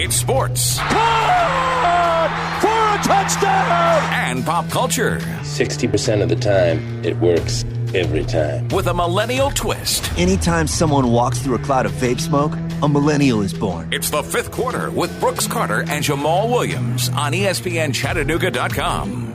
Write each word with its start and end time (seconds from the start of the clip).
It's 0.00 0.14
sports 0.16 0.78
Caught 0.78 2.30
for 2.60 2.68
a 2.68 2.98
touchdown! 3.02 4.02
and 4.14 4.44
pop 4.44 4.68
culture 4.70 5.18
60% 5.42 6.22
of 6.22 6.28
the 6.28 6.36
time, 6.36 7.04
it 7.04 7.16
works 7.18 7.64
every 7.94 8.24
time. 8.24 8.68
with 8.68 8.86
a 8.86 8.94
millennial 8.94 9.50
twist. 9.50 10.10
Anytime 10.18 10.66
someone 10.66 11.10
walks 11.10 11.38
through 11.40 11.54
a 11.56 11.58
cloud 11.58 11.86
of 11.86 11.92
vape 11.92 12.20
smoke, 12.20 12.52
a 12.82 12.88
millennial 12.88 13.40
is 13.42 13.52
born. 13.54 13.88
It's 13.92 14.10
the 14.10 14.22
fifth 14.22 14.50
quarter 14.52 14.90
with 14.90 15.18
Brooks 15.20 15.46
Carter 15.48 15.84
and 15.88 16.04
Jamal 16.04 16.48
Williams 16.48 17.08
on 17.10 17.32
ESPNChattanooga.com. 17.32 19.27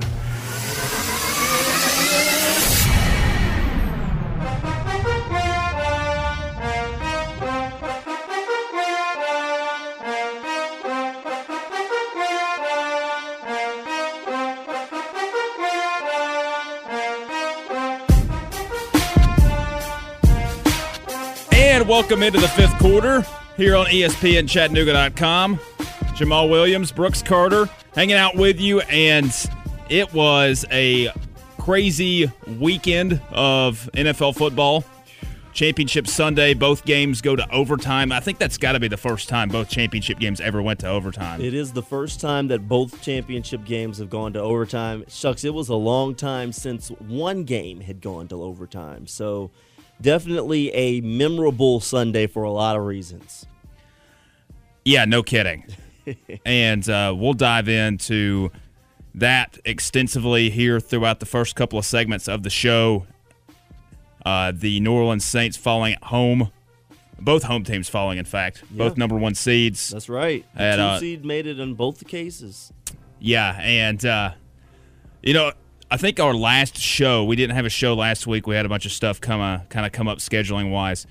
welcome 21.93 22.23
into 22.23 22.39
the 22.39 22.47
fifth 22.47 22.75
quarter 22.79 23.23
here 23.55 23.75
on 23.75 23.85
ESPN 23.85 24.49
Chattanooga.com. 24.49 25.59
Jamal 26.15 26.49
Williams, 26.49 26.91
Brooks 26.91 27.21
Carter 27.21 27.69
hanging 27.93 28.15
out 28.15 28.35
with 28.35 28.59
you. 28.59 28.79
And 28.81 29.31
it 29.89 30.11
was 30.11 30.65
a 30.71 31.11
crazy 31.59 32.31
weekend 32.57 33.21
of 33.29 33.87
NFL 33.93 34.35
football. 34.35 34.83
Championship 35.53 36.07
Sunday, 36.07 36.55
both 36.55 36.83
games 36.83 37.21
go 37.21 37.35
to 37.35 37.47
overtime. 37.51 38.11
I 38.11 38.21
think 38.21 38.39
that's 38.39 38.57
got 38.57 38.71
to 38.71 38.79
be 38.79 38.87
the 38.87 38.97
first 38.97 39.29
time 39.29 39.49
both 39.49 39.69
championship 39.69 40.17
games 40.17 40.41
ever 40.41 40.63
went 40.63 40.79
to 40.79 40.87
overtime. 40.87 41.41
It 41.41 41.53
is 41.53 41.73
the 41.73 41.83
first 41.83 42.19
time 42.19 42.47
that 42.47 42.67
both 42.67 43.03
championship 43.03 43.65
games 43.65 43.99
have 43.99 44.09
gone 44.09 44.33
to 44.33 44.39
overtime. 44.41 45.05
Shucks, 45.09 45.43
it 45.43 45.53
was 45.53 45.69
a 45.69 45.75
long 45.75 46.15
time 46.15 46.53
since 46.53 46.89
one 46.89 47.43
game 47.43 47.81
had 47.81 48.01
gone 48.01 48.27
to 48.29 48.41
overtime. 48.41 49.05
So, 49.05 49.51
definitely 50.03 50.69
a 50.73 51.01
memorable 51.01 51.79
Sunday 51.79 52.27
for 52.27 52.43
a 52.43 52.51
lot 52.51 52.75
of 52.75 52.85
reasons. 52.85 53.47
Yeah, 54.85 55.05
no 55.05 55.23
kidding. 55.23 55.65
and 56.45 56.87
uh, 56.87 57.15
we'll 57.17 57.33
dive 57.33 57.67
into 57.67 58.51
that 59.15 59.57
extensively 59.65 60.49
here 60.49 60.79
throughout 60.79 61.19
the 61.19 61.25
first 61.25 61.55
couple 61.55 61.79
of 61.79 61.85
segments 61.85 62.27
of 62.27 62.43
the 62.43 62.49
show. 62.49 63.07
Uh, 64.25 64.51
the 64.53 64.79
New 64.79 64.93
Orleans 64.93 65.25
Saints 65.25 65.57
falling 65.57 65.93
at 65.93 66.03
home, 66.03 66.51
both 67.19 67.43
home 67.43 67.63
teams 67.63 67.89
falling, 67.89 68.17
in 68.17 68.25
fact, 68.25 68.63
both 68.71 68.97
number 68.97 69.17
one 69.17 69.35
seeds. 69.35 69.89
That's 69.89 70.09
right. 70.09 70.45
The 70.55 70.61
And, 70.61 70.79
two 70.79 70.83
uh, 70.83 70.99
seed 70.99 71.25
made 71.25 71.47
it 71.47 71.59
in 71.59 71.73
both 71.73 71.99
the 71.99 72.05
cases. 72.05 72.71
Yeah, 73.19 73.57
and 73.59 74.05
uh, 74.05 74.33
you 75.21 75.33
know, 75.33 75.51
I 75.93 75.97
think 75.97 76.19
our 76.19 76.33
last 76.33 76.79
show 76.79 77.23
we 77.23 77.35
didn't 77.35 77.55
have 77.55 77.67
a 77.67 77.69
show 77.69 77.93
last 77.93 78.25
week. 78.25 78.47
We 78.47 78.55
had 78.55 78.65
a 78.65 78.69
bunch 78.69 78.87
of 78.87 78.91
stuff 78.91 79.21
come 79.21 79.39
uh, 79.39 79.59
kind 79.69 79.85
of 79.85 79.91
come 79.91 80.07
up 80.07 80.17
scheduling 80.17 80.71
wise. 80.71 81.05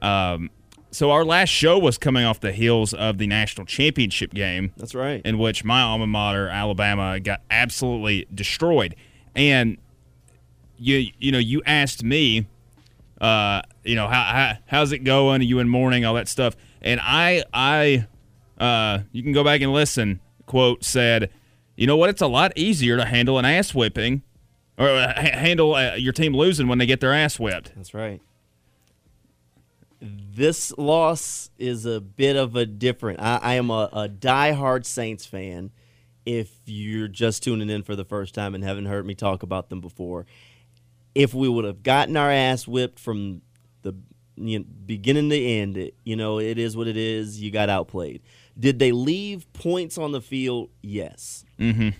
Um, 0.00 0.50
so 0.92 1.10
our 1.10 1.24
last 1.24 1.48
show 1.48 1.76
was 1.76 1.98
coming 1.98 2.24
off 2.24 2.38
the 2.38 2.52
heels 2.52 2.94
of 2.94 3.18
the 3.18 3.26
national 3.26 3.66
championship 3.66 4.32
game. 4.32 4.72
That's 4.76 4.94
right. 4.94 5.22
in 5.24 5.38
which 5.38 5.64
my 5.64 5.80
alma 5.80 6.06
mater, 6.06 6.48
Alabama, 6.48 7.18
got 7.18 7.40
absolutely 7.50 8.28
destroyed. 8.32 8.94
And 9.34 9.76
you 10.76 11.10
you 11.18 11.32
know 11.32 11.38
you 11.38 11.60
asked 11.66 12.04
me, 12.04 12.46
uh, 13.20 13.62
you 13.82 13.96
know 13.96 14.06
how, 14.06 14.22
how 14.22 14.52
how's 14.66 14.92
it 14.92 15.00
going? 15.00 15.40
Are 15.40 15.44
you 15.44 15.58
in 15.58 15.68
mourning? 15.68 16.04
All 16.04 16.14
that 16.14 16.28
stuff. 16.28 16.54
And 16.80 17.00
I 17.02 17.42
I 17.52 18.06
uh, 18.56 19.00
you 19.10 19.24
can 19.24 19.32
go 19.32 19.42
back 19.42 19.62
and 19.62 19.72
listen. 19.72 20.20
Quote 20.46 20.84
said, 20.84 21.30
you 21.78 21.86
know 21.86 21.96
what? 21.96 22.10
It's 22.10 22.22
a 22.22 22.26
lot 22.26 22.52
easier 22.56 22.96
to 22.96 23.04
handle 23.04 23.38
an 23.38 23.44
ass 23.44 23.72
whipping, 23.72 24.22
or 24.78 24.88
uh, 24.88 25.12
ha- 25.14 25.38
handle 25.38 25.74
uh, 25.74 25.94
your 25.96 26.12
team 26.12 26.34
losing 26.34 26.68
when 26.68 26.78
they 26.78 26.86
get 26.86 27.00
their 27.00 27.12
ass 27.12 27.38
whipped. 27.38 27.72
That's 27.76 27.92
right. 27.92 28.22
This 30.00 30.72
loss 30.78 31.50
is 31.58 31.84
a 31.84 32.00
bit 32.00 32.36
of 32.36 32.54
a 32.54 32.64
different. 32.64 33.20
I, 33.20 33.38
I 33.42 33.54
am 33.54 33.70
a, 33.70 33.88
a 33.92 34.08
diehard 34.08 34.86
Saints 34.86 35.26
fan. 35.26 35.72
If 36.24 36.50
you're 36.66 37.08
just 37.08 37.42
tuning 37.42 37.70
in 37.70 37.82
for 37.82 37.96
the 37.96 38.04
first 38.04 38.34
time 38.34 38.54
and 38.54 38.62
haven't 38.62 38.86
heard 38.86 39.04
me 39.06 39.14
talk 39.14 39.42
about 39.42 39.70
them 39.70 39.80
before, 39.80 40.26
if 41.14 41.34
we 41.34 41.48
would 41.48 41.64
have 41.64 41.82
gotten 41.82 42.16
our 42.16 42.30
ass 42.30 42.68
whipped 42.68 43.00
from 43.00 43.42
the 43.82 43.94
you 44.36 44.60
know, 44.60 44.64
beginning 44.86 45.30
to 45.30 45.42
end, 45.42 45.76
it, 45.76 45.94
you 46.04 46.14
know, 46.14 46.38
it 46.38 46.58
is 46.58 46.76
what 46.76 46.86
it 46.86 46.96
is. 46.96 47.40
You 47.40 47.50
got 47.50 47.68
outplayed. 47.68 48.22
Did 48.58 48.78
they 48.78 48.92
leave 48.92 49.52
points 49.52 49.98
on 49.98 50.12
the 50.12 50.20
field? 50.20 50.70
Yes. 50.82 51.44
Mm-hmm. 51.58 51.90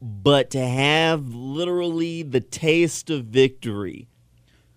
But 0.00 0.50
to 0.50 0.64
have 0.66 1.34
literally 1.34 2.22
the 2.22 2.40
taste 2.40 3.10
of 3.10 3.26
victory 3.26 4.08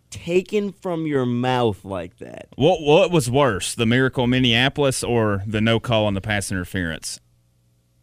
taken 0.09 0.71
from 0.71 1.05
your 1.05 1.25
mouth 1.25 1.85
like 1.85 2.17
that, 2.17 2.47
What 2.55 2.81
what 2.81 3.11
was 3.11 3.29
worse, 3.29 3.75
the 3.75 3.85
miracle 3.85 4.23
in 4.23 4.29
Minneapolis 4.31 5.03
or 5.03 5.43
the 5.45 5.61
no 5.61 5.79
call 5.79 6.05
on 6.05 6.13
the 6.13 6.21
pass 6.21 6.51
interference? 6.51 7.19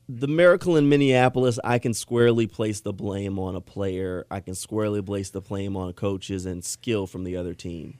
the 0.08 0.28
miracle 0.28 0.76
in 0.76 0.88
Minneapolis, 0.88 1.58
I 1.64 1.80
can 1.80 1.92
squarely 1.92 2.46
place 2.46 2.80
the 2.80 2.92
blame 2.92 3.40
on 3.40 3.56
a 3.56 3.60
player. 3.60 4.24
I 4.30 4.38
can 4.38 4.54
squarely 4.54 5.02
place 5.02 5.30
the 5.30 5.40
blame 5.40 5.76
on 5.76 5.92
coaches 5.94 6.46
and 6.46 6.64
skill 6.64 7.08
from 7.08 7.24
the 7.24 7.36
other 7.36 7.54
team. 7.54 7.98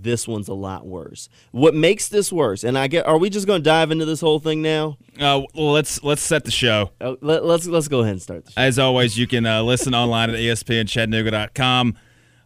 This 0.00 0.26
one's 0.26 0.48
a 0.48 0.54
lot 0.54 0.86
worse. 0.86 1.28
What 1.50 1.74
makes 1.74 2.08
this 2.08 2.32
worse? 2.32 2.64
And 2.64 2.78
I 2.78 2.86
get, 2.86 3.06
are 3.06 3.18
we 3.18 3.30
just 3.30 3.46
going 3.46 3.60
to 3.60 3.64
dive 3.64 3.90
into 3.90 4.04
this 4.04 4.20
whole 4.20 4.38
thing 4.38 4.62
now? 4.62 4.96
Uh, 5.20 5.42
well, 5.54 5.72
let's 5.72 6.02
let's 6.02 6.22
set 6.22 6.44
the 6.44 6.50
show. 6.50 6.90
Uh, 7.00 7.16
let, 7.20 7.44
let's 7.44 7.66
let's 7.66 7.88
go 7.88 8.00
ahead 8.00 8.12
and 8.12 8.22
start. 8.22 8.46
The 8.46 8.52
show. 8.52 8.60
As 8.60 8.78
always, 8.78 9.18
you 9.18 9.26
can 9.26 9.44
uh, 9.44 9.62
listen 9.62 9.94
online 9.94 10.30
at 10.30 10.36
espnchattanooga.com. 10.36 11.96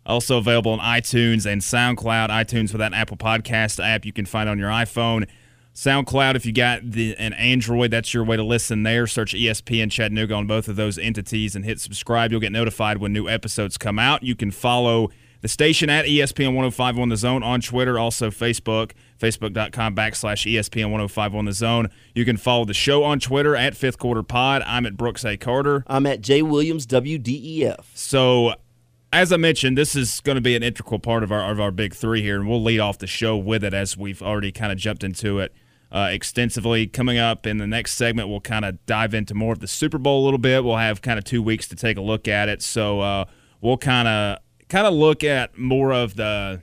Also 0.04 0.38
available 0.38 0.72
on 0.72 0.78
iTunes 0.78 1.46
and 1.46 1.60
SoundCloud. 1.60 2.28
iTunes 2.28 2.72
with 2.72 2.78
that 2.78 2.92
Apple 2.94 3.16
Podcast 3.16 3.84
app 3.84 4.04
you 4.04 4.12
can 4.12 4.24
find 4.24 4.48
on 4.48 4.58
your 4.58 4.70
iPhone. 4.70 5.26
SoundCloud, 5.74 6.36
if 6.36 6.46
you 6.46 6.52
got 6.52 6.90
the 6.90 7.14
an 7.18 7.34
Android, 7.34 7.90
that's 7.90 8.14
your 8.14 8.24
way 8.24 8.36
to 8.36 8.42
listen 8.42 8.82
there. 8.82 9.06
Search 9.06 9.34
ESPN 9.34 9.90
Chattanooga 9.90 10.34
on 10.34 10.46
both 10.46 10.68
of 10.68 10.76
those 10.76 10.96
entities 10.96 11.54
and 11.54 11.66
hit 11.66 11.80
subscribe. 11.80 12.30
You'll 12.30 12.40
get 12.40 12.52
notified 12.52 12.98
when 12.98 13.12
new 13.12 13.28
episodes 13.28 13.76
come 13.76 13.98
out. 13.98 14.22
You 14.22 14.34
can 14.34 14.50
follow 14.50 15.10
the 15.40 15.48
station 15.48 15.90
at 15.90 16.06
ESPN 16.06 16.48
105 16.48 16.98
on 16.98 17.08
the 17.08 17.16
zone 17.16 17.42
on 17.42 17.60
Twitter, 17.60 17.98
also 17.98 18.30
Facebook, 18.30 18.92
facebook.com 19.18 19.94
backslash 19.94 20.50
ESPN 20.52 20.84
105 20.84 21.34
on 21.34 21.44
the 21.44 21.52
zone. 21.52 21.88
You 22.14 22.24
can 22.24 22.36
follow 22.36 22.64
the 22.64 22.74
show 22.74 23.04
on 23.04 23.20
Twitter 23.20 23.54
at 23.54 23.76
Fifth 23.76 23.98
Quarter 23.98 24.22
Pod. 24.22 24.62
I'm 24.66 24.86
at 24.86 24.96
Brooks 24.96 25.24
A. 25.24 25.36
Carter. 25.36 25.84
I'm 25.86 26.06
at 26.06 26.20
J 26.20 26.42
Williams 26.42 26.86
WDEF. 26.86 27.84
So, 27.94 28.54
as 29.12 29.32
I 29.32 29.36
mentioned, 29.36 29.78
this 29.78 29.94
is 29.94 30.20
going 30.20 30.36
to 30.36 30.42
be 30.42 30.56
an 30.56 30.62
integral 30.62 30.98
part 30.98 31.22
of 31.22 31.30
our 31.30 31.50
of 31.50 31.60
our 31.60 31.70
big 31.70 31.94
three 31.94 32.22
here, 32.22 32.40
and 32.40 32.48
we'll 32.48 32.62
lead 32.62 32.80
off 32.80 32.98
the 32.98 33.06
show 33.06 33.36
with 33.36 33.62
it 33.64 33.74
as 33.74 33.96
we've 33.96 34.22
already 34.22 34.52
kind 34.52 34.72
of 34.72 34.78
jumped 34.78 35.04
into 35.04 35.38
it 35.38 35.52
uh, 35.92 36.08
extensively. 36.10 36.86
Coming 36.86 37.18
up 37.18 37.46
in 37.46 37.58
the 37.58 37.66
next 37.66 37.92
segment, 37.92 38.28
we'll 38.28 38.40
kind 38.40 38.64
of 38.64 38.84
dive 38.86 39.14
into 39.14 39.34
more 39.34 39.52
of 39.52 39.60
the 39.60 39.68
Super 39.68 39.98
Bowl 39.98 40.22
a 40.22 40.24
little 40.24 40.38
bit. 40.38 40.64
We'll 40.64 40.76
have 40.76 41.02
kind 41.02 41.18
of 41.18 41.24
two 41.24 41.42
weeks 41.42 41.68
to 41.68 41.76
take 41.76 41.96
a 41.96 42.02
look 42.02 42.26
at 42.28 42.48
it, 42.48 42.62
so 42.62 43.00
uh, 43.00 43.24
we'll 43.60 43.78
kind 43.78 44.08
of 44.08 44.38
kind 44.68 44.86
of 44.86 44.94
look 44.94 45.24
at 45.24 45.58
more 45.58 45.92
of 45.92 46.16
the 46.16 46.62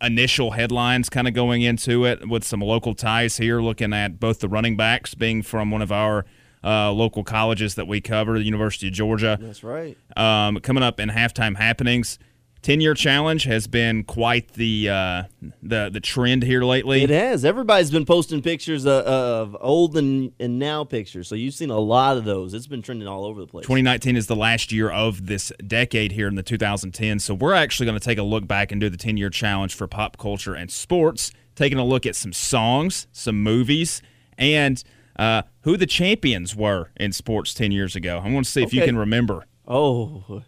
initial 0.00 0.52
headlines 0.52 1.08
kind 1.08 1.26
of 1.26 1.34
going 1.34 1.62
into 1.62 2.04
it 2.04 2.28
with 2.28 2.44
some 2.44 2.60
local 2.60 2.94
ties 2.94 3.38
here, 3.38 3.60
looking 3.60 3.92
at 3.92 4.20
both 4.20 4.40
the 4.40 4.48
running 4.48 4.76
backs 4.76 5.14
being 5.14 5.42
from 5.42 5.70
one 5.70 5.82
of 5.82 5.90
our 5.90 6.24
uh, 6.62 6.90
local 6.92 7.24
colleges 7.24 7.74
that 7.74 7.86
we 7.86 8.00
cover, 8.00 8.38
the 8.38 8.44
University 8.44 8.88
of 8.88 8.94
Georgia. 8.94 9.38
That's 9.40 9.62
right. 9.62 9.96
Um, 10.16 10.58
coming 10.60 10.82
up 10.82 10.98
in 10.98 11.10
halftime 11.10 11.56
happenings, 11.56 12.18
ten 12.64 12.80
year 12.80 12.94
challenge 12.94 13.44
has 13.44 13.68
been 13.68 14.02
quite 14.02 14.54
the 14.54 14.88
uh, 14.88 15.22
the 15.62 15.90
the 15.92 16.00
trend 16.00 16.42
here 16.42 16.64
lately. 16.64 17.04
It 17.04 17.10
has. 17.10 17.44
Everybody's 17.44 17.90
been 17.90 18.06
posting 18.06 18.42
pictures 18.42 18.86
of, 18.86 19.04
of 19.04 19.56
old 19.60 19.96
and, 19.96 20.32
and 20.40 20.58
now 20.58 20.82
pictures. 20.82 21.28
So 21.28 21.36
you've 21.36 21.54
seen 21.54 21.70
a 21.70 21.78
lot 21.78 22.16
of 22.16 22.24
those. 22.24 22.54
It's 22.54 22.66
been 22.66 22.82
trending 22.82 23.06
all 23.06 23.24
over 23.24 23.40
the 23.40 23.46
place. 23.46 23.64
2019 23.64 24.16
is 24.16 24.26
the 24.26 24.34
last 24.34 24.72
year 24.72 24.90
of 24.90 25.26
this 25.26 25.52
decade 25.64 26.12
here 26.12 26.26
in 26.26 26.34
the 26.34 26.42
2010. 26.42 27.20
So 27.20 27.34
we're 27.34 27.54
actually 27.54 27.86
going 27.86 27.98
to 27.98 28.04
take 28.04 28.18
a 28.18 28.22
look 28.22 28.48
back 28.48 28.72
and 28.72 28.80
do 28.80 28.88
the 28.88 28.96
10 28.96 29.16
year 29.16 29.30
challenge 29.30 29.74
for 29.74 29.86
pop 29.86 30.16
culture 30.16 30.54
and 30.54 30.70
sports, 30.70 31.30
taking 31.54 31.78
a 31.78 31.84
look 31.84 32.06
at 32.06 32.16
some 32.16 32.32
songs, 32.32 33.06
some 33.12 33.42
movies, 33.42 34.02
and 34.38 34.82
uh, 35.16 35.42
who 35.60 35.76
the 35.76 35.86
champions 35.86 36.56
were 36.56 36.90
in 36.96 37.12
sports 37.12 37.52
10 37.52 37.70
years 37.70 37.94
ago. 37.94 38.20
I 38.24 38.32
want 38.32 38.46
to 38.46 38.50
see 38.50 38.62
if 38.62 38.72
you 38.72 38.82
can 38.82 38.96
remember. 38.96 39.44
Oh, 39.68 40.42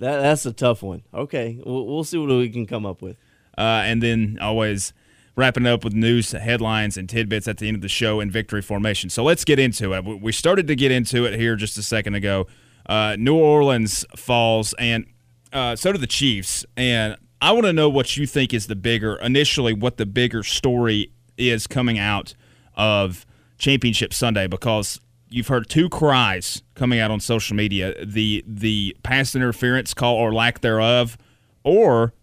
that 0.00 0.20
that's 0.20 0.46
a 0.46 0.52
tough 0.52 0.82
one. 0.82 1.02
Okay, 1.12 1.60
we'll, 1.64 1.86
we'll 1.86 2.04
see 2.04 2.18
what 2.18 2.28
we 2.28 2.50
can 2.50 2.66
come 2.66 2.86
up 2.86 3.02
with. 3.02 3.16
Uh, 3.56 3.82
and 3.84 4.02
then 4.02 4.38
always 4.40 4.92
wrapping 5.36 5.66
up 5.66 5.84
with 5.84 5.92
news, 5.92 6.32
headlines, 6.32 6.96
and 6.96 7.08
tidbits 7.08 7.46
at 7.46 7.58
the 7.58 7.68
end 7.68 7.76
of 7.76 7.82
the 7.82 7.88
show 7.88 8.20
in 8.20 8.30
victory 8.30 8.62
formation. 8.62 9.10
So 9.10 9.22
let's 9.22 9.44
get 9.44 9.58
into 9.58 9.94
it. 9.94 10.04
We- 10.04 10.32
started 10.32 10.66
to 10.68 10.74
get 10.74 10.90
into 10.90 11.24
it 11.24 11.38
here 11.38 11.56
just 11.56 11.76
a 11.78 11.82
second 11.82 12.14
ago. 12.14 12.46
Uh, 12.86 13.16
New 13.18 13.36
Orleans 13.36 14.04
falls, 14.16 14.74
and 14.78 15.06
uh, 15.52 15.76
so 15.76 15.92
do 15.92 15.98
the 15.98 16.06
Chiefs. 16.06 16.64
And 16.76 17.16
I 17.40 17.52
want 17.52 17.66
to 17.66 17.72
know 17.72 17.88
what 17.88 18.16
you 18.16 18.26
think 18.26 18.54
is 18.54 18.66
the 18.66 18.76
bigger, 18.76 19.16
initially, 19.16 19.74
what 19.74 19.98
the 19.98 20.06
bigger 20.06 20.42
story 20.42 21.12
is 21.36 21.66
coming 21.66 21.98
out 21.98 22.34
of 22.76 23.26
championship 23.58 24.14
Sunday 24.14 24.46
because 24.46 25.00
you've 25.36 25.48
heard 25.48 25.68
two 25.68 25.90
cries 25.90 26.62
coming 26.74 26.98
out 26.98 27.10
on 27.10 27.20
social 27.20 27.54
media: 27.54 27.94
the 28.04 28.42
the 28.46 28.96
pass 29.02 29.36
interference 29.36 29.94
call 29.94 30.16
or 30.16 30.32
lack 30.32 30.62
thereof, 30.62 31.18
or 31.62 32.14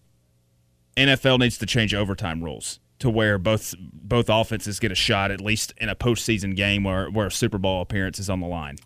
NFL 0.98 1.39
needs 1.39 1.57
to 1.60 1.65
change 1.65 1.94
overtime 1.94 2.44
rules 2.44 2.80
to 3.00 3.10
where 3.10 3.38
both 3.38 3.75
both 3.80 4.30
offenses 4.30 4.80
get 4.80 4.92
a 4.92 4.95
shot 4.95 5.30
at 5.30 5.39
least 5.39 5.74
in 5.77 5.89
a 5.89 5.95
postseason 5.95 6.56
game 6.56 6.83
where 6.83 7.10
where 7.10 7.27
a 7.27 7.31
Super 7.31 7.60
Bowl 7.60 7.81
appearance 7.81 8.19
is 8.19 8.30
on 8.30 8.39
the 8.39 8.48
line. 8.48 8.77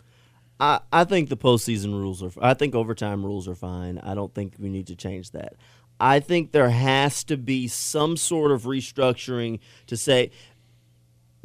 I, 0.60 0.82
I 0.92 1.04
think 1.04 1.30
the 1.30 1.38
postseason 1.38 1.94
rules 1.94 2.22
are. 2.22 2.32
I 2.42 2.54
think 2.54 2.76
overtime 2.76 3.26
rules 3.26 3.48
are 3.48 3.56
fine. 3.56 3.98
I 4.00 4.14
don't 4.14 4.34
think 4.34 4.56
we 4.60 4.70
need 4.70 4.88
to 4.88 4.96
change 4.96 5.32
that. 5.32 5.56
I 6.00 6.20
think 6.20 6.52
there 6.52 6.70
has 6.70 7.24
to 7.26 7.38
be 7.38 7.68
some 7.68 8.18
sort 8.18 8.52
of 8.52 8.64
restructuring 8.64 9.60
to 9.88 9.98
say 9.98 10.32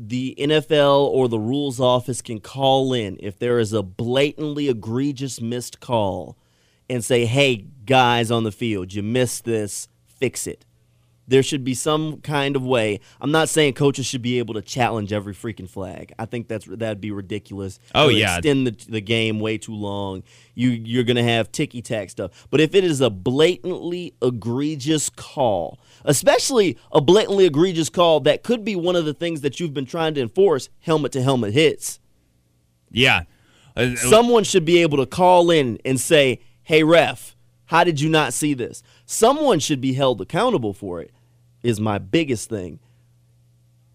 the 0.09 0.35
NFL 0.39 1.07
or 1.07 1.29
the 1.29 1.39
rules 1.39 1.79
office 1.79 2.21
can 2.23 2.41
call 2.41 2.93
in 2.93 3.17
if 3.21 3.39
there 3.39 3.59
is 3.61 3.73
a 3.73 3.83
blatantly 3.83 4.69
egregious 4.69 5.41
missed 5.41 5.79
call 5.79 6.37
and 6.91 7.05
say, 7.05 7.25
hey, 7.25 7.67
guys 7.87 8.31
on 8.31 8.43
the 8.43 8.51
field, 8.53 8.93
you 8.93 9.03
missed 9.03 9.45
this, 9.45 9.89
fix 10.07 10.47
it. 10.47 10.65
There 11.29 11.43
should 11.43 11.63
be 11.63 11.75
some 11.75 12.21
kind 12.21 12.57
of 12.57 12.65
way. 12.67 12.99
I'm 13.21 13.31
not 13.31 13.49
saying 13.49 13.75
coaches 13.75 14.07
should 14.07 14.23
be 14.23 14.41
able 14.41 14.55
to 14.55 14.61
challenge 14.61 15.13
every 15.13 15.33
freaking 15.33 15.71
flag. 15.71 16.13
I 16.19 16.27
think 16.27 16.49
that's 16.49 16.67
that'd 16.67 17.01
be 17.01 17.13
ridiculous. 17.13 17.79
Oh, 17.95 18.09
It'll 18.09 18.19
yeah. 18.19 18.37
extend 18.37 18.67
the, 18.67 18.91
the 18.91 19.01
game 19.01 19.39
way 19.39 19.57
too 19.57 19.75
long. 19.75 20.25
You 20.57 20.71
you're 20.71 21.05
gonna 21.05 21.23
have 21.23 21.53
ticky 21.53 21.81
tack 21.81 22.11
stuff. 22.11 22.49
But 22.51 22.61
if 22.61 22.75
it 22.75 22.83
is 22.83 23.01
a 23.01 23.09
blatantly 23.09 24.15
egregious 24.21 25.09
call, 25.11 25.79
especially 26.05 26.79
a 26.91 27.01
blatantly 27.01 27.47
egregious 27.47 27.89
call 27.89 28.21
that 28.21 28.43
could 28.43 28.65
be 28.65 28.77
one 28.77 28.97
of 28.97 29.05
the 29.05 29.15
things 29.15 29.41
that 29.43 29.61
you've 29.61 29.75
been 29.75 29.87
trying 29.87 30.15
to 30.15 30.21
enforce, 30.21 30.69
helmet 30.81 31.13
to 31.13 31.23
helmet 31.23 31.53
hits. 31.53 32.01
Yeah. 32.91 33.23
Uh, 33.77 33.97
Someone 33.97 34.45
should 34.45 34.65
be 34.65 34.79
able 34.83 34.99
to 34.99 35.07
call 35.07 35.51
in 35.51 35.79
and 35.85 35.99
say, 36.01 36.41
"Hey 36.63 36.83
ref, 36.83 37.37
how 37.67 37.85
did 37.85 38.01
you 38.01 38.11
not 38.11 38.33
see 38.33 38.55
this?" 38.55 38.83
Someone 39.07 39.59
should 39.59 39.81
be 39.81 39.95
held 39.95 40.21
accountable 40.21 40.75
for 40.75 41.01
it. 41.01 41.11
Is 41.63 41.81
my 41.81 41.99
biggest 41.99 42.49
thing. 42.49 42.81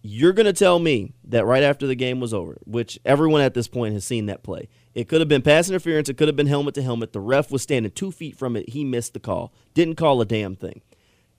You're 0.00 0.32
going 0.32 0.46
to 0.46 0.52
tell 0.52 0.78
me 0.78 1.12
that 1.24 1.44
right 1.44 1.62
after 1.62 1.86
the 1.86 1.94
game 1.94 2.18
was 2.18 2.32
over, 2.32 2.56
which 2.64 2.98
everyone 3.04 3.42
at 3.42 3.52
this 3.54 3.68
point 3.68 3.94
has 3.94 4.04
seen 4.04 4.26
that 4.26 4.42
play. 4.42 4.68
It 4.94 5.08
could 5.08 5.20
have 5.20 5.28
been 5.28 5.42
pass 5.42 5.68
interference, 5.68 6.08
it 6.08 6.16
could 6.16 6.28
have 6.28 6.36
been 6.36 6.46
helmet 6.46 6.74
to 6.74 6.82
helmet. 6.82 7.12
The 7.12 7.20
ref 7.20 7.50
was 7.50 7.62
standing 7.62 7.92
2 7.92 8.10
feet 8.12 8.36
from 8.36 8.56
it. 8.56 8.70
He 8.70 8.84
missed 8.84 9.12
the 9.12 9.20
call. 9.20 9.52
Didn't 9.74 9.96
call 9.96 10.20
a 10.20 10.24
damn 10.24 10.56
thing. 10.56 10.80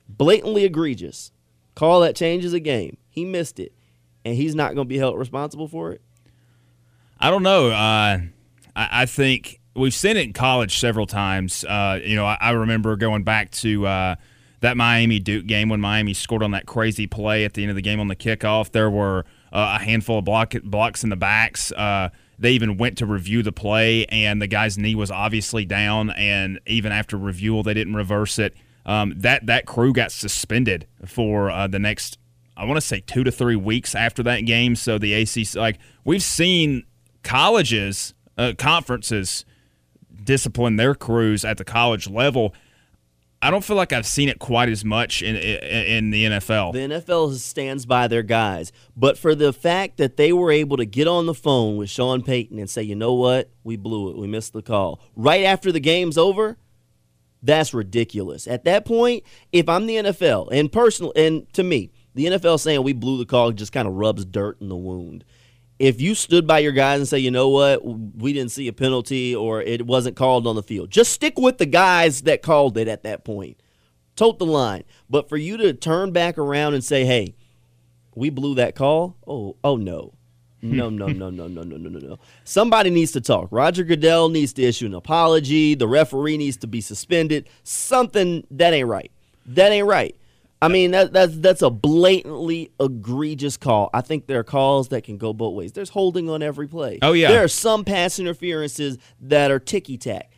Blatantly 0.10 0.66
egregious. 0.66 1.32
Call 1.76 2.02
that 2.02 2.16
changes 2.16 2.52
a 2.52 2.60
game. 2.60 2.98
He 3.10 3.24
missed 3.24 3.60
it. 3.60 3.74
And 4.26 4.36
he's 4.36 4.56
not 4.56 4.76
going 4.76 4.86
to 4.86 4.90
be 4.90 4.98
held 4.98 5.18
responsible 5.18 5.68
for 5.68 5.92
it. 5.94 6.02
I 7.20 7.30
don't 7.30 7.44
know. 7.44 7.68
Uh, 7.68 8.20
I, 8.76 8.90
I 8.92 9.06
think 9.06 9.62
we've 9.76 9.94
seen 9.94 10.18
it 10.18 10.26
in 10.26 10.34
college 10.34 10.80
several 10.80 11.06
times. 11.06 11.64
Uh, 11.64 12.00
you 12.04 12.16
know, 12.16 12.26
I, 12.26 12.38
I 12.42 12.50
remember 12.52 12.96
going 12.98 13.24
back 13.24 13.52
to 13.52 13.88
uh, 13.88 14.16
that 14.60 14.76
Miami 14.78 15.20
Duke 15.20 15.46
game 15.46 15.70
when 15.70 15.80
Miami 15.80 16.14
scored 16.14 16.44
on 16.44 16.52
that 16.52 16.66
crazy 16.66 17.08
play 17.08 17.46
at 17.46 17.54
the 17.54 17.64
end 17.64 17.70
of 17.70 17.76
the 17.76 17.82
game 17.82 18.00
on 18.00 18.08
the 18.08 18.16
kickoff. 18.16 18.72
There 18.72 18.90
were 18.90 19.26
uh, 19.54 19.78
a 19.80 19.84
handful 19.84 20.20
of 20.20 20.26
block, 20.26 20.54
blocks 20.64 21.04
in 21.04 21.10
the 21.10 21.16
backs. 21.16 21.72
Uh, 21.72 22.10
they 22.38 22.52
even 22.52 22.78
went 22.78 22.98
to 23.00 23.06
review 23.06 23.44
the 23.44 23.52
play, 23.52 24.06
and 24.06 24.42
the 24.42 24.48
guy's 24.48 24.78
knee 24.78 24.96
was 24.96 25.12
obviously 25.12 25.66
down. 25.66 26.10
And 26.12 26.60
even 26.68 26.92
after 26.92 27.18
review, 27.18 27.62
they 27.64 27.74
didn't 27.74 27.96
reverse 27.96 28.40
it. 28.40 28.56
Um, 28.86 29.14
that 29.18 29.46
that 29.46 29.66
crew 29.66 29.94
got 29.94 30.12
suspended 30.12 30.88
for 31.06 31.52
uh, 31.52 31.68
the 31.68 31.80
next, 31.80 32.18
I 32.58 32.66
want 32.66 32.78
to 32.78 32.82
say, 32.82 33.02
two 33.02 33.24
to 33.24 33.32
three 33.32 33.56
weeks 33.56 33.94
after 33.94 34.24
that 34.24 34.42
game. 34.42 34.76
So 34.76 34.98
the 34.98 35.14
ACC, 35.14 35.56
like 35.56 35.78
we've 36.04 36.24
seen 36.24 36.84
colleges, 37.24 38.14
uh, 38.38 38.54
conferences 38.58 39.46
discipline 40.24 40.76
their 40.76 40.96
crews 40.96 41.44
at 41.46 41.58
the 41.58 41.66
college 41.66 42.10
level. 42.10 42.54
I 43.42 43.52
don't 43.52 43.64
feel 43.64 43.78
like 43.78 43.94
I've 43.94 44.06
seen 44.06 44.28
it 44.28 44.38
quite 44.38 44.68
as 44.68 44.84
much 44.84 45.22
in 45.22 45.36
in, 45.36 45.86
in 45.86 46.10
the 46.10 46.26
NFL. 46.26 46.74
The 46.74 46.80
NFL 46.80 47.34
stands 47.36 47.86
by 47.86 48.08
their 48.08 48.24
guys. 48.24 48.72
But 48.98 49.18
for 49.18 49.34
the 49.34 49.54
fact 49.54 49.98
that 49.98 50.18
they 50.18 50.34
were 50.34 50.52
able 50.52 50.78
to 50.78 50.86
get 50.86 51.08
on 51.08 51.26
the 51.26 51.34
phone 51.34 51.78
with 51.78 51.90
Sean 51.90 52.22
Payton 52.22 52.60
and 52.60 52.70
say, 52.70 52.84
you 52.84 52.96
know 52.96 53.14
what? 53.14 53.50
We 53.64 53.78
blew 53.78 54.10
it. 54.10 54.18
We 54.18 54.28
missed 54.28 54.52
the 54.54 54.62
call. 54.62 55.00
Right 55.16 55.46
after 55.46 55.72
the 55.72 55.80
game's 55.80 56.18
over, 56.18 56.58
that's 57.42 57.74
ridiculous. 57.74 58.48
At 58.48 58.66
that 58.66 58.86
point, 58.86 59.24
if 59.52 59.70
I'm 59.70 59.86
the 59.86 59.96
NFL, 59.96 60.50
and 60.52 60.72
personal 60.72 61.14
and 61.16 61.52
to 61.54 61.64
me, 61.64 61.92
the 62.16 62.26
NFL 62.26 62.60
saying 62.60 62.84
we 62.84 62.94
blew 62.94 63.18
the 63.18 63.26
call 63.26 63.52
just 63.52 63.72
kind 63.72 63.88
of 63.88 63.94
rubs 63.94 64.26
dirt 64.26 64.60
in 64.62 64.70
the 64.70 64.76
wound. 64.76 65.24
If 65.78 66.02
you 66.02 66.14
stood 66.14 66.46
by 66.46 66.60
your 66.60 66.74
guys 66.74 67.00
and 67.00 67.08
say, 67.08 67.20
you 67.20 67.32
know 67.32 67.48
what, 67.48 67.86
we 67.86 68.34
didn't 68.34 68.52
see 68.52 68.68
a 68.68 68.74
penalty 68.74 69.34
or 69.34 69.62
it 69.62 69.86
wasn't 69.86 70.18
called 70.18 70.46
on 70.46 70.58
the 70.58 70.64
field, 70.64 70.92
just 70.92 71.14
stick 71.14 71.40
with 71.40 71.58
the 71.58 71.66
guys 71.66 72.24
that 72.24 72.42
called 72.42 72.78
it 72.78 72.90
at 72.90 73.04
that 73.04 73.24
point. 73.24 73.62
Tote 74.18 74.40
the 74.40 74.46
line. 74.46 74.84
But 75.10 75.30
for 75.30 75.38
you 75.38 75.56
to 75.56 75.74
turn 75.74 76.12
back 76.12 76.38
around 76.38 76.74
and 76.74 76.84
say, 76.84 77.06
hey, 77.06 77.36
we 78.14 78.30
blew 78.30 78.56
that 78.56 78.76
call, 78.76 79.16
oh, 79.26 79.56
oh 79.64 79.78
no. 79.78 80.16
No, 80.62 80.90
no, 80.90 81.08
no, 81.08 81.30
no, 81.30 81.48
no, 81.48 81.64
no, 81.64 81.78
no, 81.78 81.90
no, 81.90 82.00
no. 82.00 82.20
Somebody 82.44 82.90
needs 82.90 83.14
to 83.14 83.22
talk. 83.22 83.48
Roger 83.52 83.84
Goodell 83.84 84.30
needs 84.30 84.52
to 84.54 84.64
issue 84.64 84.88
an 84.88 84.94
apology. 84.94 85.74
The 85.74 85.88
referee 85.88 86.38
needs 86.38 86.58
to 86.58 86.68
be 86.68 86.82
suspended. 86.82 87.48
Something 87.64 88.46
that 88.52 88.74
ain't 88.74 88.88
right. 88.88 89.12
That 89.46 89.72
ain't 89.72 89.88
right. 89.88 90.16
I 90.62 90.68
mean, 90.68 90.92
that, 90.92 91.14
that's 91.14 91.38
that's 91.38 91.62
a 91.62 91.70
blatantly 91.70 92.72
egregious 92.82 93.56
call. 93.56 93.90
I 93.94 94.02
think 94.02 94.28
there 94.28 94.40
are 94.40 94.44
calls 94.44 94.90
that 94.90 95.06
can 95.06 95.18
go 95.18 95.32
both 95.32 95.56
ways. 95.56 95.72
There's 95.72 95.90
holding 95.90 96.30
on 96.30 96.44
every 96.44 96.68
play. 96.68 97.00
Oh, 97.02 97.14
yeah. 97.14 97.30
There 97.30 97.44
are 97.44 97.48
some 97.48 97.86
pass 97.86 98.20
interferences 98.20 98.98
that 99.22 99.52
are 99.52 99.60
ticky 99.60 99.98
tack. 99.98 100.32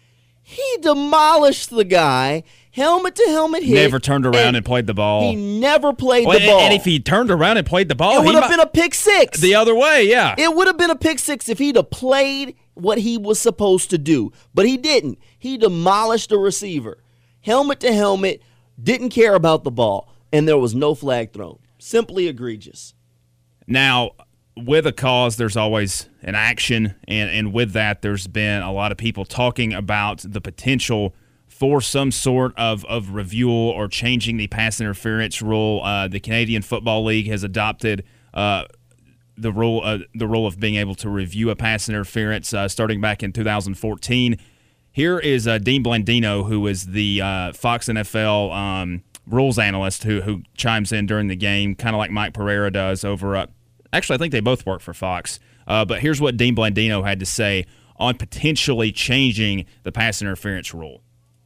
He 0.44 0.64
demolished 0.82 1.70
the 1.70 1.84
guy, 1.84 2.44
helmet 2.72 3.16
to 3.16 3.24
helmet 3.30 3.64
hit. 3.64 3.76
Never 3.76 4.00
turned 4.00 4.26
around 4.26 4.56
and 4.56 4.66
played 4.66 4.88
the 4.88 4.94
ball. 4.94 5.22
He 5.30 5.36
never 5.36 5.94
played 5.94 6.26
Well, 6.28 6.38
the 6.38 6.44
and- 6.44 6.52
ball. 6.52 6.60
And 6.62 6.74
if 6.74 6.84
he 6.86 7.00
turned 7.00 7.32
around 7.32 7.58
and 7.58 7.66
played 7.68 7.90
the 7.90 7.96
ball, 7.96 8.22
it 8.22 8.26
would 8.26 8.36
have 8.36 8.50
been 8.50 8.60
a 8.60 8.66
pick 8.68 8.94
six. 8.94 9.40
the 9.40 9.56
other 9.56 9.76
way. 9.76 10.08
Yeah. 10.10 10.36
It 10.38 10.56
would 10.56 10.68
have 10.68 10.78
been 10.78 10.90
a 10.90 10.96
pick 10.96 11.20
six 11.20 11.48
if 11.50 11.60
he'd 11.60 11.76
have 11.76 11.90
played 11.92 12.56
what 12.74 12.98
he 13.00 13.18
was 13.18 13.40
supposed 13.40 13.90
to 13.92 13.98
do, 13.98 14.32
but 14.54 14.66
he 14.66 14.78
didn't. 14.78 15.20
He 15.38 15.58
demolished 15.58 16.30
the 16.30 16.38
receiver, 16.38 17.04
helmet 17.42 17.80
to 17.82 17.94
helmet, 17.94 18.42
didn't 18.82 19.10
care 19.10 19.36
about 19.36 19.64
the 19.64 19.72
ball, 19.72 20.12
and 20.34 20.48
there 20.48 20.58
was 20.58 20.74
no 20.74 20.96
flag 20.96 21.34
thrown. 21.34 21.60
Simply 21.78 22.28
egregious. 22.28 22.94
Now, 23.68 24.12
with 24.56 24.86
a 24.86 24.92
cause, 24.92 25.38
there's 25.38 25.58
always 25.58 26.10
an 26.22 26.36
action, 26.36 26.96
and, 27.08 27.30
and 27.30 27.54
with 27.54 27.74
that, 27.74 28.02
there's 28.02 28.28
been 28.28 28.62
a 28.62 28.72
lot 28.72 28.92
of 28.92 28.98
people 28.98 29.26
talking 29.26 29.74
about 29.74 30.24
the 30.28 30.42
potential 30.42 31.16
for 31.48 31.80
some 31.80 32.12
sort 32.12 32.54
of, 32.58 32.84
of 32.86 33.14
review 33.14 33.52
or 33.52 33.88
changing 33.88 34.38
the 34.38 34.48
pass 34.48 34.82
interference 34.82 35.42
rule. 35.42 35.82
Uh, 35.84 36.08
the 36.08 36.20
Canadian 36.20 36.62
Football 36.62 37.06
League 37.06 37.28
has 37.28 37.44
adopted 37.44 38.04
uh, 38.34 38.66
the 39.38 39.52
rule 39.52 39.82
uh, 39.84 40.00
the 40.14 40.28
rule 40.28 40.46
of 40.46 40.60
being 40.60 40.76
able 40.76 40.96
to 40.96 41.10
review 41.10 41.50
a 41.50 41.56
pass 41.56 41.90
interference 41.90 42.54
uh, 42.54 42.68
starting 42.68 43.02
back 43.02 43.24
in 43.24 43.32
2014. 43.32 44.38
Here 44.92 45.20
is 45.20 45.48
uh, 45.48 45.58
Dean 45.58 45.84
Blandino, 45.84 46.48
who 46.48 46.68
is 46.68 46.88
the 46.88 47.22
uh, 47.22 47.54
Fox 47.54 47.88
NFL 47.88 48.54
um, 48.54 49.04
rules 49.26 49.58
analyst, 49.58 50.04
who 50.04 50.22
who 50.22 50.44
chimes 50.56 50.92
in 50.92 51.06
during 51.06 51.28
the 51.28 51.36
game, 51.36 51.76
kind 51.76 51.96
of 51.96 51.98
like 52.00 52.12
Mike 52.12 52.34
Pereira 52.34 52.72
does 52.72 53.04
over 53.04 53.36
at. 53.36 53.50
Actually, 53.94 54.16
I 54.16 54.18
think 54.20 54.32
they 54.32 54.40
both 54.40 54.66
work 54.66 54.82
for 54.82 54.94
Fox. 54.94 55.40
Uh, 55.68 55.86
but 55.86 56.00
here's 56.00 56.22
what 56.22 56.38
Dean 56.38 56.56
Blandino 56.56 57.06
had 57.06 57.20
to 57.20 57.26
say 57.26 57.66
on 57.98 58.18
potentially 58.18 58.92
changing 58.92 59.66
the 59.84 59.92
pass 59.92 60.22
interference 60.22 60.74
rule. 60.74 61.02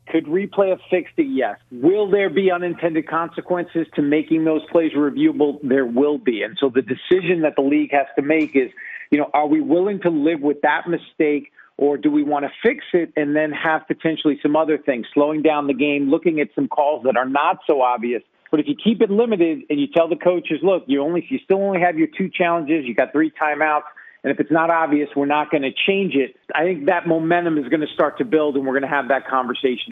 Could 0.08 0.26
replay 0.26 0.70
have 0.70 0.80
fixed 0.90 1.16
it? 1.18 1.28
Yes. 1.28 1.58
Will 1.72 2.10
there 2.10 2.30
be 2.30 2.52
unintended 2.52 3.08
consequences 3.08 3.88
to 3.96 4.02
making 4.02 4.46
those 4.46 4.62
plays 4.72 4.94
reviewable? 4.94 5.60
There 5.64 5.86
will 5.86 6.18
be. 6.18 6.44
And 6.44 6.56
so 6.60 6.70
the 6.70 6.84
decision 6.84 7.42
that 7.42 7.56
the 7.56 7.64
league 7.64 7.92
has 7.92 8.06
to 8.16 8.22
make 8.22 8.56
is, 8.56 8.70
you 9.10 9.18
know, 9.18 9.30
are 9.34 9.48
we 9.48 9.62
willing 9.62 10.00
to 10.02 10.10
live 10.10 10.42
with 10.42 10.62
that 10.62 10.88
mistake 10.88 11.52
or 11.78 11.98
do 11.98 12.10
we 12.10 12.24
want 12.24 12.46
to 12.46 12.52
fix 12.64 12.86
it 12.94 13.12
and 13.18 13.36
then 13.36 13.52
have 13.52 13.88
potentially 13.88 14.40
some 14.42 14.56
other 14.56 14.78
things, 14.78 15.08
slowing 15.14 15.42
down 15.42 15.68
the 15.68 15.74
game, 15.74 16.10
looking 16.10 16.40
at 16.40 16.48
some 16.56 16.68
calls 16.68 17.04
that 17.04 17.18
are 17.18 17.28
not 17.28 17.60
so 17.68 17.82
obvious? 17.82 18.22
But 18.56 18.62
if 18.62 18.70
you 18.70 18.76
keep 18.82 19.02
it 19.02 19.10
limited 19.10 19.64
and 19.70 19.82
you 19.82 19.88
tell 19.88 20.08
the 20.08 20.16
coaches, 20.16 20.60
look, 20.64 20.86
you 20.88 21.02
only 21.02 21.28
you 21.30 21.40
still 21.44 21.62
only 21.62 21.82
have 21.82 21.98
your 21.98 22.08
two 22.18 22.30
challenges, 22.30 22.86
you 22.86 22.96
got 22.96 23.12
three 23.12 23.30
timeouts, 23.30 23.84
and 24.24 24.32
if 24.32 24.40
it's 24.40 24.50
not 24.50 24.70
obvious, 24.70 25.10
we're 25.14 25.26
not 25.26 25.52
going 25.52 25.64
to 25.64 25.74
change 25.86 26.16
it. 26.16 26.38
I 26.56 26.64
think 26.64 26.86
that 26.86 27.06
momentum 27.06 27.58
is 27.58 27.68
going 27.68 27.82
to 27.82 27.94
start 27.94 28.18
to 28.20 28.24
build, 28.24 28.56
and 28.56 28.66
we're 28.66 28.72
going 28.72 28.90
to 28.90 28.96
have 28.96 29.10
that 29.10 29.28
conversation. 29.28 29.92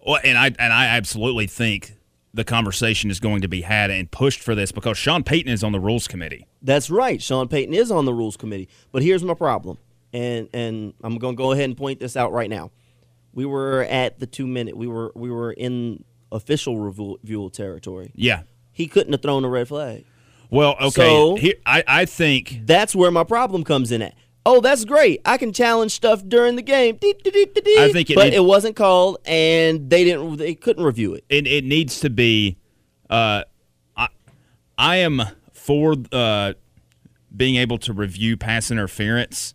Well, 0.00 0.22
and 0.24 0.38
I 0.38 0.46
and 0.58 0.72
I 0.72 0.86
absolutely 0.86 1.46
think 1.48 1.98
the 2.32 2.44
conversation 2.44 3.10
is 3.10 3.20
going 3.20 3.42
to 3.42 3.48
be 3.48 3.60
had 3.60 3.90
and 3.90 4.10
pushed 4.10 4.40
for 4.40 4.54
this 4.54 4.72
because 4.72 4.96
Sean 4.96 5.22
Payton 5.22 5.52
is 5.52 5.62
on 5.62 5.72
the 5.72 5.80
rules 5.80 6.08
committee. 6.08 6.46
That's 6.62 6.88
right. 6.88 7.20
Sean 7.20 7.46
Payton 7.46 7.74
is 7.74 7.90
on 7.90 8.06
the 8.06 8.14
rules 8.14 8.38
committee. 8.38 8.70
But 8.90 9.02
here's 9.02 9.22
my 9.22 9.34
problem. 9.34 9.76
And 10.14 10.48
and 10.54 10.94
I'm 11.04 11.18
going 11.18 11.36
to 11.36 11.38
go 11.38 11.52
ahead 11.52 11.66
and 11.66 11.76
point 11.76 12.00
this 12.00 12.16
out 12.16 12.32
right 12.32 12.48
now. 12.48 12.70
We 13.34 13.44
were 13.44 13.82
at 13.82 14.18
the 14.18 14.26
2 14.26 14.46
minute. 14.46 14.78
We 14.78 14.86
were 14.86 15.12
we 15.14 15.30
were 15.30 15.52
in 15.52 16.04
official 16.32 16.78
review, 16.78 17.50
territory. 17.50 18.12
Yeah. 18.14 18.42
He 18.72 18.86
couldn't 18.86 19.12
have 19.12 19.22
thrown 19.22 19.44
a 19.44 19.48
red 19.48 19.68
flag. 19.68 20.04
Well, 20.50 20.76
okay. 20.80 20.90
So- 20.90 21.36
here, 21.36 21.54
I, 21.66 21.82
I 21.86 22.04
think 22.04 22.60
That's 22.64 22.94
where 22.94 23.10
my 23.10 23.24
problem 23.24 23.64
comes 23.64 23.92
in 23.92 24.02
at. 24.02 24.14
Oh, 24.46 24.60
that's 24.62 24.86
great. 24.86 25.20
I 25.26 25.36
can 25.36 25.52
challenge 25.52 25.92
stuff 25.92 26.22
during 26.26 26.56
the 26.56 26.62
game. 26.62 26.96
Dee, 26.96 27.12
dee, 27.22 27.30
dee, 27.30 27.44
dee, 27.46 27.60
dee. 27.60 27.76
I 27.78 27.92
think 27.92 28.08
it 28.08 28.14
but 28.14 28.30
need- 28.30 28.34
it 28.34 28.44
wasn't 28.44 28.76
called, 28.76 29.18
and 29.26 29.90
they 29.90 30.04
didn't. 30.04 30.36
They 30.38 30.54
couldn't 30.54 30.84
review 30.84 31.12
it. 31.14 31.24
it, 31.28 31.46
it 31.46 31.64
needs 31.64 32.00
to 32.00 32.08
be. 32.08 32.56
Uh, 33.10 33.42
I, 33.94 34.08
I 34.78 34.96
am 34.96 35.20
for 35.52 35.96
uh, 36.12 36.54
being 37.36 37.56
able 37.56 37.76
to 37.78 37.92
review 37.92 38.38
pass 38.38 38.70
interference 38.70 39.52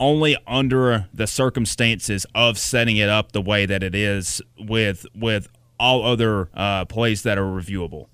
only 0.00 0.36
under 0.46 1.06
the 1.14 1.26
circumstances 1.26 2.26
of 2.34 2.58
setting 2.58 2.96
it 2.96 3.08
up 3.08 3.32
the 3.32 3.42
way 3.42 3.66
that 3.66 3.82
it 3.82 3.94
is 3.94 4.42
with 4.58 5.06
with 5.14 5.48
all 5.78 6.04
other 6.04 6.48
uh, 6.54 6.84
plays 6.86 7.22
that 7.22 7.38
are 7.38 7.44
reviewable. 7.44 8.06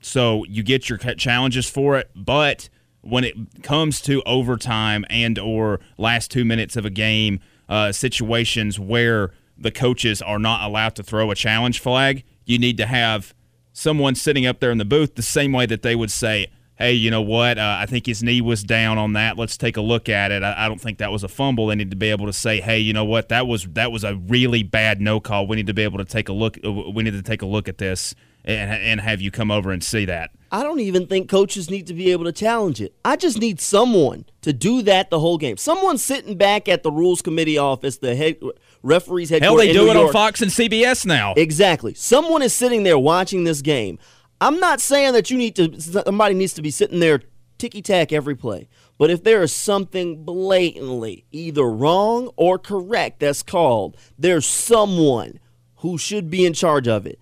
So 0.00 0.44
you 0.44 0.62
get 0.62 0.88
your 0.88 0.98
challenges 0.98 1.68
for 1.68 1.98
it, 1.98 2.10
but 2.14 2.68
when 3.02 3.24
it 3.24 3.62
comes 3.62 4.00
to 4.02 4.22
overtime 4.24 5.04
and 5.10 5.38
or 5.38 5.80
last 5.98 6.30
two 6.30 6.44
minutes 6.44 6.76
of 6.76 6.84
a 6.84 6.90
game, 6.90 7.40
uh, 7.68 7.92
situations 7.92 8.78
where 8.78 9.30
the 9.56 9.70
coaches 9.70 10.22
are 10.22 10.38
not 10.38 10.68
allowed 10.68 10.96
to 10.96 11.02
throw 11.02 11.30
a 11.30 11.34
challenge 11.34 11.80
flag, 11.80 12.24
you 12.44 12.58
need 12.58 12.76
to 12.78 12.86
have 12.86 13.34
someone 13.72 14.14
sitting 14.14 14.46
up 14.46 14.60
there 14.60 14.70
in 14.70 14.78
the 14.78 14.84
booth 14.84 15.14
the 15.14 15.22
same 15.22 15.52
way 15.52 15.66
that 15.66 15.82
they 15.82 15.94
would 15.94 16.10
say, 16.10 16.48
"Hey, 16.82 16.92
you 16.92 17.10
know 17.10 17.22
what? 17.22 17.58
Uh, 17.58 17.76
I 17.78 17.86
think 17.86 18.06
his 18.06 18.22
knee 18.22 18.40
was 18.40 18.62
down 18.62 18.98
on 18.98 19.12
that. 19.14 19.38
Let's 19.38 19.56
take 19.56 19.76
a 19.76 19.80
look 19.80 20.08
at 20.08 20.30
it. 20.32 20.42
I, 20.42 20.66
I 20.66 20.68
don't 20.68 20.80
think 20.80 20.98
that 20.98 21.10
was 21.12 21.22
a 21.24 21.28
fumble." 21.28 21.68
They 21.68 21.74
need 21.76 21.90
to 21.90 21.96
be 21.96 22.08
able 22.10 22.26
to 22.26 22.32
say, 22.32 22.60
"Hey, 22.60 22.78
you 22.78 22.92
know 22.92 23.04
what? 23.04 23.28
That 23.28 23.46
was 23.46 23.64
that 23.72 23.92
was 23.92 24.04
a 24.04 24.16
really 24.16 24.62
bad 24.62 25.00
no 25.00 25.20
call. 25.20 25.46
We 25.46 25.56
need 25.56 25.66
to 25.68 25.74
be 25.74 25.82
able 25.82 25.98
to 25.98 26.04
take 26.04 26.28
a 26.28 26.32
look. 26.32 26.58
uh, 26.64 26.70
We 26.72 27.02
need 27.02 27.12
to 27.12 27.22
take 27.22 27.42
a 27.42 27.46
look 27.46 27.68
at 27.68 27.78
this 27.78 28.14
and, 28.44 28.70
and 28.70 29.00
have 29.00 29.20
you 29.20 29.30
come 29.30 29.50
over 29.50 29.70
and 29.72 29.82
see 29.82 30.04
that." 30.06 30.30
I 30.54 30.62
don't 30.62 30.80
even 30.80 31.06
think 31.06 31.30
coaches 31.30 31.70
need 31.70 31.86
to 31.86 31.94
be 31.94 32.12
able 32.12 32.24
to 32.24 32.32
challenge 32.32 32.82
it. 32.82 32.94
I 33.06 33.16
just 33.16 33.38
need 33.38 33.58
someone 33.58 34.26
to 34.42 34.52
do 34.52 34.82
that 34.82 35.08
the 35.08 35.18
whole 35.18 35.38
game. 35.38 35.56
Someone 35.56 35.96
sitting 35.96 36.36
back 36.36 36.68
at 36.68 36.82
the 36.82 36.92
rules 36.92 37.22
committee 37.22 37.56
office, 37.56 37.96
the 37.96 38.14
head 38.14 38.36
referees 38.82 39.30
headquarters. 39.30 39.48
Hell, 39.48 39.56
they 39.56 39.72
do 39.72 39.88
it 39.90 39.96
on 39.96 40.12
Fox 40.12 40.42
and 40.42 40.50
CBS 40.50 41.06
now. 41.06 41.32
Exactly. 41.38 41.94
Someone 41.94 42.42
is 42.42 42.52
sitting 42.52 42.82
there 42.82 42.98
watching 42.98 43.44
this 43.44 43.62
game. 43.62 43.98
I'm 44.42 44.58
not 44.58 44.80
saying 44.80 45.12
that 45.12 45.30
you 45.30 45.38
need 45.38 45.54
to. 45.54 45.80
Somebody 45.80 46.34
needs 46.34 46.52
to 46.54 46.62
be 46.62 46.72
sitting 46.72 46.98
there 46.98 47.22
ticky 47.58 47.80
tack 47.80 48.12
every 48.12 48.34
play. 48.34 48.68
But 48.98 49.08
if 49.08 49.22
there 49.22 49.40
is 49.42 49.54
something 49.54 50.24
blatantly 50.24 51.24
either 51.30 51.70
wrong 51.70 52.28
or 52.36 52.58
correct 52.58 53.20
that's 53.20 53.44
called, 53.44 53.96
there's 54.18 54.44
someone 54.44 55.38
who 55.76 55.96
should 55.96 56.28
be 56.28 56.44
in 56.44 56.54
charge 56.54 56.88
of 56.88 57.06
it 57.06 57.20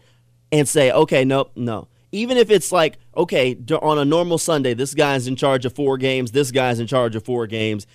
and 0.50 0.66
say, 0.66 0.90
okay, 0.90 1.22
nope, 1.22 1.52
no. 1.56 1.88
Even 2.10 2.38
if 2.38 2.50
it's 2.50 2.72
like, 2.72 2.96
okay, 3.14 3.54
on 3.82 3.98
a 3.98 4.04
normal 4.06 4.38
Sunday, 4.38 4.72
this 4.72 4.94
guy's 4.94 5.26
in 5.26 5.36
charge 5.36 5.66
of 5.66 5.74
four 5.74 5.98
games, 5.98 6.32
this 6.32 6.50
guy's 6.50 6.80
in 6.80 6.86
charge 6.86 7.14
of 7.16 7.24
four 7.24 7.46
games. 7.46 7.86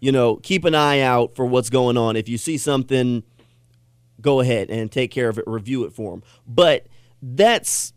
You 0.00 0.12
know, 0.12 0.36
keep 0.36 0.66
an 0.66 0.74
eye 0.74 1.00
out 1.00 1.34
for 1.34 1.46
what's 1.46 1.70
going 1.70 1.96
on. 1.96 2.14
If 2.14 2.28
you 2.28 2.36
see 2.36 2.58
something, 2.58 3.22
go 4.20 4.40
ahead 4.40 4.68
and 4.68 4.92
take 4.92 5.10
care 5.10 5.30
of 5.30 5.38
it, 5.38 5.44
review 5.46 5.84
it 5.84 5.94
for 5.94 6.10
them. 6.10 6.22
But 6.46 6.86
that's 7.22 7.94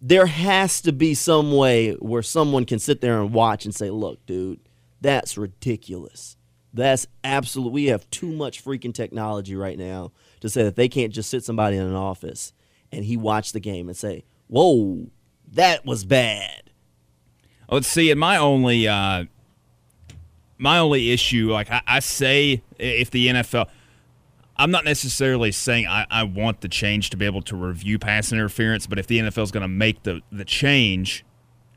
there 0.00 0.26
has 0.26 0.80
to 0.82 0.92
be 0.92 1.14
some 1.14 1.52
way 1.52 1.92
where 1.94 2.22
someone 2.22 2.64
can 2.64 2.78
sit 2.78 3.00
there 3.00 3.20
and 3.20 3.32
watch 3.32 3.64
and 3.64 3.74
say, 3.74 3.90
"Look, 3.90 4.24
dude, 4.26 4.60
that's 5.00 5.36
ridiculous. 5.36 6.36
That's 6.72 7.06
absolute. 7.24 7.72
We 7.72 7.86
have 7.86 8.08
too 8.10 8.30
much 8.32 8.64
freaking 8.64 8.94
technology 8.94 9.56
right 9.56 9.78
now 9.78 10.12
to 10.40 10.48
say 10.48 10.62
that 10.62 10.76
they 10.76 10.88
can't 10.88 11.12
just 11.12 11.30
sit 11.30 11.44
somebody 11.44 11.76
in 11.76 11.84
an 11.84 11.94
office 11.94 12.52
and 12.92 13.04
he 13.04 13.16
watch 13.16 13.52
the 13.52 13.60
game 13.60 13.88
and 13.88 13.96
say, 13.96 14.24
"Whoa, 14.48 15.10
that 15.52 15.84
was 15.84 16.04
bad." 16.04 16.70
Let's 17.70 17.86
see. 17.86 18.10
And 18.10 18.18
my 18.18 18.36
only, 18.36 18.88
uh, 18.88 19.24
my 20.58 20.78
only 20.78 21.12
issue, 21.12 21.52
like 21.52 21.70
I, 21.70 21.82
I 21.86 22.00
say, 22.00 22.62
if 22.78 23.10
the 23.10 23.28
NFL, 23.28 23.68
I'm 24.60 24.70
not 24.70 24.84
necessarily 24.84 25.52
saying 25.52 25.86
I, 25.86 26.06
I 26.10 26.22
want 26.22 26.60
the 26.60 26.68
change 26.68 27.08
to 27.10 27.16
be 27.16 27.24
able 27.24 27.40
to 27.42 27.56
review 27.56 27.98
pass 27.98 28.30
interference, 28.30 28.86
but 28.86 28.98
if 28.98 29.06
the 29.06 29.18
NFL 29.18 29.44
is 29.44 29.50
going 29.50 29.62
to 29.62 29.68
make 29.68 30.02
the 30.02 30.20
the 30.30 30.44
change, 30.44 31.24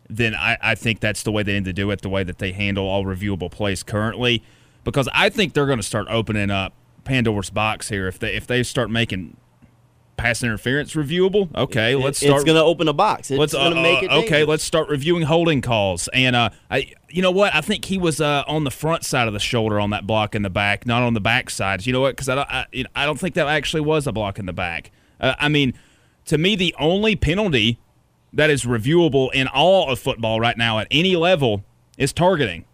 then 0.10 0.36
I, 0.36 0.58
I 0.62 0.76
think 0.76 1.00
that's 1.00 1.24
the 1.24 1.32
way 1.32 1.44
they 1.44 1.54
need 1.54 1.64
to 1.64 1.72
do 1.72 1.90
it. 1.92 2.02
The 2.02 2.10
way 2.10 2.26
that 2.26 2.40
they 2.40 2.52
handle 2.52 2.86
all 2.86 3.06
reviewable 3.06 3.50
plays 3.50 3.84
currently, 3.84 4.44
because 4.84 5.08
I 5.14 5.30
think 5.30 5.54
they're 5.54 5.66
going 5.66 5.80
to 5.80 5.84
start 5.84 6.08
opening 6.10 6.52
up 6.52 6.74
Pandora's 7.06 7.50
box 7.50 7.88
here 7.88 8.06
if 8.10 8.20
they 8.20 8.36
if 8.36 8.46
they 8.48 8.64
start 8.64 8.90
making 8.92 9.38
pass 10.18 10.44
interference 10.44 10.94
reviewable. 10.94 11.54
Okay, 11.56 11.96
let's 11.96 12.20
start. 12.20 12.36
It's 12.36 12.44
going 12.44 12.58
to 12.58 12.64
open 12.64 12.88
a 12.88 12.94
box. 12.94 13.32
It's 13.32 13.40
Let's 13.40 13.54
going 13.54 13.74
to 13.74 13.80
uh, 13.80 13.84
make 13.84 14.04
it 14.04 14.12
uh, 14.12 14.22
okay. 14.22 14.44
Let's 14.44 14.64
start 14.64 14.90
reviewing 14.90 15.24
holding 15.24 15.62
calls. 15.62 16.08
And 16.10 16.36
uh, 16.36 16.50
I, 16.70 16.92
you 17.10 17.22
know 17.22 17.32
what? 17.32 17.54
I 17.54 17.62
think 17.62 17.86
he 17.86 17.98
was 17.98 18.22
uh, 18.22 18.44
on 18.48 18.64
the 18.64 18.72
front 18.72 19.04
side 19.06 19.28
of 19.28 19.34
the 19.34 19.40
shoulder 19.40 19.80
on 19.80 19.90
that 19.92 20.08
block 20.08 20.36
in 20.36 20.42
the 20.42 20.50
back, 20.50 20.86
not 20.86 21.04
on 21.04 21.14
the 21.14 21.22
back 21.22 21.50
side. 21.50 21.86
You 21.86 21.94
know 21.94 22.02
what? 22.02 22.16
Because 22.16 22.30
I 22.30 22.36
don't, 22.36 22.50
I, 22.50 22.66
you 22.72 22.84
know, 22.84 22.90
I 22.96 23.06
don't 23.06 23.20
think 23.20 23.36
that 23.36 23.48
actually 23.48 23.82
was 23.82 24.08
a 24.08 24.12
block 24.12 24.40
in 24.40 24.46
the 24.46 24.54
back. 24.54 24.92
Uh, 25.20 25.36
I 25.40 25.50
mean, 25.50 25.74
to 26.26 26.38
me, 26.38 26.56
the 26.56 26.76
only 26.80 27.16
penalty 27.16 27.80
that 28.32 28.50
is 28.50 28.64
reviewable 28.64 29.32
in 29.34 29.48
all 29.48 29.92
of 29.92 30.00
football 30.00 30.40
right 30.40 30.58
now 30.58 30.80
at 30.80 30.88
any 30.90 31.16
level 31.16 31.64
is 31.98 32.14
targeting, 32.14 32.66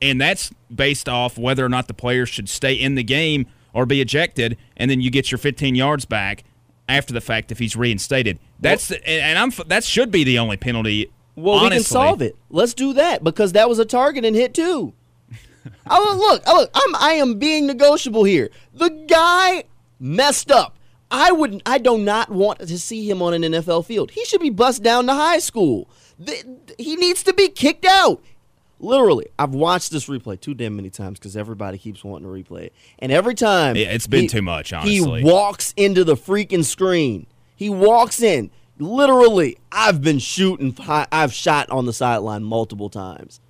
and 0.00 0.20
that's 0.20 0.52
based 0.72 1.08
off 1.08 1.36
whether 1.38 1.64
or 1.64 1.68
not 1.68 1.88
the 1.88 1.94
player 1.94 2.24
should 2.24 2.48
stay 2.48 2.74
in 2.74 2.94
the 2.94 3.02
game 3.02 3.46
or 3.72 3.84
be 3.84 4.00
ejected, 4.00 4.56
and 4.76 4.90
then 4.90 5.00
you 5.00 5.10
get 5.10 5.30
your 5.30 5.38
15 5.38 5.74
yards 5.74 6.04
back 6.04 6.44
after 6.88 7.12
the 7.12 7.20
fact 7.20 7.52
if 7.52 7.58
he's 7.58 7.76
reinstated. 7.76 8.38
That's 8.60 8.88
the, 8.88 9.08
and 9.08 9.38
I'm 9.38 9.52
that 9.68 9.84
should 9.84 10.10
be 10.10 10.24
the 10.24 10.38
only 10.38 10.56
penalty. 10.56 11.10
Well, 11.36 11.62
we 11.62 11.70
can 11.70 11.82
solve 11.82 12.22
it. 12.22 12.36
Let's 12.50 12.74
do 12.74 12.94
that 12.94 13.22
because 13.22 13.52
that 13.52 13.68
was 13.68 13.78
a 13.78 13.84
target 13.84 14.24
and 14.24 14.34
hit 14.34 14.54
too. 14.54 14.92
oh 15.90 16.16
look, 16.18 16.42
oh, 16.46 16.60
look, 16.60 16.70
I'm 16.74 16.96
I 16.96 17.12
am 17.12 17.38
being 17.38 17.66
negotiable 17.66 18.24
here. 18.24 18.50
The 18.74 18.88
guy 19.08 19.64
messed 20.00 20.50
up. 20.50 20.76
I 21.10 21.32
would 21.32 21.62
I 21.64 21.78
do 21.78 21.98
not 21.98 22.30
want 22.30 22.60
to 22.60 22.78
see 22.78 23.08
him 23.08 23.22
on 23.22 23.34
an 23.34 23.42
NFL 23.42 23.86
field. 23.86 24.10
He 24.10 24.24
should 24.24 24.40
be 24.40 24.50
bussed 24.50 24.82
down 24.82 25.06
to 25.06 25.14
high 25.14 25.38
school. 25.38 25.88
Th- 26.24 26.44
he 26.78 26.96
needs 26.96 27.22
to 27.22 27.32
be 27.32 27.48
kicked 27.48 27.84
out. 27.84 28.22
Literally, 28.80 29.26
I've 29.38 29.54
watched 29.54 29.90
this 29.90 30.06
replay 30.08 30.40
too 30.40 30.54
damn 30.54 30.76
many 30.76 30.90
times 30.90 31.18
because 31.18 31.36
everybody 31.36 31.78
keeps 31.78 32.04
wanting 32.04 32.28
to 32.28 32.32
replay 32.32 32.64
it, 32.66 32.72
and 33.00 33.10
every 33.10 33.34
time 33.34 33.74
Yeah, 33.76 33.86
it's 33.90 34.06
been 34.06 34.22
he- 34.22 34.28
too 34.28 34.42
much, 34.42 34.72
honestly. 34.72 35.20
He 35.20 35.24
walks 35.26 35.74
into 35.76 36.04
the 36.04 36.14
freaking 36.14 36.64
screen. 36.64 37.26
He 37.56 37.68
walks 37.68 38.22
in. 38.22 38.50
Literally, 38.78 39.58
I've 39.72 40.00
been 40.02 40.20
shooting. 40.20 40.76
I've 40.86 41.32
shot 41.32 41.68
on 41.70 41.86
the 41.86 41.92
sideline 41.92 42.44
multiple 42.44 42.88
times. 42.88 43.40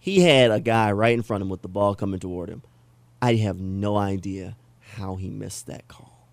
He 0.00 0.20
had 0.20 0.50
a 0.50 0.60
guy 0.60 0.90
right 0.92 1.14
in 1.14 1.22
front 1.22 1.42
of 1.42 1.46
him 1.46 1.50
with 1.50 1.62
the 1.62 1.68
ball 1.68 1.94
coming 1.94 2.18
toward 2.20 2.48
him. 2.48 2.62
I 3.22 3.34
have 3.36 3.60
no 3.60 3.96
idea 3.96 4.56
how 4.96 5.16
he 5.16 5.30
missed 5.30 5.66
that 5.66 5.86
call. 5.88 6.28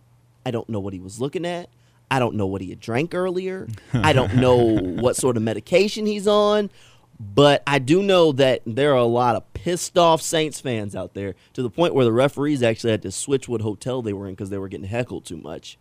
I 0.46 0.52
don't 0.52 0.68
know 0.70 0.80
what 0.80 0.94
he 0.94 1.00
was 1.00 1.20
looking 1.22 1.46
at. 1.46 1.70
I 2.12 2.20
don't 2.20 2.36
know 2.36 2.46
what 2.46 2.62
he 2.62 2.70
had 2.70 2.80
drank 2.80 3.16
earlier. 3.16 3.68
I 3.94 4.14
don't 4.14 4.36
know 4.36 4.58
what 5.02 5.16
sort 5.16 5.38
of 5.38 5.44
medication 5.44 6.06
he's 6.06 6.28
on. 6.28 6.70
But 7.20 7.64
I 7.68 7.80
do 7.80 8.02
know 8.02 8.32
that 8.34 8.62
there 8.66 8.92
are 8.94 8.98
a 8.98 9.06
lot 9.06 9.36
of 9.36 9.54
pissed 9.54 9.98
off 9.98 10.22
Saints 10.22 10.60
fans 10.60 10.96
out 10.96 11.14
there 11.14 11.36
to 11.54 11.62
the 11.62 11.70
point 11.70 11.94
where 11.94 12.06
the 12.06 12.12
referees 12.12 12.64
actually 12.64 12.92
had 12.92 13.02
to 13.04 13.12
switch 13.12 13.48
what 13.48 13.62
hotel 13.62 14.02
they 14.02 14.14
were 14.14 14.28
in 14.28 14.34
because 14.34 14.50
they 14.50 14.58
were 14.58 14.68
getting 14.68 14.88
heckled 14.88 15.26
too 15.26 15.38
much. 15.38 15.78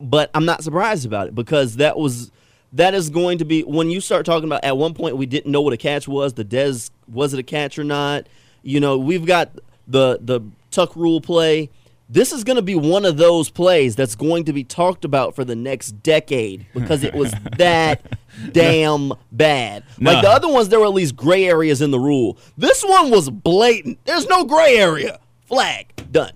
But 0.00 0.30
I'm 0.34 0.44
not 0.44 0.62
surprised 0.62 1.06
about 1.06 1.28
it 1.28 1.34
because 1.34 1.76
that 1.76 1.96
was 1.96 2.30
that 2.72 2.94
is 2.94 3.10
going 3.10 3.38
to 3.38 3.44
be 3.44 3.62
when 3.62 3.90
you 3.90 4.00
start 4.00 4.26
talking 4.26 4.48
about 4.48 4.64
at 4.64 4.76
one 4.76 4.94
point 4.94 5.16
we 5.16 5.26
didn't 5.26 5.50
know 5.50 5.62
what 5.62 5.72
a 5.72 5.78
catch 5.78 6.06
was. 6.06 6.34
The 6.34 6.44
Dez 6.44 6.90
was 7.08 7.32
it 7.32 7.40
a 7.40 7.42
catch 7.42 7.78
or 7.78 7.84
not? 7.84 8.28
You 8.62 8.80
know, 8.80 8.98
we've 8.98 9.24
got 9.26 9.50
the 9.86 10.18
the 10.20 10.40
tuck 10.70 10.94
rule 10.94 11.20
play. 11.20 11.70
This 12.10 12.32
is 12.32 12.42
going 12.42 12.56
to 12.56 12.62
be 12.62 12.74
one 12.74 13.04
of 13.04 13.18
those 13.18 13.50
plays 13.50 13.94
that's 13.94 14.14
going 14.14 14.44
to 14.44 14.54
be 14.54 14.64
talked 14.64 15.04
about 15.04 15.34
for 15.34 15.44
the 15.44 15.54
next 15.54 16.02
decade 16.02 16.66
because 16.72 17.04
it 17.04 17.12
was 17.12 17.34
that 17.58 18.18
damn 18.52 19.12
bad. 19.30 19.84
Like 20.00 20.22
the 20.22 20.30
other 20.30 20.48
ones, 20.48 20.70
there 20.70 20.80
were 20.80 20.86
at 20.86 20.94
least 20.94 21.16
gray 21.16 21.44
areas 21.44 21.82
in 21.82 21.90
the 21.90 21.98
rule. 22.00 22.38
This 22.56 22.82
one 22.82 23.10
was 23.10 23.28
blatant. 23.28 23.98
There's 24.06 24.26
no 24.26 24.44
gray 24.44 24.78
area. 24.78 25.20
Flag. 25.44 25.92
Done. 26.10 26.32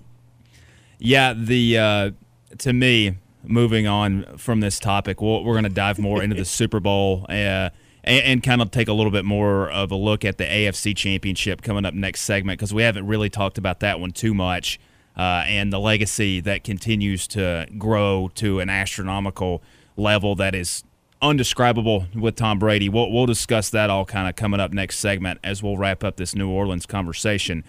Yeah, 0.99 1.33
the 1.33 1.79
uh, 1.79 2.11
to 2.59 2.73
me, 2.75 3.17
moving 3.43 3.87
on 3.87 4.37
from 4.37 4.61
this 4.61 4.79
topic, 4.79 5.23
we'll, 5.23 5.43
we're 5.43 5.55
going 5.55 5.65
to 5.65 5.71
dive 5.71 5.99
more 5.99 6.23
into 6.23 6.37
the 6.37 6.45
Super 6.45 6.81
Bowl 6.81 7.25
uh, 7.31 7.33
and, 7.33 7.71
and 8.05 8.43
kind 8.43 8.61
of 8.61 8.71
take 8.71 8.89
a 8.89 8.93
little 8.93 9.11
bit 9.11 9.25
more 9.25 9.71
of 9.71 9.91
a 9.91 9.97
look 9.97 10.23
at 10.23 10.37
the 10.37 10.45
AFC 10.45 10.95
Championship 10.95 11.63
coming 11.63 11.87
up 11.87 11.95
next 11.95 12.23
segment 12.23 12.59
because 12.59 12.75
we 12.75 12.83
haven't 12.83 13.07
really 13.07 13.31
talked 13.31 13.57
about 13.57 13.81
that 13.81 14.01
one 14.01 14.11
too 14.11 14.35
much 14.35 14.79
uh, 15.17 15.45
and 15.47 15.73
the 15.73 15.81
legacy 15.81 16.41
that 16.41 16.65
continues 16.65 17.27
to 17.29 17.67
grow 17.79 18.31
to 18.35 18.61
an 18.61 18.71
astronomical 18.71 19.63
level 19.97 20.35
that 20.37 20.55
is 20.55 20.85
undescribable 21.21 22.07
with 22.15 22.35
Tom 22.37 22.59
Brady. 22.59 22.89
We'll, 22.89 23.11
we'll 23.11 23.27
discuss 23.27 23.71
that 23.71 23.91
all 23.91 24.05
kind 24.05 24.29
of 24.29 24.37
coming 24.37 24.59
up 24.59 24.73
next 24.73 24.99
segment 24.99 25.39
as 25.45 25.63
we'll 25.63 25.77
wrap 25.77 26.03
up 26.03 26.17
this 26.17 26.35
New 26.35 26.51
Orleans 26.51 26.87
conversation. 26.87 27.65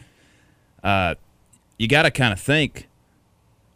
Uh, 0.84 1.16
you 1.78 1.88
got 1.88 2.04
to 2.04 2.12
kind 2.12 2.34
of 2.34 2.40
think 2.40 2.88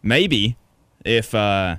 maybe 0.02 0.58
if 1.06 1.36
uh, 1.36 1.78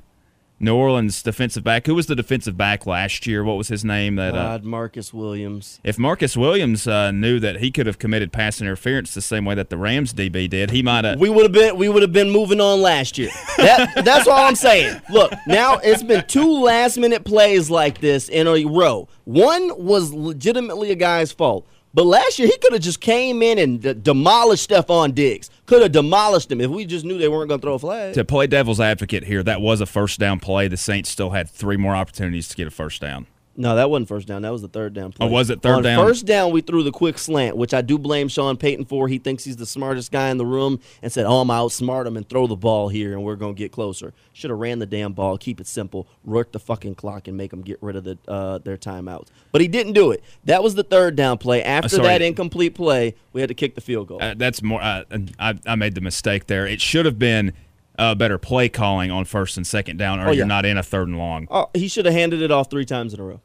New 0.61 0.75
Orleans 0.75 1.23
defensive 1.23 1.62
back. 1.62 1.87
Who 1.87 1.95
was 1.95 2.07
the 2.07 2.17
defensive 2.17 2.57
back 2.57 2.85
last 2.85 3.27
year? 3.27 3.45
What 3.45 3.57
was 3.57 3.69
his 3.69 3.85
name? 3.85 4.17
That 4.17 4.35
uh, 4.35 4.59
Marcus 4.62 5.15
Williams. 5.15 5.79
if 5.85 5.99
Marcus 5.99 6.37
Williams 6.37 6.87
uh, 6.88 7.12
knew 7.12 7.38
that 7.38 7.61
he 7.61 7.71
could 7.71 7.87
have 7.87 7.99
committed 7.99 8.33
pass 8.33 8.61
interference 8.61 9.15
the 9.15 9.21
same 9.21 9.45
way 9.45 9.55
that 9.55 9.71
the 9.71 9.77
Rams 9.77 10.12
DB 10.12 10.50
did, 10.50 10.71
he 10.71 10.83
might 10.83 11.05
have. 11.05 11.21
We 11.21 11.31
would 11.31 11.45
have 11.45 11.53
been 11.53 11.77
we 11.77 11.88
would 11.88 12.03
have 12.03 12.12
been 12.12 12.31
moving 12.31 12.61
on 12.61 12.81
last 12.83 13.19
year. 13.19 13.31
That, 13.59 14.05
that's 14.05 14.29
all 14.29 14.47
I'm 14.47 14.55
saying. 14.55 15.00
Look, 15.11 15.33
now 15.47 15.79
it's 15.79 16.03
been 16.03 16.25
two 16.29 16.61
last 16.62 16.97
minute 16.97 17.25
plays 17.25 17.69
like 17.69 18.00
this 18.00 18.29
in 18.29 18.47
a 18.47 18.65
row. 18.65 19.09
One 19.25 19.85
was 19.85 20.12
legitimately 20.12 20.93
a 20.93 20.95
guy's 20.95 21.33
fault. 21.33 21.67
But 21.95 22.07
last 22.07 22.38
year 22.38 22.49
he 22.49 22.57
could 22.59 22.73
have 22.73 22.83
just 22.83 23.00
came 23.00 23.42
in 23.42 23.59
and 23.59 23.80
d- 23.80 23.95
demolished 23.95 24.68
Stefon 24.68 25.14
Diggs. 25.14 25.50
Could 25.66 25.83
have 25.83 25.92
demolished 25.92 26.50
him 26.52 26.61
if 26.61 26.71
we 26.71 26.85
just 26.85 27.04
knew 27.04 27.18
they 27.18 27.28
weren't 27.28 27.49
going 27.49 27.61
to 27.61 27.64
throw 27.64 27.75
a 27.75 27.78
flag. 27.78 28.14
to 28.14 28.25
play 28.25 28.47
devil's 28.47 28.80
advocate 28.80 29.25
here, 29.25 29.42
that 29.42 29.61
was 29.61 29.80
a 29.80 29.87
first 29.87 30.18
down 30.18 30.38
play. 30.40 30.68
The 30.68 30.76
Saints 30.76 31.11
still 31.11 31.30
had 31.30 31.49
three 31.50 31.76
more 31.76 31.97
opportunities 31.97 32.49
to 32.49 32.57
get 32.57 32.66
a 32.66 32.71
first 32.71 33.00
down. 33.00 33.26
No, 33.61 33.75
that 33.75 33.91
wasn't 33.91 34.07
first 34.07 34.29
down. 34.29 34.43
That 34.43 34.53
was 34.53 34.62
the 34.62 34.69
third 34.69 34.95
down 34.95 35.11
play. 35.11 35.27
Oh, 35.27 35.31
was 35.31 35.50
it 35.50 35.61
third 35.62 35.79
On 35.79 35.83
down? 35.83 36.07
First 36.07 36.27
down, 36.27 36.53
we 36.53 36.61
threw 36.61 36.85
the 36.85 36.93
quick 36.93 37.19
slant, 37.19 37.57
which 37.57 37.75
I 37.75 37.81
do 37.83 37.99
blame 37.99 38.29
Sean 38.29 38.57
Payton 38.57 38.85
for. 38.85 39.09
He 39.09 39.19
thinks 39.19 39.43
he's 39.43 39.57
the 39.57 39.67
smartest 39.67 40.12
guy 40.12 40.29
in 40.31 40.37
the 40.37 40.47
room 40.47 40.79
and 41.03 41.11
said, 41.12 41.27
"Oh, 41.27 41.41
I'm 41.41 41.49
outsmart 41.49 42.07
him 42.07 42.17
and 42.17 42.29
throw 42.29 42.47
the 42.47 42.55
ball 42.55 42.88
here, 42.88 43.12
and 43.15 43.25
we're 43.25 43.35
gonna 43.35 43.55
get 43.55 43.73
closer." 43.73 44.15
Should 44.33 44.50
have 44.50 44.61
ran 44.61 44.79
the 44.79 44.87
damn 44.87 45.12
ball, 45.12 45.37
keep 45.38 45.61
it 45.61 45.67
simple, 45.67 46.07
work 46.25 46.53
the 46.53 46.61
fucking 46.61 46.95
clock, 46.95 47.27
and 47.27 47.37
make 47.37 47.50
them 47.50 47.62
get 47.62 47.79
rid 47.83 47.97
of 47.97 48.05
the 48.05 48.17
uh, 48.29 48.59
their 48.59 48.77
timeouts. 48.77 49.27
But 49.50 49.61
he 49.61 49.67
didn't 49.67 49.95
do 49.95 50.12
it. 50.12 50.23
That 50.45 50.62
was 50.62 50.77
the 50.77 50.85
third 50.85 51.17
down 51.17 51.38
play. 51.38 51.61
After 51.61 51.88
sorry. 51.88 52.07
that 52.07 52.23
incomplete 52.23 52.77
play, 52.77 53.17
we 53.33 53.41
had 53.41 53.49
to 53.49 53.55
kick 53.55 53.75
the 53.75 53.81
field 53.81 54.07
goal. 54.07 54.23
Uh, 54.23 54.35
that's 54.37 54.62
more. 54.62 54.81
Uh, 54.81 55.03
I, 55.41 55.59
I 55.67 55.75
made 55.75 55.97
the 55.97 56.00
mistake 56.00 56.47
there. 56.47 56.65
It 56.65 56.81
should 56.81 57.07
have 57.07 57.19
been 57.19 57.53
uh, 57.99 58.15
better 58.15 58.38
play 58.38 58.69
calling 58.69 59.11
on 59.11 59.25
first 59.25 59.57
and 59.57 59.67
second 59.67 59.97
down, 59.97 60.21
or 60.21 60.29
Oh, 60.29 60.31
yeah. 60.31 60.37
you're 60.37 60.47
not 60.47 60.65
in 60.65 60.79
a 60.79 60.83
third 60.85 61.09
and 61.09 61.19
long. 61.19 61.49
oh, 61.50 61.71
he 61.75 61.88
should 61.88 62.05
have 62.05 62.15
handed 62.15 62.41
it 62.41 62.53
off 62.53 62.71
three 62.71 62.85
times 62.85 63.12
in 63.12 63.19
a 63.19 63.25
row. 63.25 63.41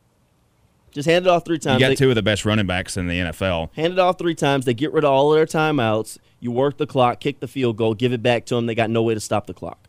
Just 0.94 1.08
hand 1.10 1.26
it 1.26 1.30
off 1.30 1.44
three 1.46 1.58
times. 1.60 1.80
You 1.80 1.86
got 1.88 1.90
They- 1.90 1.96
two 1.96 2.10
of 2.10 2.16
the 2.16 2.22
best 2.22 2.46
running 2.46 2.68
backs 2.68 2.98
in 2.98 3.08
the 3.08 3.20
NFL. 3.20 3.72
Hand 3.76 3.94
it 3.94 4.00
off 4.00 4.18
three 4.20 4.36
times. 4.36 4.66
They 4.66 4.74
get 4.74 4.94
rid 4.94 5.04
of 5.04 5.10
all 5.12 5.34
of 5.34 5.38
their 5.38 5.46
timeouts. 5.46 6.18
You 6.40 6.52
work 6.52 6.78
the 6.78 6.86
clock, 6.86 7.20
kick 7.20 7.40
the 7.40 7.48
field 7.48 7.78
goal, 7.78 7.94
give 7.94 8.14
it 8.14 8.22
back 8.22 8.46
to 8.48 8.56
them. 8.56 8.66
They 8.68 8.76
got 8.76 8.90
no 8.90 9.02
way 9.02 9.14
to 9.14 9.20
stop 9.20 9.48
the 9.48 9.54
clock. 9.54 9.88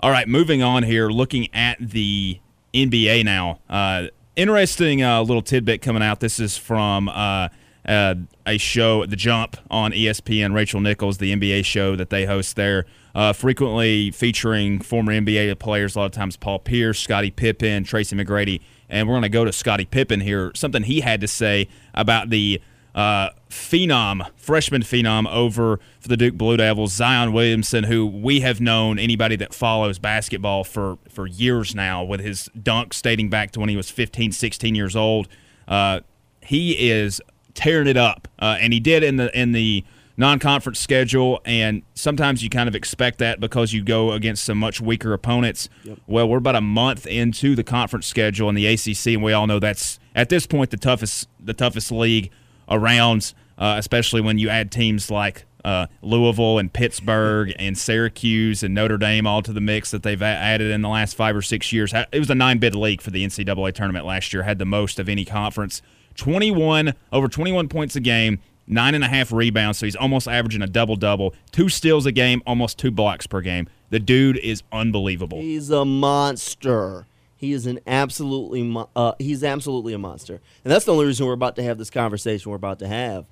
All 0.00 0.10
right, 0.10 0.28
moving 0.28 0.62
on 0.62 0.82
here, 0.84 1.08
looking 1.08 1.48
at 1.54 1.76
the 1.80 2.40
NBA 2.74 3.24
now. 3.24 3.60
Uh, 3.70 4.08
interesting 4.36 5.02
uh, 5.02 5.22
little 5.22 5.42
tidbit 5.42 5.82
coming 5.82 6.02
out. 6.02 6.20
This 6.20 6.38
is 6.38 6.56
from 6.56 7.08
uh, 7.08 7.48
uh, 7.86 8.14
a 8.46 8.58
show, 8.58 9.06
The 9.06 9.16
Jump, 9.16 9.56
on 9.70 9.92
ESPN. 9.92 10.54
Rachel 10.54 10.80
Nichols, 10.80 11.18
the 11.18 11.34
NBA 11.34 11.64
show 11.64 11.96
that 11.96 12.10
they 12.10 12.26
host 12.26 12.54
there, 12.56 12.84
uh, 13.14 13.32
frequently 13.32 14.10
featuring 14.10 14.80
former 14.80 15.12
NBA 15.12 15.58
players. 15.58 15.96
A 15.96 16.00
lot 16.00 16.04
of 16.06 16.12
times, 16.12 16.36
Paul 16.36 16.58
Pierce, 16.58 16.98
Scottie 17.00 17.30
Pippen, 17.30 17.82
Tracy 17.84 18.14
McGrady, 18.14 18.60
and 18.88 19.08
we're 19.08 19.14
going 19.14 19.22
to 19.22 19.28
go 19.28 19.44
to 19.44 19.52
Scottie 19.52 19.84
Pippen 19.84 20.20
here. 20.20 20.52
Something 20.54 20.82
he 20.82 21.00
had 21.00 21.20
to 21.20 21.28
say 21.28 21.68
about 21.94 22.30
the 22.30 22.60
uh, 22.94 23.30
phenom, 23.48 24.28
freshman 24.36 24.82
phenom 24.82 25.30
over 25.30 25.78
for 26.00 26.08
the 26.08 26.16
Duke 26.16 26.34
Blue 26.34 26.56
Devils, 26.56 26.92
Zion 26.92 27.32
Williamson, 27.32 27.84
who 27.84 28.06
we 28.06 28.40
have 28.40 28.60
known 28.60 28.98
anybody 28.98 29.36
that 29.36 29.54
follows 29.54 29.98
basketball 29.98 30.64
for, 30.64 30.98
for 31.08 31.26
years 31.26 31.74
now 31.74 32.02
with 32.02 32.20
his 32.20 32.48
dunks 32.58 33.00
dating 33.00 33.30
back 33.30 33.52
to 33.52 33.60
when 33.60 33.68
he 33.68 33.76
was 33.76 33.90
15, 33.90 34.32
16 34.32 34.74
years 34.74 34.96
old. 34.96 35.28
Uh, 35.66 36.00
he 36.40 36.90
is 36.90 37.20
tearing 37.54 37.88
it 37.88 37.96
up, 37.96 38.26
uh, 38.38 38.56
and 38.60 38.72
he 38.72 38.80
did 38.80 39.02
in 39.02 39.16
the 39.16 39.38
in 39.38 39.52
the 39.52 39.84
non-conference 40.18 40.78
schedule. 40.78 41.40
And 41.46 41.82
sometimes 41.94 42.42
you 42.42 42.50
kind 42.50 42.68
of 42.68 42.74
expect 42.74 43.18
that 43.20 43.40
because 43.40 43.72
you 43.72 43.82
go 43.82 44.12
against 44.12 44.44
some 44.44 44.58
much 44.58 44.80
weaker 44.80 45.14
opponents. 45.14 45.70
Well, 46.06 46.28
we're 46.28 46.38
about 46.38 46.56
a 46.56 46.60
month 46.60 47.06
into 47.06 47.54
the 47.54 47.64
conference 47.64 48.06
schedule 48.06 48.50
in 48.50 48.54
the 48.54 48.66
ACC, 48.66 49.14
and 49.14 49.22
we 49.22 49.32
all 49.32 49.46
know 49.46 49.58
that's 49.58 49.98
at 50.14 50.28
this 50.28 50.46
point 50.46 50.70
the 50.70 50.76
toughest 50.76 51.28
the 51.40 51.54
toughest 51.54 51.90
league 51.90 52.30
around, 52.68 53.32
uh, 53.56 53.76
especially 53.78 54.20
when 54.20 54.38
you 54.38 54.50
add 54.50 54.70
teams 54.70 55.10
like 55.10 55.46
uh, 55.64 55.86
Louisville 56.02 56.58
and 56.58 56.72
Pittsburgh 56.72 57.52
and 57.58 57.76
Syracuse 57.76 58.62
and 58.62 58.74
Notre 58.74 58.98
Dame 58.98 59.26
all 59.26 59.42
to 59.42 59.52
the 59.52 59.60
mix 59.60 59.90
that 59.90 60.02
they've 60.02 60.22
added 60.22 60.70
in 60.70 60.82
the 60.82 60.88
last 60.88 61.14
five 61.14 61.36
or 61.36 61.42
six 61.42 61.72
years. 61.72 61.92
It 62.12 62.18
was 62.18 62.30
a 62.30 62.34
nine 62.34 62.58
bid 62.58 62.74
league 62.74 63.00
for 63.00 63.10
the 63.10 63.24
NCAA 63.24 63.74
tournament 63.74 64.04
last 64.04 64.32
year, 64.32 64.42
had 64.42 64.58
the 64.58 64.64
most 64.64 64.98
of 64.98 65.08
any 65.08 65.24
conference. 65.24 65.82
21, 66.16 66.94
over 67.12 67.28
21 67.28 67.68
points 67.68 67.94
a 67.94 68.00
game, 68.00 68.40
nine 68.68 68.94
and 68.94 69.02
a 69.02 69.08
half 69.08 69.32
rebounds, 69.32 69.78
so 69.78 69.86
he's 69.86 69.96
almost 69.96 70.28
averaging 70.28 70.62
a 70.62 70.66
double 70.66 70.94
double, 70.96 71.34
two 71.50 71.68
steals 71.68 72.06
a 72.06 72.12
game, 72.12 72.42
almost 72.46 72.78
two 72.78 72.90
blocks 72.90 73.26
per 73.26 73.40
game. 73.40 73.68
The 73.90 73.98
dude 73.98 74.36
is 74.36 74.62
unbelievable. 74.72 75.40
He's 75.40 75.70
a 75.70 75.84
monster. 75.84 77.06
He 77.36 77.52
is 77.52 77.66
an 77.66 77.78
absolutely 77.86 78.62
mo- 78.64 78.90
uh, 78.96 79.12
he's 79.18 79.42
absolutely 79.44 79.92
a 79.94 79.98
monster, 79.98 80.40
and 80.64 80.72
that's 80.72 80.84
the 80.84 80.92
only 80.92 81.06
reason 81.06 81.24
we're 81.26 81.32
about 81.32 81.56
to 81.56 81.62
have 81.62 81.78
this 81.78 81.90
conversation 81.90 82.50
we're 82.50 82.56
about 82.56 82.78
to 82.80 82.88
have. 82.88 83.26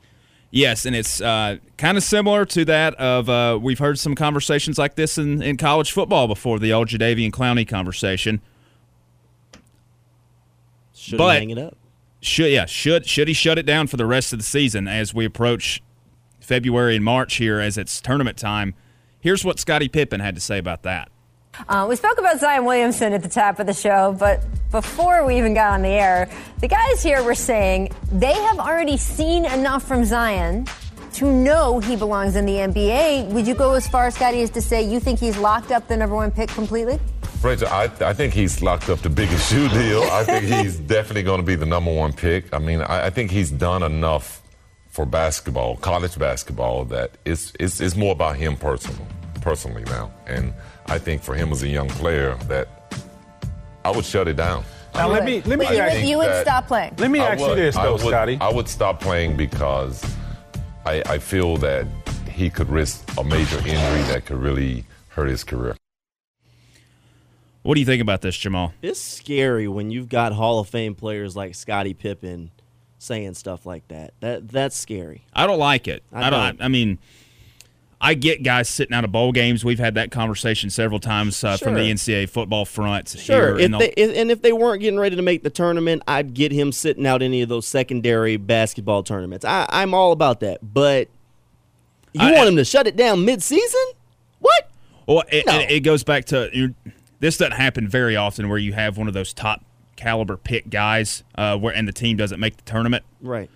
Yes, 0.53 0.87
and 0.87 0.95
it's 0.95 1.21
uh, 1.21 1.57
kind 1.77 1.97
of 1.99 2.05
similar 2.05 2.45
to 2.47 2.65
that 2.67 2.95
of 2.95 3.29
uh, 3.29 3.59
we've 3.61 3.81
heard 3.81 3.99
some 3.99 4.15
conversations 4.15 4.79
like 4.79 4.95
this 4.95 5.19
in, 5.19 5.43
in 5.43 5.57
college 5.57 5.91
football 5.91 6.29
before, 6.29 6.61
the 6.61 6.73
old 6.73 6.87
Jadeveon 6.89 7.33
Clowney 7.33 7.67
conversation. 7.67 8.41
Should 10.95 11.19
But- 11.19 11.39
hang 11.39 11.51
it 11.51 11.59
up. 11.59 11.77
Should 12.27 12.51
yeah, 12.51 12.67
should 12.67 13.07
should 13.07 13.29
he 13.29 13.35
shut 13.35 13.57
it 13.57 13.67
down 13.67 13.87
for 13.87 13.97
the 13.97 14.05
rest 14.05 14.33
of 14.33 14.41
the 14.41 14.45
season 14.45 14.89
as 14.89 15.15
we 15.15 15.25
approach 15.25 15.81
February 16.41 16.97
and 16.97 17.05
March 17.05 17.37
here 17.37 17.61
as 17.61 17.79
it's 17.79 18.01
tournament 18.01 18.37
time? 18.37 18.75
Here's 19.21 19.45
what 19.45 19.61
Scottie 19.61 19.89
Pippen 19.89 20.19
had 20.19 20.35
to 20.35 20.41
say 20.41 20.59
about 20.59 20.83
that. 20.83 21.09
Uh, 21.69 21.87
we 21.89 21.95
spoke 21.95 22.19
about 22.19 22.41
Zion 22.41 22.65
Williamson 22.65 23.13
at 23.13 23.23
the 23.23 23.29
top 23.29 23.61
of 23.61 23.67
the 23.69 23.73
show, 23.73 24.15
but 24.19 24.43
before 24.73 25.25
we 25.25 25.39
even 25.39 25.55
got 25.55 25.75
on 25.75 25.83
the 25.83 25.89
air, 25.89 26.29
the 26.61 26.67
guys 26.67 27.01
here 27.01 27.23
were 27.23 27.37
saying 27.37 27.93
they 28.11 28.35
have 28.35 28.59
already 28.59 28.97
seen 28.97 29.45
enough 29.45 29.85
from 29.85 30.05
Zion 30.05 30.67
to 31.15 31.33
know 31.33 31.79
he 31.79 31.95
belongs 31.95 32.35
in 32.35 32.45
the 32.45 32.55
NBA. 32.55 33.29
Would 33.29 33.47
you 33.47 33.55
go 33.55 33.75
as 33.75 33.87
far, 33.87 34.11
Scottie, 34.11 34.43
as 34.43 34.51
to 34.51 34.61
say 34.61 34.83
you 34.83 34.99
think 34.99 35.21
he's 35.21 35.39
locked 35.39 35.71
up 35.71 35.87
the 35.87 35.97
number 35.97 36.17
one 36.17 36.33
pick 36.33 36.49
completely? 36.51 36.99
Rachel, 37.43 37.69
I, 37.69 37.85
I 38.01 38.13
think 38.13 38.35
he's 38.35 38.61
locked 38.63 38.89
up 38.89 39.01
the 39.01 39.09
biggest 39.09 39.51
shoe 39.51 39.69
deal. 39.69 40.03
I 40.05 40.25
think 40.25 40.45
he's 40.65 40.79
definitely 40.79 41.23
going 41.23 41.41
to 41.41 41.47
be 41.47 41.55
the 41.55 41.67
number 41.67 41.93
one 41.95 42.13
pick. 42.13 42.53
I 42.53 42.59
mean, 42.59 42.81
I, 42.81 43.07
I 43.07 43.11
think 43.11 43.31
he's 43.31 43.51
done 43.51 43.83
enough 43.83 44.43
for 44.89 45.07
basketball, 45.07 45.77
college 45.77 46.19
basketball, 46.19 46.85
that 46.87 47.13
it's, 47.25 47.53
it's, 47.61 47.81
it's 47.81 47.95
more 47.97 48.13
about 48.13 48.37
him 48.37 48.57
personal, 48.57 49.07
personally 49.43 49.85
now. 49.85 50.11
And 50.27 50.55
I 50.87 50.99
think 50.99 51.23
for 51.23 51.35
him 51.35 51.53
as 51.53 51.63
a 51.63 51.69
young 51.69 51.89
player, 51.89 52.35
that 52.49 52.69
I 53.85 53.91
would 53.91 54.05
shut 54.05 54.27
it 54.29 54.37
down. 54.37 54.65
Now 54.95 55.09
let 55.09 55.25
me 55.25 55.43
let 55.43 55.59
me 55.59 55.67
But 55.67 55.75
you 55.77 55.83
I 55.83 55.95
would, 55.95 56.05
you 56.09 56.19
would 56.19 56.41
stop 56.41 56.67
playing. 56.67 56.95
let 56.97 57.11
me 57.11 57.21
I 57.21 57.33
ask 57.33 57.41
you 57.41 57.49
would- 57.49 57.59
this 57.59 57.77
I 57.77 57.91
would- 57.91 58.01
Scottie. 58.01 58.39
I 58.41 58.49
would 58.51 58.67
stop 58.67 58.99
playing 59.01 59.37
because 59.37 60.03
I, 60.87 61.03
I 61.07 61.19
feel 61.19 61.59
that 61.59 61.87
he 62.31 62.49
could 62.49 62.71
risk 62.71 63.05
a 63.19 63.23
major 63.23 63.59
injury 63.59 64.03
that 64.09 64.25
could 64.25 64.39
really 64.39 64.85
hurt 65.11 65.29
his 65.29 65.45
career. 65.45 65.77
What 67.67 67.75
do 67.75 67.81
you 67.81 67.87
think 67.87 68.01
about 68.01 68.23
this, 68.23 68.37
Jamal? 68.37 68.73
It's 68.81 69.01
scary 69.01 69.67
when 69.67 69.91
you've 69.91 70.09
got 70.09 70.33
Hall 70.33 70.61
of 70.61 70.69
Fame 70.69 70.95
players 70.95 71.35
like 71.35 71.55
Scottie 71.57 71.95
Pippen 71.95 72.53
saying 72.99 73.35
stuff 73.35 73.67
like 73.67 73.87
that. 73.89 74.15
That 74.21 74.49
that's 74.49 74.77
scary. 74.77 75.25
I 75.33 75.47
don't 75.49 75.59
like 75.59 75.89
it. 75.89 76.05
I 76.13 76.29
I 76.29 76.31
don't. 76.31 76.63
I 76.63 76.69
mean, 76.69 76.99
I 78.01 78.15
get 78.15 78.45
guys 78.45 78.69
sitting 78.69 78.95
out 78.95 79.03
of 79.05 79.11
bowl 79.11 79.33
games. 79.33 79.65
We've 79.65 79.81
had 79.81 79.95
that 79.95 80.13
conversation 80.13 80.71
several 80.71 81.01
times 81.01 81.43
uh, 81.43 81.57
from 81.57 81.75
the 81.75 81.81
NCAA 81.81 82.29
football 82.29 82.65
front. 82.67 83.09
Sure. 83.09 83.57
here 83.57 83.65
If 83.67 83.71
the- 83.73 83.79
they, 83.79 83.93
if, 83.97 84.17
and 84.17 84.31
if 84.31 84.43
they 84.43 84.53
weren't 84.53 84.81
getting 84.81 85.01
ready 85.01 85.17
to 85.17 85.23
make 85.23 85.43
the 85.43 85.51
tournament, 85.51 86.03
I'd 86.07 86.35
get 86.35 86.53
him 86.53 86.71
sitting 86.71 87.05
out 87.07 87.21
any 87.21 87.43
of 87.43 87.49
those 87.49 87.67
secondary 87.67 88.37
basketball 88.37 89.03
tournaments. 89.03 89.45
I, 89.45 89.67
I'm 89.71 89.93
all 89.93 90.13
about 90.13 90.39
that. 90.41 90.61
But 90.63 91.09
you 92.13 92.21
I- 92.21 92.33
want 92.33 92.49
him 92.49 92.57
to 92.57 92.65
shut 92.65 92.87
it 92.87 92.95
down 92.97 93.25
mid-season? 93.25 93.87
What? 94.39 94.71
Well, 95.09 95.25
it, 95.33 95.47
No. 95.47 95.59
it, 95.59 95.71
it 95.71 95.81
goes 95.81 96.05
back 96.05 96.27
to 96.27 96.49
you 96.53 96.75
this 97.21 97.37
doesn't 97.37 97.57
happen 97.57 97.89
very 97.89 98.17
often 98.17 98.49
where 98.49 98.59
you 98.59 98.73
have 98.73 98.97
one 98.99 99.09
of 99.09 99.15
those 99.15 99.33
top 99.33 99.65
caliber 99.97 100.37
pick 100.37 100.69
guys 100.69 101.25
uh, 101.37 101.57
where 101.57 101.75
and 101.75 101.89
the 101.89 101.93
team 101.93 102.17
doesn't 102.17 102.39
make 102.39 102.57
the 102.57 102.63
tournament. 102.65 103.05
Right. 103.21 103.51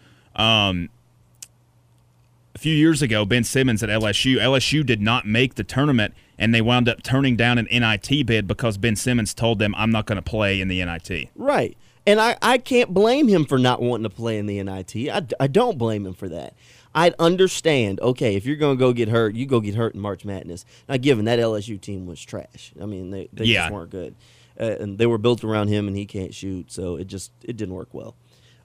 A 2.55 2.59
few 2.59 2.75
years 2.75 3.01
ago, 3.01 3.25
Ben 3.25 3.45
Simmons 3.45 3.83
at 3.83 3.89
LSU, 3.89 4.37
LSU 4.37 4.85
did 4.85 5.01
not 5.01 5.27
make 5.27 5.55
the 5.55 5.65
tournament, 5.65 6.15
and 6.39 6.55
they 6.55 6.61
wound 6.61 6.89
up 6.89 7.03
turning 7.03 7.37
down 7.37 7.59
an 7.59 7.69
NIT 7.71 8.27
bid 8.27 8.47
because 8.49 8.77
Ben 8.77 8.97
Simmons 8.97 9.35
told 9.35 9.59
them, 9.59 9.75
"I'm 9.77 9.91
not 9.91 10.07
going 10.07 10.17
to 10.17 10.23
play 10.23 10.61
in 10.61 10.69
the 10.69 10.85
NIT." 10.85 11.29
Right. 11.37 11.77
And 12.07 12.21
I, 12.21 12.37
I 12.43 12.59
can't 12.59 12.93
blame 12.93 13.29
him 13.29 13.45
for 13.45 13.59
not 13.59 13.81
wanting 13.81 14.05
to 14.05 14.11
play 14.11 14.39
in 14.39 14.47
the 14.47 14.63
NIT. 14.63 14.97
I, 15.11 15.23
I 15.39 15.47
don't 15.47 15.79
blame 15.79 16.07
him 16.07 16.15
for 16.15 16.29
that. 16.29 16.55
I'd 16.95 17.15
understand, 17.19 18.01
okay, 18.01 18.35
if 18.35 18.45
you're 18.47 18.57
going 18.57 18.77
to 18.77 18.81
go 18.81 18.93
get 18.93 19.09
hurt, 19.09 19.35
you 19.35 19.47
go 19.47 19.61
get 19.61 19.75
hurt 19.77 19.95
in 19.95 20.01
March 20.01 20.25
Madness. 20.25 20.65
Now, 20.89 20.97
given 20.97 21.25
that 21.27 21.39
LSU 21.39 21.81
team 21.81 22.07
was 22.07 22.21
trash. 22.21 22.73
I 22.83 22.87
mean, 22.87 23.11
they, 23.11 23.29
they 23.33 23.45
Yeah. 23.45 23.63
just 23.65 23.73
weren't 23.73 23.91
good. 23.91 24.15
Uh, 24.59 24.77
and 24.81 24.99
they 24.99 25.07
were 25.07 25.19
built 25.19 25.45
around 25.45 25.69
him, 25.69 25.87
and 25.89 25.97
he 25.97 26.05
can't 26.05 26.35
shoot, 26.35 26.71
so 26.73 26.97
it 26.97 27.07
just 27.07 27.31
it 27.43 27.57
didn't 27.57 27.75
work 27.75 27.89
well. 27.93 28.15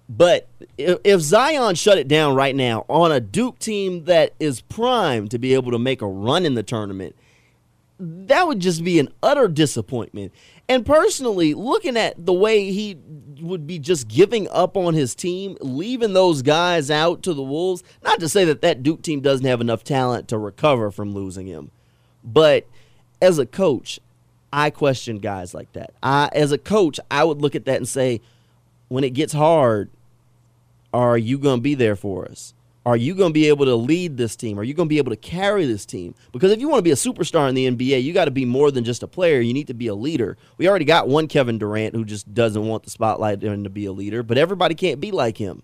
But 0.09 0.47
if, 0.77 0.99
if 1.03 1.21
Zion 1.21 1.75
shut 1.75 1.97
it 1.97 2.07
down 2.07 2.35
right 2.35 2.55
now 2.55 2.85
on 2.89 3.11
a 3.11 3.19
Duke 3.19 3.59
team 3.59 4.03
that 4.05 4.33
is 4.39 4.59
primed 4.61 5.31
to 5.31 5.39
be 5.39 5.53
able 5.53 5.71
to 5.71 5.79
make 5.79 6.01
a 6.01 6.07
run 6.07 6.45
in 6.45 6.53
the 6.55 6.63
tournament, 6.63 7.15
that 7.99 8.45
would 8.47 8.59
just 8.59 8.83
be 8.83 8.99
an 8.99 9.09
utter 9.23 9.47
disappointment. 9.47 10.33
And 10.67 10.85
personally, 10.85 11.53
looking 11.53 11.95
at 11.95 12.25
the 12.25 12.33
way 12.33 12.71
he 12.71 12.97
would 13.39 13.67
be 13.67 13.77
just 13.77 14.07
giving 14.07 14.47
up 14.49 14.75
on 14.75 14.95
his 14.95 15.13
team, 15.13 15.57
leaving 15.61 16.13
those 16.13 16.41
guys 16.41 16.89
out 16.89 17.21
to 17.23 17.33
the 17.33 17.43
Wolves, 17.43 17.83
not 18.03 18.19
to 18.19 18.29
say 18.29 18.45
that 18.45 18.61
that 18.61 18.81
Duke 18.81 19.03
team 19.03 19.21
doesn't 19.21 19.45
have 19.45 19.61
enough 19.61 19.83
talent 19.83 20.27
to 20.29 20.37
recover 20.37 20.89
from 20.89 21.13
losing 21.13 21.45
him, 21.45 21.69
but 22.23 22.65
as 23.21 23.37
a 23.37 23.45
coach, 23.45 23.99
I 24.51 24.71
question 24.71 25.19
guys 25.19 25.53
like 25.53 25.71
that. 25.73 25.93
I, 26.01 26.29
as 26.33 26.51
a 26.51 26.57
coach, 26.57 26.99
I 27.11 27.23
would 27.23 27.41
look 27.41 27.55
at 27.55 27.65
that 27.65 27.77
and 27.77 27.87
say, 27.87 28.21
when 28.87 29.03
it 29.03 29.11
gets 29.11 29.33
hard, 29.33 29.91
are 30.93 31.17
you 31.17 31.37
going 31.37 31.57
to 31.57 31.61
be 31.61 31.75
there 31.75 31.95
for 31.95 32.25
us? 32.25 32.54
Are 32.85 32.95
you 32.95 33.15
going 33.15 33.31
to 33.31 33.33
be 33.33 33.47
able 33.47 33.65
to 33.65 33.75
lead 33.75 34.15
this 34.15 34.35
team? 34.35 34.59
Are 34.59 34.63
you 34.63 34.75
going 34.75 34.87
to 34.87 34.93
be 34.93 34.99
able 34.99 35.11
to 35.11 35.17
carry 35.17 35.65
this 35.65 35.87
team? 35.87 36.13
Because 36.31 36.51
if 36.51 36.59
you 36.59 36.69
want 36.69 36.79
to 36.79 36.83
be 36.83 36.91
a 36.91 36.95
superstar 36.95 37.49
in 37.49 37.55
the 37.55 37.67
NBA, 37.67 38.03
you 38.03 38.13
got 38.13 38.25
to 38.25 38.31
be 38.31 38.45
more 38.45 38.69
than 38.69 38.83
just 38.83 39.01
a 39.01 39.07
player. 39.07 39.41
You 39.41 39.53
need 39.53 39.67
to 39.67 39.73
be 39.73 39.87
a 39.87 39.95
leader. 39.95 40.37
We 40.57 40.69
already 40.69 40.85
got 40.85 41.07
one 41.07 41.27
Kevin 41.27 41.57
Durant 41.57 41.95
who 41.95 42.05
just 42.05 42.31
doesn't 42.31 42.67
want 42.67 42.83
the 42.83 42.91
spotlight 42.91 43.43
and 43.43 43.63
to 43.63 43.71
be 43.71 43.85
a 43.85 43.91
leader, 43.91 44.21
but 44.21 44.37
everybody 44.37 44.75
can't 44.75 45.01
be 45.01 45.11
like 45.11 45.37
him. 45.37 45.63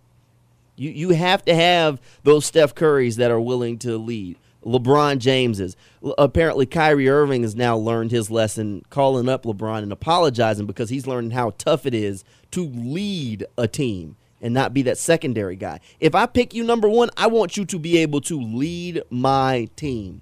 You 0.75 0.89
you 0.89 1.09
have 1.11 1.45
to 1.45 1.53
have 1.53 2.01
those 2.23 2.45
Steph 2.45 2.73
Currys 2.73 3.17
that 3.17 3.29
are 3.29 3.41
willing 3.41 3.77
to 3.79 3.97
lead. 3.97 4.37
LeBron 4.65 5.17
Jameses. 5.17 5.75
Apparently, 6.17 6.65
Kyrie 6.65 7.09
Irving 7.09 7.41
has 7.43 7.55
now 7.55 7.75
learned 7.75 8.11
his 8.11 8.29
lesson, 8.29 8.83
calling 8.89 9.27
up 9.27 9.43
LeBron 9.43 9.83
and 9.83 9.91
apologizing 9.91 10.65
because 10.65 10.89
he's 10.89 11.07
learning 11.07 11.31
how 11.31 11.51
tough 11.57 11.85
it 11.85 11.93
is 11.93 12.23
to 12.51 12.65
lead 12.65 13.45
a 13.57 13.67
team 13.67 14.17
and 14.41 14.53
not 14.53 14.73
be 14.73 14.81
that 14.83 14.97
secondary 14.97 15.55
guy. 15.55 15.79
If 15.99 16.15
I 16.15 16.25
pick 16.25 16.53
you 16.53 16.63
number 16.63 16.89
one, 16.89 17.09
I 17.15 17.27
want 17.27 17.57
you 17.57 17.65
to 17.65 17.79
be 17.79 17.97
able 17.97 18.21
to 18.21 18.39
lead 18.39 19.03
my 19.09 19.69
team. 19.75 20.21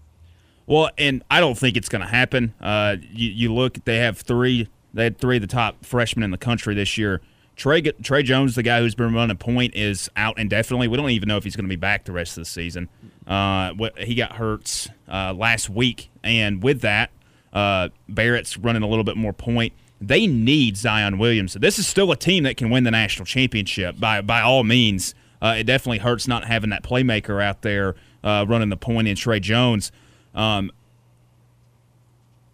Well, 0.67 0.91
and 0.97 1.23
I 1.31 1.39
don't 1.39 1.57
think 1.57 1.77
it's 1.77 1.89
going 1.89 2.03
to 2.03 2.07
happen. 2.07 2.53
Uh, 2.61 2.97
you, 3.11 3.29
you, 3.29 3.53
look, 3.53 3.83
they 3.85 3.97
have 3.97 4.19
three. 4.19 4.67
They 4.93 5.05
had 5.05 5.17
three 5.17 5.37
of 5.37 5.41
the 5.41 5.47
top 5.47 5.83
freshmen 5.83 6.23
in 6.23 6.31
the 6.31 6.37
country 6.37 6.75
this 6.75 6.97
year. 6.97 7.21
Trey, 7.55 7.81
Tre 7.81 8.23
Jones, 8.23 8.55
the 8.55 8.63
guy 8.63 8.79
who's 8.79 8.95
been 8.95 9.13
running 9.13 9.35
point, 9.35 9.75
is 9.75 10.09
out 10.15 10.39
indefinitely. 10.39 10.87
We 10.87 10.97
don't 10.97 11.09
even 11.09 11.27
know 11.27 11.37
if 11.37 11.43
he's 11.43 11.55
going 11.55 11.65
to 11.65 11.69
be 11.69 11.75
back 11.75 12.05
the 12.05 12.11
rest 12.11 12.37
of 12.37 12.43
the 12.43 12.49
season. 12.49 12.87
Uh, 13.27 13.73
he 13.97 14.15
got 14.15 14.33
hurt 14.33 14.87
uh, 15.11 15.33
last 15.33 15.69
week, 15.69 16.09
and 16.23 16.63
with 16.63 16.81
that, 16.81 17.11
uh, 17.51 17.89
Barrett's 18.07 18.57
running 18.57 18.81
a 18.81 18.87
little 18.87 19.03
bit 19.03 19.17
more 19.17 19.33
point 19.33 19.73
they 20.01 20.27
need 20.27 20.77
Zion 20.77 21.17
Williamson. 21.17 21.61
This 21.61 21.77
is 21.77 21.87
still 21.87 22.11
a 22.11 22.15
team 22.15 22.43
that 22.43 22.57
can 22.57 22.69
win 22.69 22.83
the 22.83 22.91
national 22.91 23.25
championship 23.25 23.99
by 23.99 24.21
by 24.21 24.41
all 24.41 24.63
means. 24.63 25.13
Uh, 25.41 25.55
it 25.57 25.63
definitely 25.63 25.99
hurts 25.99 26.27
not 26.27 26.45
having 26.45 26.69
that 26.69 26.83
playmaker 26.83 27.41
out 27.41 27.61
there 27.61 27.95
uh, 28.23 28.45
running 28.47 28.69
the 28.69 28.77
point 28.77 29.07
in 29.07 29.15
Tre 29.15 29.39
Jones. 29.39 29.91
Um, 30.35 30.71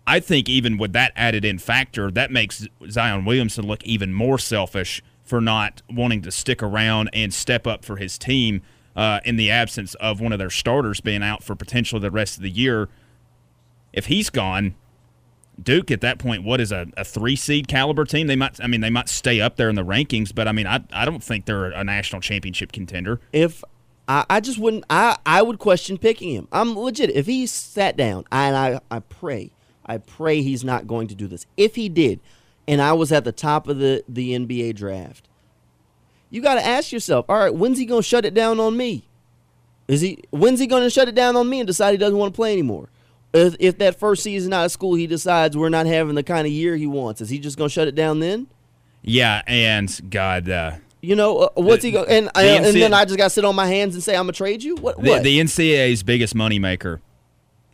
I 0.08 0.20
think 0.20 0.48
even 0.48 0.78
with 0.78 0.94
that 0.94 1.12
added 1.16 1.44
in 1.44 1.58
factor, 1.58 2.12
that 2.12 2.32
makes 2.32 2.68
Zion 2.90 3.26
Williamson 3.26 3.66
look 3.66 3.84
even 3.84 4.14
more 4.14 4.38
selfish 4.38 5.02
for 5.24 5.42
not 5.42 5.82
wanting 5.90 6.22
to 6.22 6.32
stick 6.32 6.62
around 6.62 7.10
and 7.12 7.34
step 7.34 7.66
up 7.66 7.84
for 7.84 7.98
his 7.98 8.20
team 8.20 8.62
uh, 8.96 9.20
in 9.26 9.36
the 9.36 9.50
absence 9.50 9.96
of 9.96 10.22
one 10.22 10.32
of 10.32 10.38
their 10.38 10.52
starters 10.52 11.02
being 11.02 11.24
out 11.24 11.44
for 11.44 11.56
potentially 11.56 12.00
the 12.00 12.12
rest 12.12 12.38
of 12.38 12.44
the 12.44 12.52
year. 12.52 12.88
If 13.92 14.06
he's 14.06 14.30
gone, 14.30 14.76
Duke 15.62 15.92
at 15.92 16.02
that 16.02 16.20
point, 16.20 16.44
what 16.44 16.60
is 16.60 16.72
a, 16.72 16.88
a 16.98 17.04
three 17.04 17.36
seed 17.36 17.68
caliber 17.68 18.06
team? 18.06 18.28
They 18.28 18.36
might, 18.36 18.62
I 18.62 18.68
mean, 18.68 18.82
they 18.82 18.90
might 18.90 19.10
stay 19.10 19.42
up 19.42 19.56
there 19.56 19.70
in 19.70 19.76
the 19.76 19.86
rankings, 19.86 20.34
but 20.34 20.48
I 20.48 20.52
mean, 20.52 20.68
I, 20.68 20.84
I 20.92 21.06
don't 21.06 21.24
think 21.24 21.46
they're 21.46 21.66
a 21.66 21.84
national 21.84 22.22
championship 22.22 22.72
contender. 22.72 23.20
If 23.32 23.64
I, 24.08 24.26
I 24.30 24.40
just 24.40 24.60
wouldn't, 24.60 24.86
I, 24.90 25.18
I 25.26 25.42
would 25.42 25.60
question 25.60 25.98
picking 25.98 26.32
him. 26.32 26.48
I'm 26.52 26.78
legit. 26.78 27.10
If 27.12 27.26
he 27.26 27.48
sat 27.48 27.96
down, 27.96 28.26
and 28.32 28.56
I, 28.56 28.80
I 28.92 29.00
pray, 29.00 29.52
I 29.86 29.98
pray 29.98 30.42
he's 30.42 30.64
not 30.64 30.88
going 30.88 31.08
to 31.08 31.16
do 31.16 31.28
this. 31.28 31.46
If 31.58 31.76
he 31.76 31.90
did, 31.90 32.20
and 32.68 32.82
I 32.82 32.94
was 32.94 33.12
at 33.12 33.24
the 33.24 33.32
top 33.32 33.68
of 33.68 33.78
the, 33.80 34.04
the 34.10 34.32
NBA 34.32 34.76
draft, 34.76 35.28
you 36.30 36.42
got 36.42 36.56
to 36.56 36.66
ask 36.66 36.92
yourself, 36.92 37.26
all 37.30 37.38
right, 37.38 37.54
when's 37.54 37.78
he 37.78 37.86
going 37.86 38.02
to 38.02 38.08
shut 38.08 38.26
it 38.26 38.34
down 38.34 38.60
on 38.60 38.76
me? 38.76 39.08
Is 39.88 40.02
he 40.02 40.24
when's 40.32 40.60
he 40.60 40.68
going 40.68 40.82
to 40.82 40.90
shut 40.90 41.08
it 41.08 41.16
down 41.16 41.36
on 41.36 41.48
me 41.48 41.60
and 41.60 41.68
decide 41.68 41.92
he 41.92 41.98
doesn't 41.98 42.18
want 42.18 42.34
to 42.34 42.36
play 42.36 42.52
anymore? 42.52 42.90
If, 43.36 43.56
if 43.60 43.78
that 43.80 44.00
first 44.00 44.24
season 44.24 44.54
out 44.54 44.66
of 44.66 44.72
school 44.72 44.96
he 44.96 45.08
decides 45.08 45.58
we're 45.58 45.70
not 45.70 45.86
having 45.86 46.16
the 46.16 46.24
kind 46.24 46.48
of 46.48 46.54
year 46.54 46.76
he 46.76 46.88
wants, 46.88 47.22
is 47.22 47.30
he 47.30 47.40
just 47.40 47.58
going 47.58 47.70
to 47.70 47.74
shut 47.74 47.88
it 47.88 47.96
down 47.96 48.20
then? 48.20 48.48
Yeah, 49.02 49.42
and 49.46 50.10
God, 50.10 50.50
uh, 50.50 50.76
you 51.02 51.16
know 51.16 51.38
uh, 51.38 51.50
what's 51.56 51.84
the, 51.84 51.90
he 51.90 51.92
going? 51.92 52.10
And, 52.10 52.28
the 52.28 52.32
and 52.36 52.76
then 52.76 52.94
I 52.94 53.06
just 53.06 53.18
got 53.18 53.26
to 53.26 53.30
sit 53.30 53.46
on 53.46 53.56
my 53.56 53.68
hands 53.68 53.94
and 53.94 54.04
say 54.04 54.16
I'm 54.16 54.24
gonna 54.24 54.34
trade 54.34 54.64
you. 54.64 54.76
What? 54.76 55.00
The, 55.02 55.10
what? 55.10 55.24
the 55.24 55.40
NCAA's 55.40 56.02
biggest 56.02 56.34
moneymaker 56.34 57.02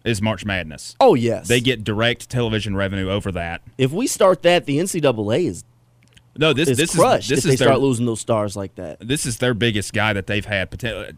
is 0.03 0.21
March 0.21 0.43
Madness. 0.43 0.95
Oh 0.99 1.15
yes, 1.15 1.47
they 1.47 1.61
get 1.61 1.83
direct 1.83 2.29
television 2.29 2.75
revenue 2.75 3.09
over 3.09 3.31
that. 3.31 3.61
If 3.77 3.91
we 3.91 4.07
start 4.07 4.41
that, 4.43 4.65
the 4.65 4.79
NCAA 4.79 5.47
is 5.47 5.63
no, 6.37 6.53
this 6.53 6.69
is 6.69 6.77
this 6.77 6.95
crushed 6.95 7.29
is 7.29 7.29
this 7.29 7.39
if 7.39 7.53
is 7.53 7.59
they 7.59 7.65
their, 7.65 7.73
start 7.73 7.81
losing 7.81 8.05
those 8.05 8.21
stars 8.21 8.55
like 8.55 8.75
that. 8.75 8.99
This 8.99 9.25
is 9.25 9.37
their 9.37 9.53
biggest 9.53 9.93
guy 9.93 10.13
that 10.13 10.27
they've 10.27 10.45
had. 10.45 10.71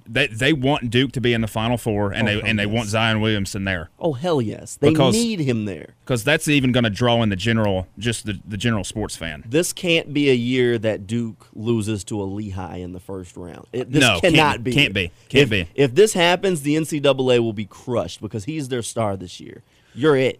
They 0.07 0.27
they 0.27 0.53
want 0.53 0.89
Duke 0.89 1.11
to 1.13 1.21
be 1.21 1.33
in 1.33 1.41
the 1.41 1.47
Final 1.47 1.77
Four, 1.77 2.11
and 2.11 2.27
oh, 2.27 2.31
they 2.31 2.39
and 2.39 2.47
yes. 2.47 2.57
they 2.57 2.65
want 2.65 2.89
Zion 2.89 3.21
Williamson 3.21 3.63
there. 3.63 3.89
Oh 3.99 4.13
hell 4.13 4.41
yes, 4.41 4.75
they 4.77 4.89
because, 4.89 5.13
need 5.13 5.39
him 5.39 5.65
there 5.65 5.95
because 6.03 6.23
that's 6.23 6.47
even 6.47 6.71
going 6.71 6.83
to 6.83 6.89
draw 6.89 7.21
in 7.21 7.29
the 7.29 7.35
general, 7.35 7.87
just 7.97 8.25
the, 8.25 8.39
the 8.47 8.57
general 8.57 8.83
sports 8.83 9.15
fan. 9.15 9.43
This 9.47 9.71
can't 9.71 10.13
be 10.13 10.29
a 10.29 10.35
year 10.35 10.77
that 10.79 11.05
Duke 11.05 11.47
loses 11.53 12.03
to 12.05 12.21
a 12.21 12.23
Lehigh 12.23 12.77
in 12.77 12.93
the 12.93 12.99
first 12.99 13.37
round. 13.37 13.67
It, 13.71 13.91
this 13.91 14.01
no, 14.01 14.19
cannot 14.19 14.53
can't, 14.53 14.63
be. 14.63 14.73
Can't 14.73 14.93
be. 14.93 15.11
Can't 15.29 15.43
if, 15.43 15.49
be. 15.49 15.67
If 15.75 15.95
this 15.95 16.13
happens, 16.13 16.63
the 16.63 16.75
NCAA 16.75 17.39
will 17.39 17.53
be 17.53 17.65
crushed 17.65 18.21
because 18.21 18.45
he's 18.45 18.69
their 18.69 18.81
star 18.81 19.15
this 19.15 19.39
year. 19.39 19.63
You're 19.93 20.17
it. 20.17 20.39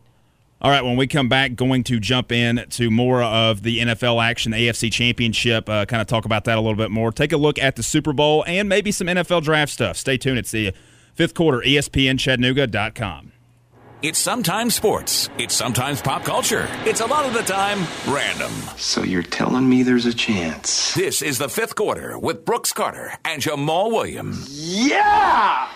All 0.64 0.72
right, 0.72 0.82
when 0.82 0.96
we 0.96 1.08
come 1.08 1.28
back, 1.28 1.56
going 1.56 1.84
to 1.84 2.00
jump 2.00 2.32
in 2.32 2.66
to 2.70 2.90
more 2.90 3.22
of 3.22 3.64
the 3.64 3.80
NFL 3.80 4.24
action, 4.24 4.54
the 4.54 4.70
AFC 4.70 4.90
Championship, 4.90 5.68
uh, 5.68 5.86
kind 5.86 6.00
of 6.00 6.08
talk 6.08 6.24
about 6.24 6.46
that 6.46 6.58
a 6.58 6.62
little 6.62 6.78
bit 6.78 6.90
more. 6.90 7.12
Take 7.12 7.34
a 7.34 7.38
look 7.38 7.60
at 7.60 7.76
the 7.76 7.84
Super 7.84 8.14
Bowl 8.14 8.46
and 8.48 8.70
maybe 8.70 8.90
some 8.90 9.08
NFL 9.08 9.44
draft 9.44 9.74
stuff. 9.74 9.98
Stay 9.98 10.18
tuned. 10.18 10.40
It's 10.40 10.52
the 10.52 10.74
fifth 11.16 11.34
quarter, 11.34 11.60
ESPNChattanooga.com. 11.60 13.34
It's 14.04 14.20
sometimes 14.20 14.76
sports. 14.76 15.30
It's 15.38 15.54
sometimes 15.54 16.02
pop 16.02 16.24
culture. 16.24 16.70
It's 16.86 17.02
a 17.02 17.06
lot 17.08 17.26
of 17.26 17.34
the 17.34 17.42
time 17.42 17.86
random. 18.08 18.54
So 18.78 19.04
you're 19.04 19.22
telling 19.22 19.68
me 19.68 19.84
there's 19.84 20.06
a 20.06 20.14
chance? 20.14 20.94
This 20.94 21.22
is 21.22 21.40
the 21.40 21.50
fifth 21.50 21.76
quarter 21.76 22.18
with 22.18 22.46
Brooks 22.46 22.72
Carter 22.72 23.12
and 23.26 23.42
Jamal 23.42 23.92
Williams. 23.92 24.48
Yeah! 24.50 25.70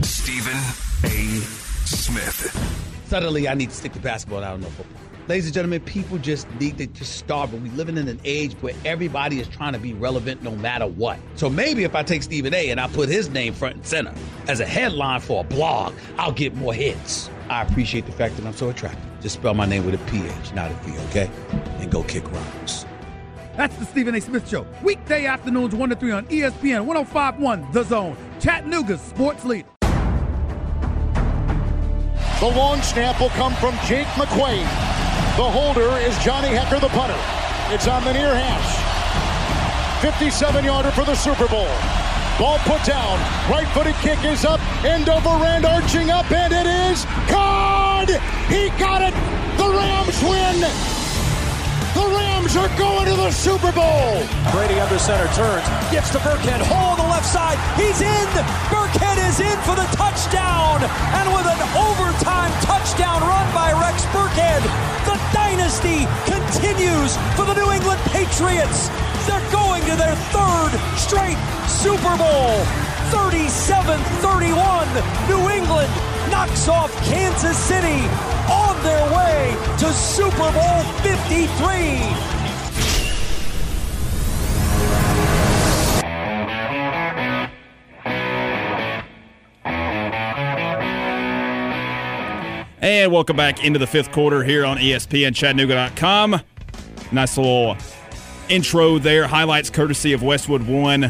Stephen 0.00 0.56
A. 1.04 1.40
Smith 1.84 2.83
suddenly 3.14 3.46
I 3.46 3.54
need 3.54 3.70
to 3.70 3.76
stick 3.76 3.92
to 3.92 4.00
basketball 4.00 4.38
and 4.38 4.46
I 4.46 4.50
don't 4.50 4.62
know 4.62 4.68
football. 4.70 5.00
Ladies 5.28 5.44
and 5.44 5.54
gentlemen, 5.54 5.80
people 5.82 6.18
just 6.18 6.50
need 6.58 6.78
to 6.78 6.88
just 6.88 7.14
start, 7.14 7.52
but 7.52 7.60
we 7.60 7.68
living 7.70 7.96
in 7.96 8.08
an 8.08 8.20
age 8.24 8.54
where 8.54 8.74
everybody 8.84 9.38
is 9.38 9.46
trying 9.46 9.72
to 9.72 9.78
be 9.78 9.94
relevant 9.94 10.42
no 10.42 10.50
matter 10.56 10.88
what. 10.88 11.20
So 11.36 11.48
maybe 11.48 11.84
if 11.84 11.94
I 11.94 12.02
take 12.02 12.24
Stephen 12.24 12.52
A 12.52 12.70
and 12.70 12.80
I 12.80 12.88
put 12.88 13.08
his 13.08 13.30
name 13.30 13.54
front 13.54 13.76
and 13.76 13.86
center 13.86 14.12
as 14.48 14.58
a 14.58 14.66
headline 14.66 15.20
for 15.20 15.42
a 15.42 15.44
blog, 15.44 15.94
I'll 16.18 16.32
get 16.32 16.56
more 16.56 16.74
hits. 16.74 17.30
I 17.48 17.62
appreciate 17.62 18.04
the 18.04 18.10
fact 18.10 18.36
that 18.36 18.44
I'm 18.46 18.52
so 18.52 18.68
attractive. 18.68 19.08
Just 19.20 19.36
spell 19.36 19.54
my 19.54 19.64
name 19.64 19.86
with 19.86 19.94
a 19.94 20.10
PH, 20.10 20.52
not 20.52 20.72
a 20.72 20.74
V, 20.74 20.98
okay? 21.10 21.30
And 21.78 21.92
go 21.92 22.02
kick 22.02 22.28
rocks. 22.32 22.84
That's 23.56 23.76
the 23.76 23.84
Stephen 23.84 24.16
A. 24.16 24.20
Smith 24.20 24.48
Show. 24.48 24.66
Weekday 24.82 25.26
afternoons 25.26 25.72
1 25.72 25.88
to 25.90 25.94
3 25.94 26.10
on 26.10 26.26
ESPN 26.26 26.84
1051 26.84 27.70
The 27.70 27.84
Zone. 27.84 28.16
Chattanooga's 28.40 29.00
sports 29.00 29.44
leader. 29.44 29.68
The 32.40 32.46
long 32.46 32.82
snap 32.82 33.20
will 33.20 33.30
come 33.30 33.54
from 33.54 33.78
Jake 33.86 34.08
McQuaide. 34.18 34.68
The 35.36 35.48
holder 35.50 35.96
is 35.98 36.18
Johnny 36.18 36.48
Hekker, 36.48 36.80
the 36.80 36.88
punter. 36.88 37.18
It's 37.72 37.88
on 37.88 38.04
the 38.04 38.12
near 38.12 38.34
hash. 38.34 38.74
57-yarder 40.02 40.90
for 40.90 41.04
the 41.04 41.14
Super 41.14 41.48
Bowl. 41.48 41.70
Ball 42.38 42.58
put 42.66 42.84
down. 42.84 43.18
Right-footed 43.48 43.94
kick 44.02 44.22
is 44.24 44.44
up. 44.44 44.60
End 44.84 45.08
over 45.08 45.30
end 45.44 45.64
arching 45.64 46.10
up, 46.10 46.30
and 46.32 46.52
it 46.52 46.66
is 46.66 47.04
caught. 47.30 48.10
He 48.48 48.68
got 48.78 49.00
it. 49.00 49.14
The 49.56 49.70
Rams 49.70 50.22
win. 50.22 51.03
The 51.94 52.02
Rams 52.02 52.56
are 52.56 52.68
going 52.76 53.06
to 53.06 53.14
the 53.14 53.30
Super 53.30 53.70
Bowl. 53.70 54.18
Brady 54.50 54.82
under 54.82 54.98
center 54.98 55.30
turns, 55.38 55.62
gets 55.94 56.10
to 56.10 56.18
Burkhead, 56.18 56.58
hole 56.66 56.94
on 56.94 56.98
the 56.98 57.06
left 57.06 57.26
side. 57.26 57.54
He's 57.78 58.02
in. 58.02 58.26
Burkhead 58.66 59.18
is 59.30 59.38
in 59.38 59.54
for 59.62 59.78
the 59.78 59.86
touchdown. 59.94 60.82
And 61.14 61.30
with 61.30 61.46
an 61.46 61.62
overtime 61.78 62.50
touchdown 62.66 63.22
run 63.22 63.46
by 63.54 63.70
Rex 63.78 64.02
Burkhead, 64.10 64.62
the 65.06 65.14
dynasty 65.30 66.10
continues 66.26 67.14
for 67.38 67.46
the 67.46 67.54
New 67.54 67.70
England 67.70 68.02
Patriots. 68.10 68.90
They're 69.30 69.46
going 69.54 69.86
to 69.86 69.94
their 69.94 70.18
third 70.34 70.74
straight 70.98 71.38
Super 71.70 72.18
Bowl. 72.18 72.58
37 73.14 74.00
31. 74.18 74.88
New 75.30 75.48
England 75.48 75.92
knocks 76.30 76.68
off 76.68 76.94
Kansas 77.04 77.56
City 77.56 78.06
on 78.50 78.82
their 78.82 79.16
way 79.16 79.56
to 79.78 79.92
Super 79.92 80.50
Bowl 80.52 80.82
53. 81.02 82.34
And 92.84 93.10
welcome 93.10 93.36
back 93.36 93.64
into 93.64 93.78
the 93.78 93.86
fifth 93.86 94.12
quarter 94.12 94.44
here 94.44 94.66
on 94.66 94.76
ESPN 94.76 95.34
Chattanooga.com. 95.34 96.40
Nice 97.12 97.38
little 97.38 97.78
intro 98.50 98.98
there. 98.98 99.26
Highlights 99.26 99.70
courtesy 99.70 100.12
of 100.12 100.22
Westwood 100.22 100.66
One, 100.66 101.04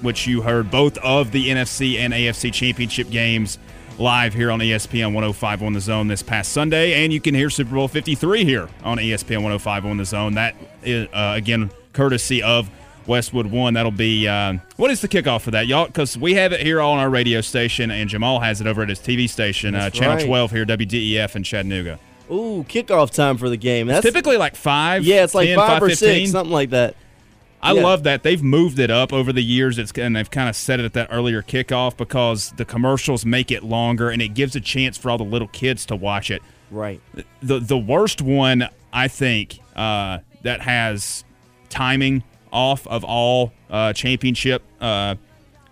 which 0.00 0.26
you 0.26 0.40
heard 0.40 0.70
both 0.70 0.96
of 0.98 1.30
the 1.30 1.50
NFC 1.50 1.98
and 1.98 2.14
AFC 2.14 2.52
championship 2.52 3.10
games 3.10 3.58
live 3.98 4.32
here 4.32 4.50
on 4.50 4.60
ESPN 4.60 5.06
105 5.06 5.62
on 5.62 5.72
the 5.72 5.80
zone 5.80 6.08
this 6.08 6.22
past 6.22 6.52
Sunday. 6.52 7.04
And 7.04 7.12
you 7.12 7.20
can 7.20 7.34
hear 7.34 7.50
Super 7.50 7.74
Bowl 7.74 7.88
53 7.88 8.44
here 8.44 8.68
on 8.84 8.98
ESPN 8.98 9.38
105 9.38 9.86
on 9.86 9.96
the 9.96 10.04
zone. 10.04 10.34
That 10.34 10.54
is, 10.82 11.08
uh, 11.12 11.34
again, 11.36 11.70
courtesy 11.92 12.42
of 12.42 12.70
Westwood 13.06 13.46
One. 13.46 13.74
That'll 13.74 13.90
be 13.90 14.28
uh, 14.28 14.54
what 14.76 14.90
is 14.90 15.00
the 15.00 15.08
kickoff 15.08 15.42
for 15.42 15.50
that, 15.50 15.66
y'all? 15.66 15.86
Because 15.86 16.16
we 16.16 16.34
have 16.34 16.52
it 16.52 16.60
here 16.60 16.80
on 16.80 16.98
our 16.98 17.10
radio 17.10 17.40
station, 17.40 17.90
and 17.90 18.08
Jamal 18.08 18.40
has 18.40 18.60
it 18.60 18.66
over 18.66 18.82
at 18.82 18.88
his 18.88 19.00
TV 19.00 19.28
station, 19.28 19.74
uh, 19.74 19.90
Channel 19.90 20.16
right. 20.16 20.26
12 20.26 20.50
here, 20.50 20.66
WDEF 20.66 21.34
in 21.34 21.42
Chattanooga. 21.42 21.98
Ooh, 22.30 22.64
kickoff 22.68 23.10
time 23.10 23.38
for 23.38 23.48
the 23.48 23.56
game. 23.56 23.86
That's 23.86 24.04
Typically 24.04 24.36
like 24.36 24.54
five. 24.54 25.02
yeah, 25.02 25.24
it's 25.24 25.34
like 25.34 25.48
10, 25.48 25.56
five 25.56 25.82
or 25.82 25.88
5:15. 25.88 25.96
six, 25.96 26.30
something 26.30 26.52
like 26.52 26.70
that. 26.70 26.94
I 27.62 27.72
Yeah. 27.72 27.82
love 27.82 28.04
that 28.04 28.22
they've 28.22 28.42
moved 28.42 28.78
it 28.78 28.90
up 28.90 29.12
over 29.12 29.32
the 29.32 29.42
years. 29.42 29.78
It's 29.78 29.92
and 29.92 30.14
they've 30.14 30.30
kind 30.30 30.48
of 30.48 30.54
set 30.56 30.78
it 30.80 30.84
at 30.84 30.92
that 30.92 31.08
earlier 31.10 31.42
kickoff 31.42 31.96
because 31.96 32.52
the 32.56 32.64
commercials 32.64 33.26
make 33.26 33.50
it 33.50 33.64
longer 33.64 34.10
and 34.10 34.22
it 34.22 34.28
gives 34.34 34.54
a 34.54 34.60
chance 34.60 34.96
for 34.96 35.10
all 35.10 35.18
the 35.18 35.24
little 35.24 35.48
kids 35.48 35.84
to 35.86 35.96
watch 35.96 36.30
it. 36.30 36.40
Right. 36.70 37.00
The 37.42 37.58
the 37.58 37.78
worst 37.78 38.22
one 38.22 38.68
I 38.92 39.08
think 39.08 39.58
uh, 39.74 40.18
that 40.42 40.60
has 40.62 41.24
timing 41.68 42.22
off 42.52 42.86
of 42.86 43.04
all 43.04 43.52
uh, 43.70 43.92
championship 43.92 44.62
uh, 44.80 45.16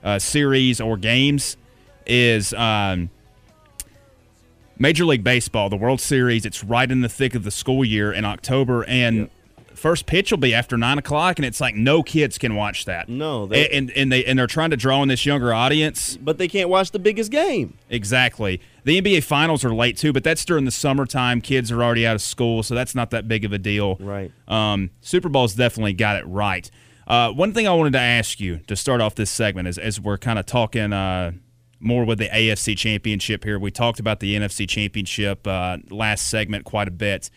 uh, 0.03 0.19
series 0.19 0.81
or 0.81 0.97
games 0.97 1.57
is 2.07 2.53
um, 2.55 3.11
Major 4.79 5.05
League 5.07 5.25
Baseball, 5.25 5.71
the 5.71 5.77
World 5.77 6.01
Series. 6.01 6.45
It's 6.45 6.63
right 6.63 6.91
in 6.91 7.01
the 7.01 7.09
thick 7.09 7.35
of 7.35 7.45
the 7.45 7.51
school 7.51 7.85
year 7.85 8.13
in 8.13 8.25
October, 8.25 8.85
and 8.85 9.31
first 9.77 10.07
pitch 10.07 10.31
will 10.31 10.39
be 10.39 10.53
after 10.55 10.77
nine 10.77 10.99
o'clock, 10.99 11.39
and 11.39 11.47
it's 11.47 11.61
like 11.61 11.75
no 11.75 12.03
kids 12.03 12.39
can 12.39 12.55
watch 12.57 12.85
that. 12.87 13.09
No, 13.09 13.47
they- 13.47 13.69
and, 13.69 13.91
and 13.91 13.97
and 13.99 14.13
they 14.13 14.25
and 14.25 14.39
they're 14.39 14.47
trying 14.47 14.71
to 14.71 14.77
draw 14.77 15.03
in 15.03 15.09
this 15.09 15.25
younger 15.25 15.53
audience, 15.55 16.17
but 16.17 16.39
they 16.39 16.49
can't 16.49 16.69
watch 16.69 16.91
the 16.91 16.99
biggest 16.99 17.31
game. 17.31 17.77
Exactly. 17.91 18.61
The 18.85 19.01
NBA 19.01 19.23
Finals 19.25 19.65
are 19.65 19.75
late 19.75 19.97
too, 19.97 20.13
but 20.13 20.25
that's 20.25 20.45
during 20.45 20.65
the 20.65 20.71
summertime. 20.71 21.41
Kids 21.41 21.71
are 21.73 21.83
already 21.83 22.07
out 22.07 22.15
of 22.15 22.23
school, 22.23 22.63
so 22.63 22.75
that's 22.75 22.95
not 22.95 23.11
that 23.11 23.29
big 23.29 23.45
of 23.45 23.53
a 23.53 23.59
deal. 23.59 23.97
Right. 23.97 24.33
Um, 24.49 24.91
Super 25.01 25.29
Bowl's 25.29 25.55
definitely 25.55 25.93
got 25.93 26.17
it 26.17 26.27
right. 26.27 26.71
Uh, 27.07 27.31
one 27.33 27.53
thing 27.53 27.69
I 27.69 27.73
wanted 27.73 27.93
to 27.93 28.01
ask 28.01 28.41
you 28.41 28.59
to 28.67 28.75
start 28.77 29.01
off 29.01 29.15
this 29.15 29.31
segment 29.31 29.69
is 29.69 29.79
as 29.79 30.01
we're 30.01 30.19
kind 30.19 30.39
of 30.41 30.47
talking 30.47 30.93
uh, 30.93 31.33
more 31.79 32.05
with 32.05 32.19
the 32.19 32.29
AFC 32.29 32.77
Championship 32.77 33.45
here. 33.45 33.59
We 33.59 33.71
talked 33.71 34.01
about 34.01 34.19
the 34.21 34.35
NFC 34.37 34.69
Championship 34.69 35.47
uh, 35.47 35.77
last 35.91 36.29
segment 36.29 36.65
quite 36.65 36.89
a 36.89 36.93
bit. 36.93 37.31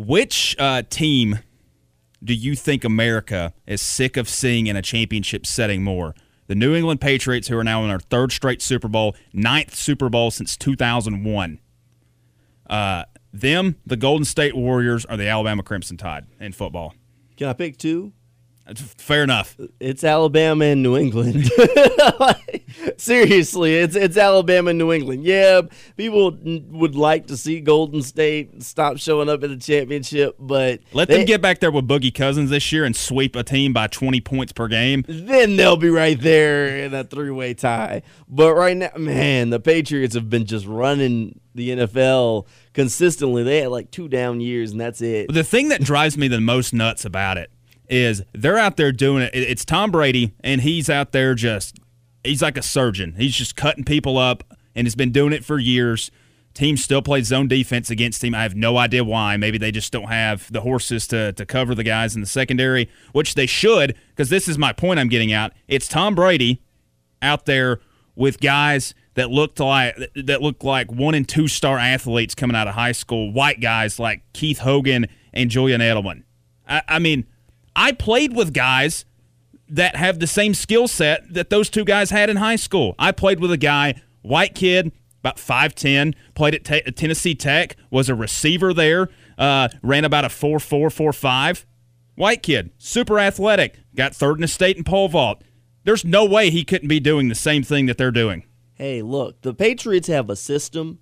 Which 0.00 0.56
uh, 0.58 0.82
team 0.88 1.40
do 2.24 2.32
you 2.32 2.56
think 2.56 2.84
America 2.84 3.52
is 3.66 3.82
sick 3.82 4.16
of 4.16 4.30
seeing 4.30 4.66
in 4.66 4.74
a 4.74 4.80
championship 4.80 5.44
setting 5.44 5.84
more? 5.84 6.14
The 6.46 6.54
New 6.54 6.74
England 6.74 7.02
Patriots, 7.02 7.48
who 7.48 7.58
are 7.58 7.64
now 7.64 7.82
in 7.82 7.90
their 7.90 7.98
third 7.98 8.32
straight 8.32 8.62
Super 8.62 8.88
Bowl, 8.88 9.14
ninth 9.34 9.74
Super 9.74 10.08
Bowl 10.08 10.30
since 10.30 10.56
2001. 10.56 11.60
Uh, 12.70 13.04
them, 13.30 13.76
the 13.84 13.98
Golden 13.98 14.24
State 14.24 14.56
Warriors, 14.56 15.04
or 15.04 15.18
the 15.18 15.28
Alabama 15.28 15.62
Crimson 15.62 15.98
Tide 15.98 16.24
in 16.40 16.52
football. 16.52 16.94
Can 17.36 17.48
I 17.48 17.52
pick 17.52 17.76
two? 17.76 18.14
Fair 18.78 19.22
enough. 19.24 19.56
It's 19.80 20.04
Alabama 20.04 20.64
and 20.66 20.82
New 20.82 20.96
England. 20.96 21.50
Seriously, 22.96 23.74
it's 23.76 23.96
it's 23.96 24.16
Alabama 24.16 24.70
and 24.70 24.78
New 24.78 24.92
England. 24.92 25.24
Yeah, 25.24 25.62
people 25.96 26.36
would 26.70 26.94
like 26.94 27.26
to 27.28 27.36
see 27.36 27.60
Golden 27.60 28.02
State 28.02 28.62
stop 28.62 28.98
showing 28.98 29.28
up 29.28 29.42
at 29.42 29.50
the 29.50 29.56
championship, 29.56 30.36
but 30.38 30.80
Let 30.92 31.08
they- 31.08 31.16
them 31.18 31.26
get 31.26 31.42
back 31.42 31.60
there 31.60 31.70
with 31.70 31.88
Boogie 31.88 32.14
Cousins 32.14 32.50
this 32.50 32.70
year 32.72 32.84
and 32.84 32.94
sweep 32.94 33.36
a 33.36 33.42
team 33.42 33.72
by 33.72 33.86
20 33.86 34.20
points 34.20 34.52
per 34.52 34.68
game. 34.68 35.04
then 35.08 35.56
they'll 35.56 35.76
be 35.76 35.90
right 35.90 36.20
there 36.20 36.76
in 36.84 36.94
a 36.94 37.04
three-way 37.04 37.54
tie. 37.54 38.02
But 38.28 38.54
right 38.54 38.76
now, 38.76 38.90
man, 38.96 39.50
the 39.50 39.60
Patriots 39.60 40.14
have 40.14 40.30
been 40.30 40.46
just 40.46 40.66
running 40.66 41.40
the 41.54 41.70
NFL 41.70 42.46
consistently. 42.72 43.42
They 43.42 43.58
had 43.62 43.70
like 43.70 43.90
two 43.90 44.08
down 44.08 44.40
years, 44.40 44.70
and 44.72 44.80
that's 44.80 45.00
it. 45.00 45.32
The 45.32 45.44
thing 45.44 45.68
that 45.70 45.82
drives 45.82 46.16
me 46.16 46.28
the 46.28 46.40
most 46.40 46.72
nuts 46.72 47.04
about 47.04 47.36
it 47.38 47.50
is 47.90 48.22
they're 48.32 48.56
out 48.56 48.76
there 48.76 48.92
doing 48.92 49.24
it. 49.24 49.30
It's 49.34 49.64
Tom 49.64 49.90
Brady, 49.90 50.32
and 50.42 50.60
he's 50.60 50.88
out 50.88 51.12
there 51.12 51.34
just, 51.34 51.78
he's 52.24 52.40
like 52.40 52.56
a 52.56 52.62
surgeon. 52.62 53.14
He's 53.18 53.34
just 53.34 53.56
cutting 53.56 53.84
people 53.84 54.16
up 54.16 54.44
and 54.74 54.86
has 54.86 54.94
been 54.94 55.10
doing 55.10 55.32
it 55.32 55.44
for 55.44 55.58
years. 55.58 56.10
Team 56.54 56.76
still 56.76 57.02
plays 57.02 57.26
zone 57.26 57.48
defense 57.48 57.90
against 57.90 58.24
him. 58.24 58.34
I 58.34 58.42
have 58.42 58.54
no 58.54 58.76
idea 58.76 59.04
why. 59.04 59.36
Maybe 59.36 59.58
they 59.58 59.72
just 59.72 59.92
don't 59.92 60.08
have 60.08 60.50
the 60.52 60.60
horses 60.62 61.06
to, 61.08 61.32
to 61.32 61.44
cover 61.44 61.74
the 61.74 61.84
guys 61.84 62.14
in 62.14 62.20
the 62.20 62.26
secondary, 62.26 62.88
which 63.12 63.34
they 63.34 63.46
should, 63.46 63.96
because 64.10 64.30
this 64.30 64.48
is 64.48 64.56
my 64.56 64.72
point 64.72 65.00
I'm 65.00 65.08
getting 65.08 65.32
out. 65.32 65.52
It's 65.68 65.88
Tom 65.88 66.14
Brady 66.14 66.62
out 67.22 67.46
there 67.46 67.80
with 68.14 68.40
guys 68.40 68.94
that 69.14 69.30
looked 69.30 69.60
like 69.60 69.96
that 70.14 70.42
looked 70.42 70.64
like 70.64 70.90
one 70.90 71.14
and 71.14 71.28
two 71.28 71.48
star 71.48 71.78
athletes 71.78 72.34
coming 72.34 72.56
out 72.56 72.68
of 72.68 72.74
high 72.74 72.92
school, 72.92 73.32
white 73.32 73.60
guys 73.60 73.98
like 73.98 74.22
Keith 74.32 74.60
Hogan 74.60 75.06
and 75.32 75.50
Julian 75.50 75.80
Edelman. 75.80 76.24
I, 76.68 76.82
I 76.88 76.98
mean, 76.98 77.26
I 77.80 77.92
played 77.92 78.36
with 78.36 78.52
guys 78.52 79.06
that 79.70 79.96
have 79.96 80.18
the 80.18 80.26
same 80.26 80.52
skill 80.52 80.86
set 80.86 81.32
that 81.32 81.48
those 81.48 81.70
two 81.70 81.86
guys 81.86 82.10
had 82.10 82.28
in 82.28 82.36
high 82.36 82.56
school. 82.56 82.94
I 82.98 83.10
played 83.10 83.40
with 83.40 83.50
a 83.50 83.56
guy, 83.56 83.94
white 84.20 84.54
kid, 84.54 84.92
about 85.20 85.38
5'10, 85.38 86.14
played 86.34 86.54
at 86.54 86.64
Te- 86.64 86.92
Tennessee 86.92 87.34
Tech, 87.34 87.76
was 87.90 88.10
a 88.10 88.14
receiver 88.14 88.74
there, 88.74 89.08
uh, 89.38 89.68
ran 89.82 90.04
about 90.04 90.26
a 90.26 90.28
4'4, 90.28 90.90
4'5. 90.90 91.64
White 92.16 92.42
kid, 92.42 92.70
super 92.76 93.18
athletic, 93.18 93.78
got 93.94 94.14
third 94.14 94.34
in 94.34 94.42
the 94.42 94.48
state 94.48 94.76
in 94.76 94.84
pole 94.84 95.08
vault. 95.08 95.42
There's 95.84 96.04
no 96.04 96.26
way 96.26 96.50
he 96.50 96.64
couldn't 96.64 96.88
be 96.88 97.00
doing 97.00 97.28
the 97.28 97.34
same 97.34 97.62
thing 97.62 97.86
that 97.86 97.96
they're 97.96 98.10
doing. 98.10 98.44
Hey, 98.74 99.00
look, 99.00 99.40
the 99.40 99.54
Patriots 99.54 100.08
have 100.08 100.28
a 100.28 100.36
system 100.36 100.98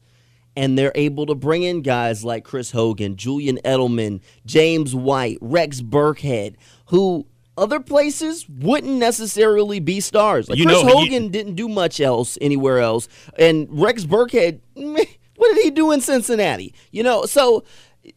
and 0.59 0.77
they're 0.77 0.93
able 0.95 1.25
to 1.27 1.35
bring 1.35 1.63
in 1.63 1.83
guys 1.83 2.25
like 2.25 2.45
Chris 2.45 2.73
Hogan, 2.73 3.17
Julian 3.17 3.59
Edelman, 3.65 4.21
James 4.45 4.95
White, 4.95 5.39
Rex 5.41 5.81
Burkhead, 5.81 6.57
who 6.87 7.27
other 7.57 7.81
places 7.81 8.49
wouldn't 8.49 8.99
necessarily 8.99 9.81
be 9.81 10.01
stars. 10.01 10.49
Like 10.49 10.59
You 10.59 10.67
Chris 10.67 10.83
know, 10.83 10.89
Hogan 10.89 11.29
didn't 11.31 11.55
do 11.55 11.69
much 11.69 12.01
else 12.01 12.37
anywhere 12.41 12.79
else, 12.81 13.09
and 13.39 13.69
Rex 13.71 14.05
Burkhead, 14.05 14.61
what 14.75 15.55
did 15.55 15.63
he 15.65 15.71
do 15.71 15.93
in 15.93 16.01
Cincinnati? 16.01 16.75
You 16.91 17.05
know, 17.05 17.25
so 17.25 17.65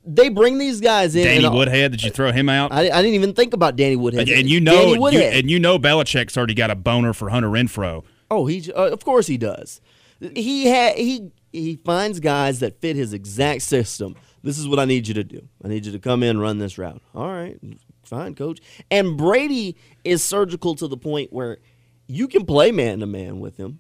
they 0.06 0.30
bring 0.30 0.58
these 0.58 0.82
guys 0.82 1.16
in. 1.16 1.24
Danny 1.26 1.50
Woodhead, 1.50 1.92
did 1.92 2.04
you 2.04 2.12
throw 2.12 2.32
him 2.32 2.50
out? 2.50 2.72
I, 2.72 2.82
I 2.90 3.02
didn't 3.02 3.16
even 3.16 3.34
think 3.34 3.54
about 3.54 3.76
Danny 3.76 3.96
Woodhead. 3.96 4.30
and 4.30 4.50
you 4.50 4.60
know, 4.60 4.94
you, 5.10 5.20
and 5.20 5.50
you 5.50 5.60
know, 5.60 5.78
Belichick's 5.78 6.38
already 6.38 6.54
got 6.54 6.72
a 6.72 6.76
boner 6.76 7.14
for 7.14 7.30
Hunter 7.30 7.50
Renfrow. 7.50 8.04
Oh, 8.30 8.46
he 8.46 8.72
uh, 8.72 8.90
of 8.90 9.04
course 9.04 9.28
he 9.28 9.38
does. 9.38 9.82
He 10.36 10.68
had 10.68 10.96
he 10.98 11.32
he 11.52 11.76
finds 11.76 12.20
guys 12.20 12.60
that 12.60 12.80
fit 12.82 12.96
his 12.96 13.14
exact 13.14 13.62
system. 13.62 14.16
This 14.44 14.58
is 14.58 14.68
what 14.68 14.80
I 14.80 14.86
need 14.86 15.08
you 15.08 15.14
to 15.16 15.24
do. 15.24 15.48
I 15.64 15.68
need 15.68 15.86
you 15.86 15.92
to 15.92 16.00
come 16.00 16.24
in 16.24 16.40
run 16.40 16.58
this 16.58 16.78
route. 16.78 17.02
All 17.14 17.28
right, 17.28 17.60
fine, 18.04 18.36
coach. 18.36 18.60
And 18.90 19.18
Brady 19.18 19.76
is 20.04 20.24
surgical 20.24 20.76
to 20.76 20.88
the 20.88 20.98
point 20.98 21.32
where 21.32 21.60
you 22.08 22.28
can 22.28 22.46
play 22.46 22.72
man 22.72 23.00
to 23.00 23.06
man 23.06 23.40
with 23.40 23.58
him, 23.58 23.80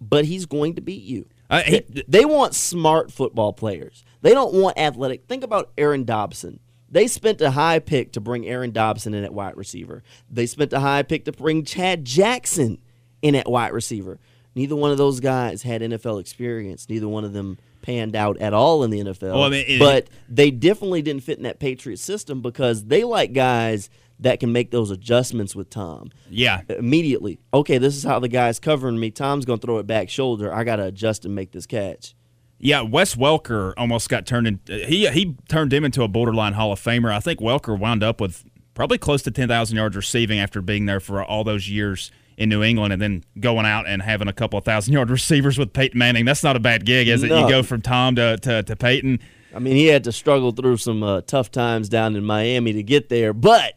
but 0.00 0.24
he's 0.24 0.46
going 0.46 0.74
to 0.74 0.80
beat 0.80 1.02
you. 1.02 1.28
Uh, 1.48 1.62
he- 1.62 1.80
they, 1.88 2.02
they 2.08 2.24
want 2.24 2.54
smart 2.54 3.12
football 3.12 3.52
players. 3.52 4.04
They 4.22 4.32
don't 4.32 4.54
want 4.54 4.78
athletic. 4.78 5.26
Think 5.26 5.44
about 5.44 5.70
Aaron 5.78 6.04
Dobson. 6.04 6.60
They 6.90 7.06
spent 7.06 7.40
a 7.40 7.52
high 7.52 7.78
pick 7.78 8.12
to 8.12 8.20
bring 8.20 8.46
Aaron 8.46 8.70
Dobson 8.72 9.14
in 9.14 9.24
at 9.24 9.32
wide 9.32 9.56
receiver. 9.56 10.02
They 10.28 10.44
spent 10.46 10.72
a 10.74 10.80
high 10.80 11.02
pick 11.02 11.24
to 11.24 11.32
bring 11.32 11.64
Chad 11.64 12.04
Jackson 12.04 12.78
in 13.22 13.34
at 13.34 13.50
wide 13.50 13.72
receiver. 13.72 14.18
Neither 14.54 14.76
one 14.76 14.90
of 14.90 14.98
those 14.98 15.20
guys 15.20 15.62
had 15.62 15.80
NFL 15.82 16.20
experience. 16.20 16.88
Neither 16.88 17.08
one 17.08 17.24
of 17.24 17.32
them 17.32 17.58
panned 17.80 18.14
out 18.14 18.36
at 18.38 18.52
all 18.52 18.84
in 18.84 18.90
the 18.90 19.00
NFL. 19.00 19.32
Well, 19.34 19.44
I 19.44 19.48
mean, 19.48 19.64
it- 19.66 19.78
but 19.78 20.08
they 20.28 20.50
definitely 20.50 21.02
didn't 21.02 21.22
fit 21.24 21.38
in 21.38 21.44
that 21.44 21.58
Patriot 21.58 21.98
system 21.98 22.42
because 22.42 22.84
they 22.84 23.02
like 23.04 23.32
guys 23.32 23.88
that 24.20 24.38
can 24.38 24.52
make 24.52 24.70
those 24.70 24.90
adjustments 24.92 25.56
with 25.56 25.68
Tom 25.68 26.10
Yeah. 26.30 26.60
immediately. 26.68 27.40
Okay, 27.52 27.78
this 27.78 27.96
is 27.96 28.04
how 28.04 28.20
the 28.20 28.28
guy's 28.28 28.60
covering 28.60 29.00
me. 29.00 29.10
Tom's 29.10 29.44
going 29.44 29.58
to 29.58 29.66
throw 29.66 29.78
it 29.78 29.86
back 29.86 30.08
shoulder. 30.10 30.54
I 30.54 30.62
got 30.64 30.76
to 30.76 30.84
adjust 30.84 31.24
and 31.24 31.34
make 31.34 31.50
this 31.52 31.66
catch. 31.66 32.14
Yeah, 32.60 32.82
Wes 32.82 33.16
Welker 33.16 33.72
almost 33.76 34.08
got 34.08 34.24
turned 34.24 34.46
in. 34.46 34.60
Uh, 34.70 34.86
he 34.86 35.08
he 35.08 35.34
turned 35.48 35.72
him 35.72 35.84
into 35.84 36.04
a 36.04 36.08
borderline 36.08 36.52
Hall 36.52 36.70
of 36.70 36.78
Famer. 36.80 37.10
I 37.12 37.18
think 37.18 37.40
Welker 37.40 37.76
wound 37.76 38.04
up 38.04 38.20
with 38.20 38.44
probably 38.74 38.98
close 38.98 39.22
to 39.22 39.32
ten 39.32 39.48
thousand 39.48 39.76
yards 39.78 39.96
receiving 39.96 40.38
after 40.38 40.62
being 40.62 40.86
there 40.86 41.00
for 41.00 41.24
all 41.24 41.42
those 41.42 41.68
years 41.68 42.12
in 42.36 42.48
New 42.48 42.62
England, 42.62 42.92
and 42.92 43.00
then 43.02 43.24
going 43.40 43.66
out 43.66 43.86
and 43.86 44.02
having 44.02 44.28
a 44.28 44.32
couple 44.32 44.58
of 44.58 44.64
thousand 44.64 44.92
yard 44.92 45.10
receivers 45.10 45.58
with 45.58 45.72
Peyton 45.72 45.98
Manning. 45.98 46.24
That's 46.24 46.42
not 46.42 46.56
a 46.56 46.60
bad 46.60 46.84
gig, 46.86 47.08
is 47.08 47.22
it? 47.22 47.30
You 47.30 47.48
go 47.48 47.62
from 47.62 47.82
Tom 47.82 48.16
to 48.16 48.36
to, 48.38 48.62
to 48.62 48.76
Peyton. 48.76 49.18
I 49.54 49.58
mean, 49.58 49.76
he 49.76 49.86
had 49.86 50.04
to 50.04 50.12
struggle 50.12 50.50
through 50.52 50.78
some 50.78 51.02
uh, 51.02 51.20
tough 51.22 51.50
times 51.50 51.88
down 51.90 52.16
in 52.16 52.24
Miami 52.24 52.72
to 52.72 52.82
get 52.82 53.10
there, 53.10 53.34
but 53.34 53.74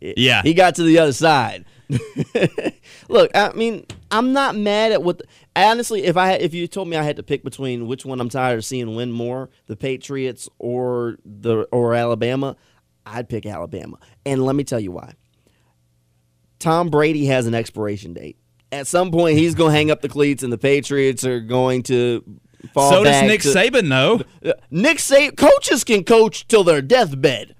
Yeah. 0.00 0.42
he 0.42 0.54
got 0.54 0.76
to 0.76 0.84
the 0.84 0.98
other 1.00 1.12
side. 1.12 1.64
Look, 3.08 3.30
I 3.34 3.52
mean, 3.52 3.84
I'm 4.10 4.32
not 4.32 4.54
mad 4.54 4.92
at 4.92 5.02
what. 5.02 5.18
The, 5.18 5.24
honestly, 5.56 6.04
if 6.04 6.16
I 6.16 6.28
had, 6.32 6.42
if 6.42 6.54
you 6.54 6.66
told 6.68 6.88
me 6.88 6.96
I 6.96 7.02
had 7.02 7.16
to 7.16 7.22
pick 7.22 7.42
between 7.42 7.86
which 7.86 8.04
one 8.04 8.20
I'm 8.20 8.28
tired 8.28 8.58
of 8.58 8.64
seeing 8.64 8.94
win 8.94 9.10
more, 9.10 9.50
the 9.66 9.76
Patriots 9.76 10.48
or 10.58 11.16
the 11.24 11.62
or 11.72 11.94
Alabama, 11.94 12.56
I'd 13.06 13.28
pick 13.28 13.46
Alabama. 13.46 13.98
And 14.26 14.44
let 14.44 14.54
me 14.54 14.64
tell 14.64 14.80
you 14.80 14.92
why. 14.92 15.14
Tom 16.58 16.88
Brady 16.88 17.26
has 17.26 17.46
an 17.46 17.54
expiration 17.54 18.12
date. 18.14 18.36
At 18.70 18.86
some 18.86 19.10
point, 19.10 19.38
he's 19.38 19.54
going 19.54 19.70
to 19.72 19.76
hang 19.76 19.90
up 19.90 20.02
the 20.02 20.08
cleats, 20.08 20.42
and 20.42 20.52
the 20.52 20.58
Patriots 20.58 21.24
are 21.24 21.40
going 21.40 21.82
to 21.84 22.22
fall 22.74 22.90
so 22.90 23.04
does 23.04 23.22
Nick 23.22 23.42
to- 23.42 23.48
Saban, 23.48 23.88
though. 23.88 24.52
Nick 24.70 24.98
Saban 24.98 25.36
coaches 25.36 25.84
can 25.84 26.04
coach 26.04 26.46
till 26.48 26.64
their 26.64 26.82
deathbed. 26.82 27.54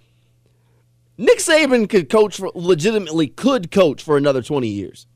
Nick 1.16 1.38
Saban 1.38 1.88
could 1.88 2.08
coach 2.08 2.36
for 2.36 2.50
legitimately 2.54 3.26
could 3.26 3.70
coach 3.70 4.02
for 4.02 4.16
another 4.16 4.42
20 4.42 4.68
years. 4.68 5.06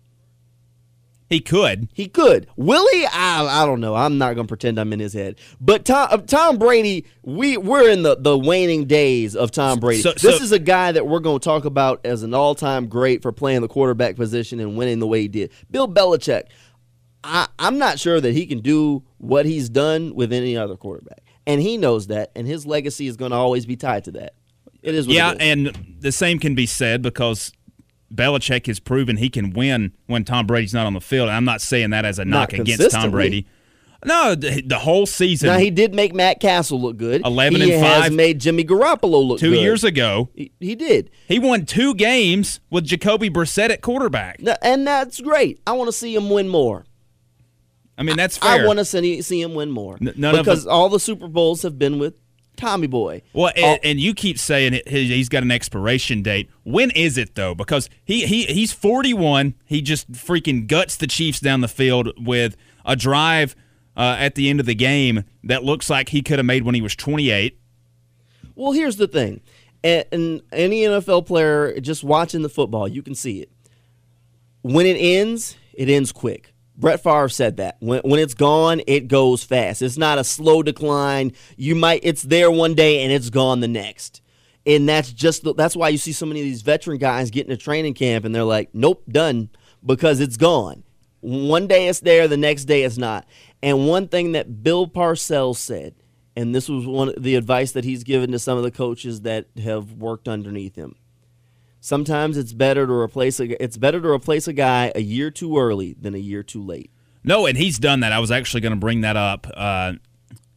He 1.33 1.40
could. 1.40 1.88
He 1.95 2.09
could. 2.09 2.47
Willie, 2.57 3.07
I, 3.07 3.62
I 3.62 3.66
don't 3.66 3.81
know. 3.81 3.95
I'm 3.95 4.18
not 4.18 4.35
going 4.35 4.47
to 4.47 4.49
pretend 4.49 4.79
I'm 4.79 4.92
in 4.92 5.01
his 5.01 5.12
head. 5.14 5.37
But 5.61 5.85
Tom, 5.85 6.09
uh, 6.11 6.18
Tom 6.18 6.59
Brady, 6.59 7.07
we 7.23 7.57
we're 7.57 7.88
in 7.90 8.03
the, 8.03 8.16
the 8.16 8.37
waning 8.38 8.85
days 8.85 9.35
of 9.35 9.51
Tom 9.51 9.81
Brady. 9.81 10.03
So- 10.03 10.12
this 10.12 10.23
so- 10.38 10.42
is 10.45 10.53
a 10.53 10.59
guy 10.59 10.92
that 10.92 11.07
we're 11.07 11.21
going 11.21 11.40
to 11.40 11.45
talk 11.45 11.64
about 11.64 12.05
as 12.05 12.23
an 12.23 12.35
all-time 12.35 12.87
great 12.87 13.23
for 13.23 13.33
playing 13.33 13.62
the 13.62 13.68
quarterback 13.68 14.16
position 14.16 14.61
and 14.61 14.77
winning 14.77 14.99
the 14.99 15.07
way 15.07 15.23
he 15.23 15.29
did. 15.29 15.51
Bill 15.71 15.88
Belichick. 15.88 16.45
I, 17.25 17.47
I'm 17.59 17.79
not 17.79 17.99
sure 18.01 18.21
that 18.21 18.33
he 18.33 18.47
can 18.47 18.61
do 18.61 19.05
what 19.18 19.47
he's 19.47 19.68
done 19.68 20.14
with 20.14 20.33
any 20.33 20.57
other 20.57 20.77
quarterback, 20.77 21.21
and 21.47 21.61
he 21.61 21.77
knows 21.77 22.09
that, 22.09 22.33
and 22.35 22.47
his 22.49 22.66
legacy 22.66 23.07
is 23.07 23.16
going 23.16 23.31
to 23.31 23.37
always 23.37 23.64
be 23.64 23.77
tied 23.77 24.05
to 24.05 24.11
that. 24.12 24.35
It 24.83 24.97
is. 24.97 25.07
What 25.07 25.14
Yeah, 25.14 25.31
it 25.31 25.35
is. 25.37 25.40
and 25.40 25.97
the 26.01 26.11
same 26.11 26.40
can 26.40 26.57
be 26.57 26.66
said 26.66 27.01
because 27.01 27.53
Belichick 28.14 28.66
has 28.66 28.79
proven 28.81 29.16
he 29.16 29.29
can 29.31 29.51
win 29.51 29.92
when 30.07 30.25
Tom 30.25 30.46
Brady's 30.46 30.75
not 30.75 30.87
on 30.87 30.94
the 30.94 31.01
field. 31.01 31.29
And 31.29 31.37
I'm 31.37 31.44
not 31.44 31.61
saying 31.61 31.90
that 31.90 32.05
as 32.05 32.18
a 32.18 32.25
Not 32.25 32.53
knock 32.53 32.61
against 32.61 32.90
Tom. 32.90 33.11
Brady. 33.11 33.46
No, 34.05 34.35
the, 34.35 34.61
the 34.62 34.81
whole 34.81 35.07
season. 35.07 35.48
now 35.48 35.59
he 35.59 35.70
did 35.70 35.94
make 35.94 36.12
Matt 36.12 36.40
Cassel 36.40 36.81
look 36.81 36.96
good. 36.96 37.22
11 37.25 37.61
he 37.61 37.72
and 37.72 37.85
has 37.85 38.03
five. 38.05 38.12
made 38.12 38.40
Jimmy 38.40 38.64
Garoppolo 38.64 39.25
look 39.25 39.38
two 39.38 39.51
good. 39.51 39.61
years 39.61 39.85
ago, 39.85 40.29
He, 40.35 40.51
he 40.59 40.75
did. 40.75 41.09
he 41.29 41.38
won 41.38 41.66
two 41.66 41.94
games 41.94 42.59
with 42.68 42.85
Jacoby 42.85 43.31
Brissett 43.31 43.70
at 43.70 43.81
quarterback. 43.81 44.40
No, 44.40 44.57
and 44.61 44.85
that's 44.85 45.20
great. 45.20 45.61
I 45.68 45.72
want 45.72 45.87
to 45.87 45.92
see 45.92 46.14
him 46.16 46.31
win 46.31 46.48
more. 46.48 46.85
I 47.96 48.03
mean, 48.03 48.16
that's 48.16 48.38
fair. 48.38 48.64
I 48.64 48.66
want 48.66 48.81
to 48.81 48.85
see, 48.85 49.22
see 49.22 49.40
him 49.40 49.55
win 49.55 49.70
more 49.70 49.98
N- 50.01 50.14
because 50.16 50.66
all 50.66 50.88
the 50.88 50.98
Super 50.98 51.29
Bowls 51.29 51.62
have 51.62 51.79
been 51.79 52.01
with 52.01 52.14
Tommy 52.57 52.87
Boy. 52.87 53.23
Well, 53.33 53.53
and, 53.57 53.81
and 53.83 54.01
you 54.01 54.15
keep 54.15 54.38
saying 54.38 54.75
it, 54.75 54.88
he- 54.88 55.07
he's 55.09 55.29
got 55.29 55.43
an 55.43 55.51
expiration 55.51 56.23
date. 56.23 56.49
When 56.65 56.91
is 56.93 57.17
it 57.19 57.35
though? 57.35 57.55
Because 57.55 57.88
he, 58.05 58.27
he 58.27 58.45
he's 58.45 58.73
41. 58.73 59.55
He 59.65 59.83
just 59.83 60.12
freaking 60.12 60.67
guts 60.67 60.97
the 60.97 61.07
Chiefs 61.07 61.41
down 61.41 61.61
the 61.61 61.69
field 61.69 62.11
with 62.19 62.57
a 62.85 62.95
drive 62.97 63.57
uh, 63.97 64.17
at 64.19 64.35
the 64.35 64.49
end 64.51 64.61
of 64.61 64.67
the 64.67 64.75
game 64.75 65.25
that 65.45 65.65
looks 65.65 65.88
like 65.91 66.11
he 66.11 66.23
could 66.23 66.38
have 66.38 66.47
made 66.47 66.62
when 66.65 66.75
he 66.75 66.81
was 66.83 66.95
28. 66.95 67.59
Well, 68.55 68.73
here's 68.73 68.97
the 68.97 69.09
thing, 69.09 69.41
and, 69.83 70.05
and 70.12 70.43
any 70.53 70.83
NFL 70.83 71.27
player 71.27 71.81
just 71.81 72.05
watching 72.05 72.43
the 72.43 72.49
football, 72.51 72.87
you 72.87 73.03
can 73.03 73.15
see 73.15 73.41
it. 73.41 73.51
When 74.61 74.87
it 74.87 74.95
ends, 74.99 75.57
it 75.75 75.88
ends 75.88 76.12
quick. 76.12 76.52
Brett 76.76 77.02
Favre 77.02 77.28
said 77.28 77.58
that. 77.58 77.76
When, 77.80 78.00
when 78.00 78.20
it's 78.20 78.35
gone, 78.35 78.80
it 78.87 79.08
goes 79.08 79.44
fast. 79.44 79.82
It's 79.82 79.98
not 79.98 80.18
a 80.18 80.24
slow 80.24 80.62
decline. 80.62 81.32
You 81.56 81.74
might 81.74 82.00
it's 82.02 82.22
there 82.22 82.50
one 82.50 82.74
day 82.74 83.02
and 83.02 83.12
it's 83.12 83.30
gone 83.30 83.61
the 83.61 83.68
next. 83.68 84.20
And 84.64 84.88
that's 84.88 85.12
just 85.12 85.42
the, 85.42 85.54
that's 85.54 85.76
why 85.76 85.88
you 85.88 85.98
see 85.98 86.12
so 86.12 86.26
many 86.26 86.40
of 86.40 86.44
these 86.44 86.62
veteran 86.62 86.98
guys 86.98 87.30
get 87.30 87.46
into 87.46 87.56
training 87.56 87.94
camp 87.94 88.24
and 88.24 88.35
they're 88.35 88.44
like, 88.44 88.70
"Nope, 88.72 89.02
done," 89.08 89.50
because 89.85 90.20
it's 90.20 90.37
gone. 90.37 90.85
One 91.20 91.66
day 91.66 91.88
it's 91.88 92.00
there, 92.00 92.28
the 92.28 92.37
next 92.37 92.64
day 92.64 92.82
it's 92.82 92.98
not. 92.98 93.26
And 93.62 93.87
one 93.88 94.08
thing 94.08 94.32
that 94.32 94.62
Bill 94.62 94.87
Parcells 94.87 95.56
said, 95.56 95.94
and 96.37 96.54
this 96.54 96.68
was 96.68 96.87
one 96.87 97.11
of 97.11 97.22
the 97.22 97.35
advice 97.35 97.72
that 97.72 97.85
he's 97.85 98.04
given 98.04 98.32
to 98.32 98.38
some 98.38 98.56
of 98.56 98.64
the 98.64 98.70
coaches 98.70 99.22
that 99.22 99.46
have 99.62 99.92
worked 99.92 100.28
underneath 100.28 100.74
him. 100.76 100.96
Sometimes 101.85 102.37
it's 102.37 102.53
better 102.53 102.87
to 102.87 102.92
replace 102.92 103.40
a 103.40 103.61
it's 103.61 103.77
better 103.77 104.01
to 104.01 104.09
replace 104.09 104.47
a 104.47 104.53
guy 104.53 104.92
a 104.95 105.01
year 105.01 105.33
too 105.33 105.59
early 105.59 105.97
than 106.01 106.14
a 106.14 106.18
year 106.18 106.45
too 106.45 106.62
late. 106.62 106.92
No, 107.25 107.45
and 107.45 107.59
he's 107.59 107.77
done 107.81 108.01
that. 108.01 108.12
I 108.12 108.21
was 108.21 108.31
actually 108.31 108.61
going 108.61 108.73
to 108.73 108.79
bring 108.79 109.01
that 109.01 109.16
up. 109.16 109.49
Uh, 109.53 109.95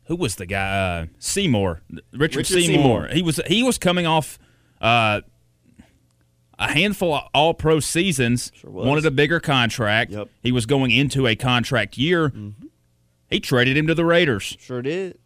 who 0.03 0.15
was 0.17 0.35
the 0.35 0.45
guy? 0.45 1.01
Uh, 1.01 1.05
Seymour, 1.17 1.81
Richard, 2.13 2.37
Richard 2.37 2.45
Seymour. 2.45 2.65
Seymour. 2.67 3.07
He 3.07 3.23
was 3.23 3.41
he 3.47 3.63
was 3.63 3.79
coming 3.79 4.05
off 4.05 4.37
uh, 4.79 5.21
a 6.59 6.71
handful 6.71 7.15
of 7.15 7.23
All 7.33 7.55
Pro 7.55 7.79
seasons. 7.79 8.51
was. 8.63 8.85
Wanted 8.85 9.07
a 9.07 9.11
bigger 9.11 9.39
contract. 9.39 10.11
Yep. 10.11 10.29
He 10.43 10.51
was 10.51 10.67
going 10.67 10.91
into 10.91 11.25
a 11.25 11.35
contract 11.35 11.97
year. 11.97 12.31
He 13.31 13.39
traded 13.39 13.77
him 13.77 13.87
to 13.87 13.95
the 13.95 14.05
Raiders. 14.05 14.55
Sure 14.59 14.83
did. 14.83 15.17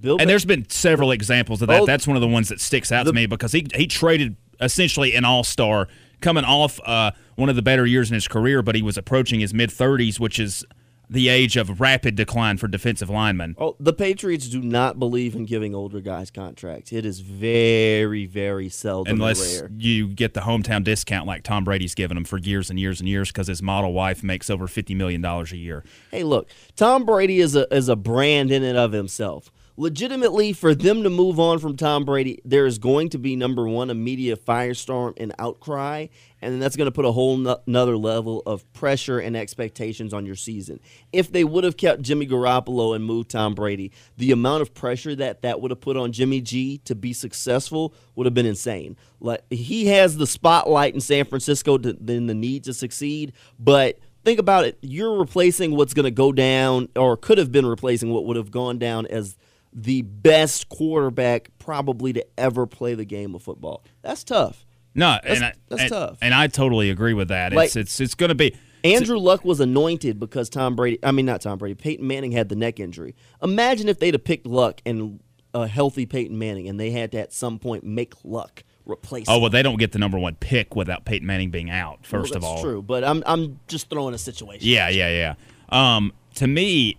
Bill 0.00 0.16
And 0.20 0.28
there's 0.28 0.44
been 0.44 0.68
several 0.68 1.10
examples 1.10 1.62
of 1.62 1.68
that. 1.68 1.82
Oh. 1.82 1.86
That's 1.86 2.06
one 2.06 2.16
of 2.16 2.20
the 2.20 2.28
ones 2.28 2.48
that 2.48 2.60
sticks 2.60 2.90
out 2.92 3.04
The- 3.04 3.12
to 3.12 3.14
me 3.14 3.26
because 3.26 3.52
he 3.52 3.66
he 3.74 3.86
traded 3.86 4.36
essentially 4.60 5.14
an 5.14 5.24
all 5.24 5.44
star 5.44 5.88
coming 6.20 6.44
off 6.44 6.80
uh, 6.86 7.10
one 7.36 7.48
of 7.48 7.56
the 7.56 7.62
better 7.62 7.84
years 7.84 8.10
in 8.10 8.14
his 8.14 8.28
career, 8.28 8.62
but 8.62 8.74
he 8.74 8.82
was 8.82 8.96
approaching 8.96 9.40
his 9.40 9.52
mid 9.52 9.70
30s, 9.70 10.20
which 10.20 10.38
is 10.38 10.64
the 11.10 11.28
age 11.28 11.56
of 11.58 11.78
rapid 11.80 12.14
decline 12.14 12.56
for 12.56 12.68
defensive 12.68 13.10
linemen. 13.10 13.54
Oh, 13.58 13.76
the 13.78 13.92
Patriots 13.92 14.48
do 14.48 14.62
not 14.62 14.98
believe 14.98 15.34
in 15.34 15.44
giving 15.44 15.74
older 15.74 16.00
guys 16.00 16.30
contracts. 16.30 16.90
It 16.90 17.04
is 17.04 17.20
very, 17.20 18.24
very 18.24 18.70
seldom 18.70 19.14
Unless 19.16 19.60
rare. 19.60 19.70
you 19.76 20.08
get 20.08 20.32
the 20.32 20.40
hometown 20.40 20.84
discount 20.84 21.26
like 21.26 21.42
Tom 21.42 21.64
Brady's 21.64 21.94
given 21.94 22.16
him 22.16 22.24
for 22.24 22.38
years 22.38 22.70
and 22.70 22.80
years 22.80 22.98
and 23.00 23.08
years 23.08 23.28
because 23.28 23.46
his 23.46 23.60
model 23.62 23.92
wife 23.92 24.22
makes 24.22 24.48
over 24.48 24.66
$50 24.66 24.96
million 24.96 25.22
a 25.22 25.44
year. 25.54 25.84
Hey, 26.10 26.22
look, 26.22 26.48
Tom 26.76 27.04
Brady 27.04 27.40
is 27.40 27.54
a 27.56 27.66
is 27.74 27.88
a 27.90 27.96
brand 27.96 28.50
in 28.50 28.62
and 28.62 28.78
of 28.78 28.92
himself. 28.92 29.52
Legitimately, 29.78 30.52
for 30.52 30.74
them 30.74 31.02
to 31.02 31.08
move 31.08 31.40
on 31.40 31.58
from 31.58 31.78
Tom 31.78 32.04
Brady, 32.04 32.42
there 32.44 32.66
is 32.66 32.76
going 32.76 33.08
to 33.08 33.18
be 33.18 33.36
number 33.36 33.66
one 33.66 33.88
a 33.88 33.94
media 33.94 34.36
firestorm 34.36 35.14
and 35.16 35.32
outcry, 35.38 36.08
and 36.42 36.52
then 36.52 36.60
that's 36.60 36.76
going 36.76 36.86
to 36.86 36.92
put 36.92 37.06
a 37.06 37.12
whole 37.12 37.38
no- 37.38 37.58
another 37.66 37.96
level 37.96 38.42
of 38.44 38.70
pressure 38.74 39.18
and 39.18 39.34
expectations 39.34 40.12
on 40.12 40.26
your 40.26 40.34
season. 40.34 40.78
If 41.10 41.32
they 41.32 41.42
would 41.42 41.64
have 41.64 41.78
kept 41.78 42.02
Jimmy 42.02 42.26
Garoppolo 42.26 42.94
and 42.94 43.02
moved 43.02 43.30
Tom 43.30 43.54
Brady, 43.54 43.92
the 44.18 44.30
amount 44.30 44.60
of 44.60 44.74
pressure 44.74 45.14
that 45.16 45.40
that 45.40 45.62
would 45.62 45.70
have 45.70 45.80
put 45.80 45.96
on 45.96 46.12
Jimmy 46.12 46.42
G 46.42 46.76
to 46.84 46.94
be 46.94 47.14
successful 47.14 47.94
would 48.14 48.26
have 48.26 48.34
been 48.34 48.44
insane. 48.44 48.94
Like 49.20 49.42
he 49.50 49.86
has 49.86 50.18
the 50.18 50.26
spotlight 50.26 50.92
in 50.92 51.00
San 51.00 51.24
Francisco, 51.24 51.78
to, 51.78 51.96
then 51.98 52.26
the 52.26 52.34
need 52.34 52.64
to 52.64 52.74
succeed, 52.74 53.32
but 53.58 53.98
think 54.22 54.38
about 54.38 54.66
it. 54.66 54.76
You're 54.82 55.18
replacing 55.18 55.74
what's 55.76 55.94
going 55.94 56.04
to 56.04 56.10
go 56.10 56.30
down, 56.30 56.90
or 56.94 57.16
could 57.16 57.38
have 57.38 57.50
been 57.50 57.64
replacing 57.64 58.10
what 58.10 58.26
would 58.26 58.36
have 58.36 58.50
gone 58.50 58.78
down 58.78 59.06
as 59.06 59.38
the 59.72 60.02
best 60.02 60.68
quarterback 60.68 61.50
probably 61.58 62.12
to 62.12 62.26
ever 62.38 62.66
play 62.66 62.94
the 62.94 63.04
game 63.04 63.34
of 63.34 63.42
football. 63.42 63.84
That's 64.02 64.24
tough. 64.24 64.66
No, 64.94 65.12
That's- 65.22 65.36
and 65.36 65.44
I, 65.44 65.52
that's 65.68 65.82
and, 65.82 65.90
tough. 65.90 66.18
And 66.20 66.34
I 66.34 66.46
totally 66.48 66.90
agree 66.90 67.14
with 67.14 67.28
that. 67.28 67.52
Like- 67.52 67.66
it's 67.66 67.76
it's 67.76 68.00
it's 68.00 68.14
going 68.14 68.28
to 68.28 68.34
be 68.34 68.54
Andrew 68.84 69.18
Luck 69.18 69.44
was 69.44 69.60
anointed 69.60 70.18
because 70.18 70.48
Tom 70.48 70.74
Brady, 70.74 70.98
I 71.02 71.12
mean, 71.12 71.26
not 71.26 71.40
Tom 71.40 71.58
Brady, 71.58 71.74
Peyton 71.74 72.06
Manning 72.06 72.32
had 72.32 72.48
the 72.48 72.56
neck 72.56 72.80
injury. 72.80 73.14
Imagine 73.42 73.88
if 73.88 73.98
they'd 74.00 74.14
have 74.14 74.24
picked 74.24 74.46
Luck 74.46 74.80
and 74.84 75.20
a 75.54 75.66
healthy 75.66 76.06
Peyton 76.06 76.38
Manning 76.38 76.68
and 76.68 76.80
they 76.80 76.90
had 76.90 77.12
to 77.12 77.18
at 77.20 77.32
some 77.32 77.58
point 77.58 77.84
make 77.84 78.14
Luck 78.24 78.64
replace 78.84 79.26
Oh 79.28 79.38
well, 79.38 79.50
they 79.50 79.62
don't 79.62 79.78
get 79.78 79.92
the 79.92 79.98
number 79.98 80.18
one 80.18 80.34
pick 80.34 80.74
without 80.74 81.04
Peyton 81.04 81.26
Manning 81.26 81.50
being 81.50 81.70
out. 81.70 82.00
Well, 82.10 82.22
First 82.22 82.34
of 82.34 82.42
all. 82.42 82.54
that's 82.54 82.64
all, 82.64 82.70
true, 82.70 82.82
but 82.82 83.04
I'm, 83.04 83.22
I'm 83.26 83.60
just 83.68 83.88
throwing 83.88 84.14
a 84.14 84.18
situation. 84.18 84.66
Yeah, 84.66 84.88
yeah, 84.88 85.34
yeah. 85.70 85.96
Um, 85.96 86.12
to 86.34 86.46
me, 86.46 86.96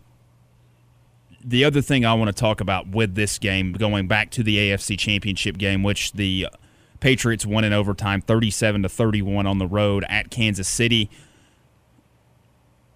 the 1.43 1.65
other 1.65 1.81
thing 1.81 2.05
I 2.05 2.13
want 2.13 2.29
to 2.29 2.39
talk 2.39 2.61
about 2.61 2.87
with 2.89 3.15
this 3.15 3.37
game, 3.37 3.73
going 3.73 4.07
back 4.07 4.31
to 4.31 4.43
the 4.43 4.57
AFC 4.57 4.97
Championship 4.97 5.57
game, 5.57 5.83
which 5.83 6.13
the 6.13 6.47
Patriots 6.99 7.45
won 7.45 7.63
in 7.63 7.73
overtime, 7.73 8.21
thirty-seven 8.21 8.83
to 8.83 8.89
thirty-one 8.89 9.45
on 9.45 9.57
the 9.57 9.67
road 9.67 10.05
at 10.07 10.29
Kansas 10.29 10.67
City. 10.67 11.09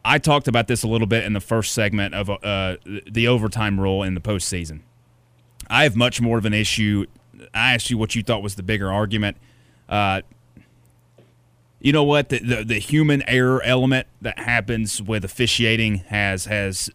I 0.05 0.19
talked 0.19 0.47
about 0.47 0.67
this 0.67 0.83
a 0.83 0.87
little 0.87 1.07
bit 1.07 1.25
in 1.25 1.33
the 1.33 1.41
first 1.41 1.73
segment 1.73 2.15
of 2.15 2.29
uh, 2.29 2.77
the 2.85 3.27
overtime 3.27 3.79
rule 3.79 4.03
in 4.03 4.13
the 4.13 4.21
postseason. 4.21 4.81
I 5.69 5.83
have 5.83 5.97
much 5.97 6.21
more 6.21 6.37
of 6.37 6.45
an 6.45 6.53
issue. 6.53 7.05
I 7.53 7.73
asked 7.73 7.89
you 7.89 7.97
what 7.97 8.15
you 8.15 8.23
thought 8.23 8.41
was 8.41 8.55
the 8.55 8.63
bigger 8.63 8.89
argument. 8.89 9.35
Uh, 9.89 10.21
you 11.79 11.91
know 11.91 12.03
what 12.03 12.29
the, 12.29 12.39
the 12.39 12.63
the 12.63 12.79
human 12.79 13.21
error 13.27 13.61
element 13.63 14.07
that 14.21 14.39
happens 14.39 15.01
with 15.01 15.23
officiating 15.25 15.97
has 16.07 16.45
has 16.45 16.89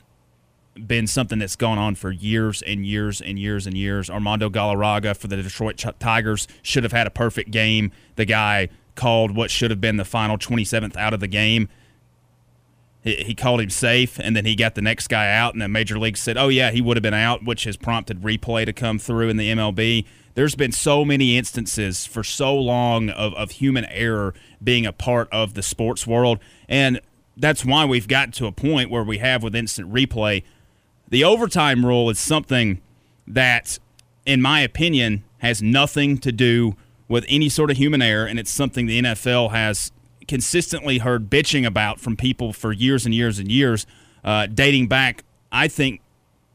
been 0.74 1.06
something 1.06 1.38
that's 1.38 1.56
gone 1.56 1.78
on 1.78 1.94
for 1.94 2.10
years 2.10 2.62
and 2.62 2.86
years 2.86 3.20
and 3.20 3.38
years 3.38 3.66
and 3.66 3.76
years. 3.76 4.08
Armando 4.08 4.48
Galarraga 4.48 5.16
for 5.16 5.28
the 5.28 5.36
Detroit 5.36 5.82
Tigers 5.98 6.48
should 6.62 6.82
have 6.82 6.92
had 6.92 7.06
a 7.06 7.10
perfect 7.10 7.50
game. 7.50 7.92
The 8.16 8.24
guy 8.24 8.68
called 8.94 9.34
what 9.34 9.50
should 9.50 9.70
have 9.70 9.80
been 9.80 9.96
the 9.96 10.04
final 10.04 10.38
27th 10.38 10.96
out 10.96 11.14
of 11.14 11.20
the 11.20 11.28
game. 11.28 11.68
he, 13.02 13.16
he 13.16 13.34
called 13.34 13.60
him 13.60 13.70
safe, 13.70 14.18
and 14.18 14.34
then 14.36 14.44
he 14.44 14.54
got 14.54 14.74
the 14.74 14.82
next 14.82 15.08
guy 15.08 15.30
out, 15.34 15.52
and 15.54 15.62
then 15.62 15.72
Major 15.72 15.98
League 15.98 16.16
said, 16.16 16.36
"Oh 16.36 16.48
yeah, 16.48 16.70
he 16.70 16.80
would 16.80 16.96
have 16.96 17.02
been 17.02 17.14
out," 17.14 17.44
which 17.44 17.64
has 17.64 17.76
prompted 17.76 18.22
replay 18.22 18.64
to 18.64 18.72
come 18.72 18.98
through 18.98 19.28
in 19.28 19.36
the 19.36 19.50
MLB. 19.50 20.04
There's 20.34 20.54
been 20.54 20.72
so 20.72 21.04
many 21.04 21.36
instances 21.36 22.06
for 22.06 22.24
so 22.24 22.56
long 22.56 23.10
of, 23.10 23.34
of 23.34 23.50
human 23.52 23.84
error 23.86 24.32
being 24.64 24.86
a 24.86 24.92
part 24.92 25.28
of 25.30 25.52
the 25.54 25.62
sports 25.62 26.06
world, 26.06 26.38
and 26.68 27.00
that's 27.36 27.64
why 27.64 27.84
we've 27.84 28.08
gotten 28.08 28.32
to 28.32 28.46
a 28.46 28.52
point 28.52 28.90
where 28.90 29.04
we 29.04 29.18
have 29.18 29.42
with 29.42 29.54
instant 29.54 29.92
replay. 29.92 30.42
The 31.12 31.24
overtime 31.24 31.84
rule 31.84 32.08
is 32.08 32.18
something 32.18 32.80
that, 33.26 33.78
in 34.24 34.40
my 34.40 34.60
opinion, 34.60 35.24
has 35.40 35.60
nothing 35.60 36.16
to 36.16 36.32
do 36.32 36.74
with 37.06 37.26
any 37.28 37.50
sort 37.50 37.70
of 37.70 37.76
human 37.76 38.00
error, 38.00 38.24
and 38.24 38.38
it's 38.38 38.50
something 38.50 38.86
the 38.86 38.98
NFL 38.98 39.50
has 39.50 39.92
consistently 40.26 40.98
heard 40.98 41.28
bitching 41.28 41.66
about 41.66 42.00
from 42.00 42.16
people 42.16 42.54
for 42.54 42.72
years 42.72 43.04
and 43.04 43.14
years 43.14 43.38
and 43.38 43.52
years, 43.52 43.86
uh, 44.24 44.46
dating 44.46 44.86
back. 44.86 45.22
I 45.52 45.68
think 45.68 46.00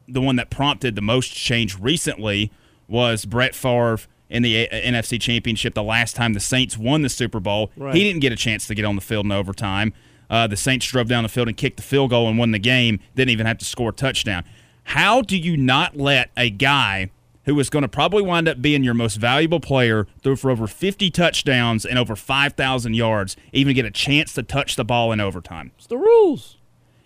the 0.08 0.22
one 0.22 0.38
that 0.38 0.50
prompted 0.50 0.96
the 0.96 1.04
most 1.04 1.36
change 1.36 1.78
recently 1.78 2.52
was 2.88 3.26
Brett 3.26 3.54
Favre 3.54 4.00
in 4.28 4.42
the 4.42 4.56
A- 4.56 4.92
NFC 4.92 5.22
Championship 5.22 5.76
the 5.76 5.84
last 5.84 6.16
time 6.16 6.34
the 6.34 6.40
Saints 6.40 6.80
won 6.80 7.04
the 7.04 7.10
Super 7.10 7.40
Bowl. 7.40 7.70
Right. 7.78 7.94
He 7.94 8.04
didn't 8.04 8.22
get 8.22 8.32
a 8.32 8.36
chance 8.36 8.66
to 8.66 8.74
get 8.74 8.86
on 8.86 8.96
the 8.96 9.02
field 9.02 9.26
in 9.26 9.32
overtime. 9.32 9.94
Uh, 10.30 10.48
the 10.48 10.58
Saints 10.58 10.86
drove 10.86 11.08
down 11.08 11.24
the 11.24 11.30
field 11.30 11.48
and 11.48 11.58
kicked 11.58 11.78
the 11.78 11.84
field 11.84 12.10
goal 12.10 12.28
and 12.28 12.38
won 12.38 12.52
the 12.52 12.60
game. 12.60 13.00
Didn't 13.16 13.32
even 13.32 13.46
have 13.46 13.58
to 13.60 13.66
score 13.66 13.90
a 13.90 13.94
touchdown. 13.94 14.44
How 14.84 15.22
do 15.22 15.38
you 15.38 15.58
not 15.58 15.98
let 15.98 16.32
a 16.38 16.50
guy 16.50 17.10
who 17.46 17.58
is 17.60 17.70
going 17.70 17.82
to 17.82 17.88
probably 17.88 18.22
wind 18.22 18.48
up 18.48 18.62
being 18.62 18.84
your 18.84 18.94
most 18.94 19.16
valuable 19.16 19.60
player, 19.60 20.06
throw 20.22 20.36
for 20.36 20.52
over 20.52 20.68
50 20.68 21.10
touchdowns 21.12 21.86
and 21.86 21.98
over 21.98 22.16
5,000 22.16 22.94
yards, 22.94 23.38
even 23.54 23.74
get 23.74 23.86
a 23.86 23.92
chance 23.92 24.34
to 24.34 24.44
touch 24.44 24.76
the 24.76 24.84
ball 24.84 25.12
in 25.14 25.22
overtime? 25.22 25.72
It's 25.78 25.88
the 25.88 25.98
rules. 25.98 26.58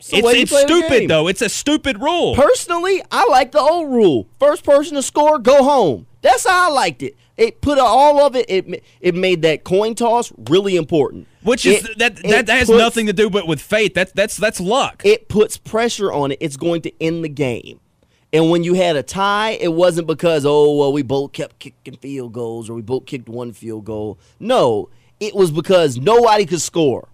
the 0.10 0.18
It's, 0.18 0.52
it's 0.52 0.62
stupid, 0.62 1.10
though. 1.10 1.28
It's 1.28 1.44
a 1.44 1.50
stupid 1.50 2.02
rule. 2.02 2.36
Personally, 2.36 3.04
I 3.12 3.28
like 3.30 3.52
the 3.52 3.60
old 3.60 3.92
rule. 3.92 4.28
First 4.40 4.64
person 4.64 4.96
to 4.96 5.04
score, 5.04 5.38
go 5.38 5.64
home. 5.64 6.08
That's 6.22 6.48
how 6.48 6.70
I 6.70 6.74
liked 6.74 7.04
it. 7.04 7.16
It 7.38 7.62
put 7.62 7.78
all 7.80 8.26
of 8.26 8.36
it. 8.36 8.46
It 8.50 8.84
it 9.00 9.16
made 9.16 9.42
that 9.44 9.64
coin 9.64 9.96
toss 9.96 10.32
really 10.50 10.76
important. 10.76 11.28
Which 11.44 11.66
is 11.66 11.84
It- 11.86 11.98
that 11.98 12.16
that, 12.18 12.46
that 12.48 12.58
has 12.60 12.68
puts- 12.68 12.78
nothing 12.80 13.08
to 13.08 13.14
do 13.14 13.30
but 13.30 13.48
with 13.48 13.62
faith. 13.62 13.94
That's 13.94 14.12
that's 14.12 14.38
that's 14.38 14.60
luck. 14.60 15.02
It 15.06 15.28
puts 15.28 15.58
pressure 15.58 16.12
on 16.12 16.32
it. 16.32 16.38
It's 16.42 16.58
going 16.58 16.82
to 16.84 16.92
end 17.04 17.24
the 17.24 17.30
game. 17.30 17.80
And 18.34 18.50
when 18.50 18.64
you 18.64 18.76
had 18.76 18.96
a 18.96 19.04
tie, 19.04 19.52
it 19.52 19.74
wasn't 19.74 20.08
because 20.08 20.46
oh 20.46 20.76
well 20.76 20.94
we 20.94 21.02
both 21.02 21.32
kept 21.34 21.60
kicking 21.60 21.98
field 21.98 22.34
goals 22.34 22.70
or 22.70 22.76
we 22.76 22.82
both 22.82 23.06
kicked 23.06 23.28
one 23.28 23.54
field 23.54 23.86
goal. 23.86 24.20
No, 24.40 24.90
it 25.20 25.34
was 25.36 25.52
because 25.52 25.98
nobody 25.98 26.46
could 26.46 26.62
score. 26.62 27.08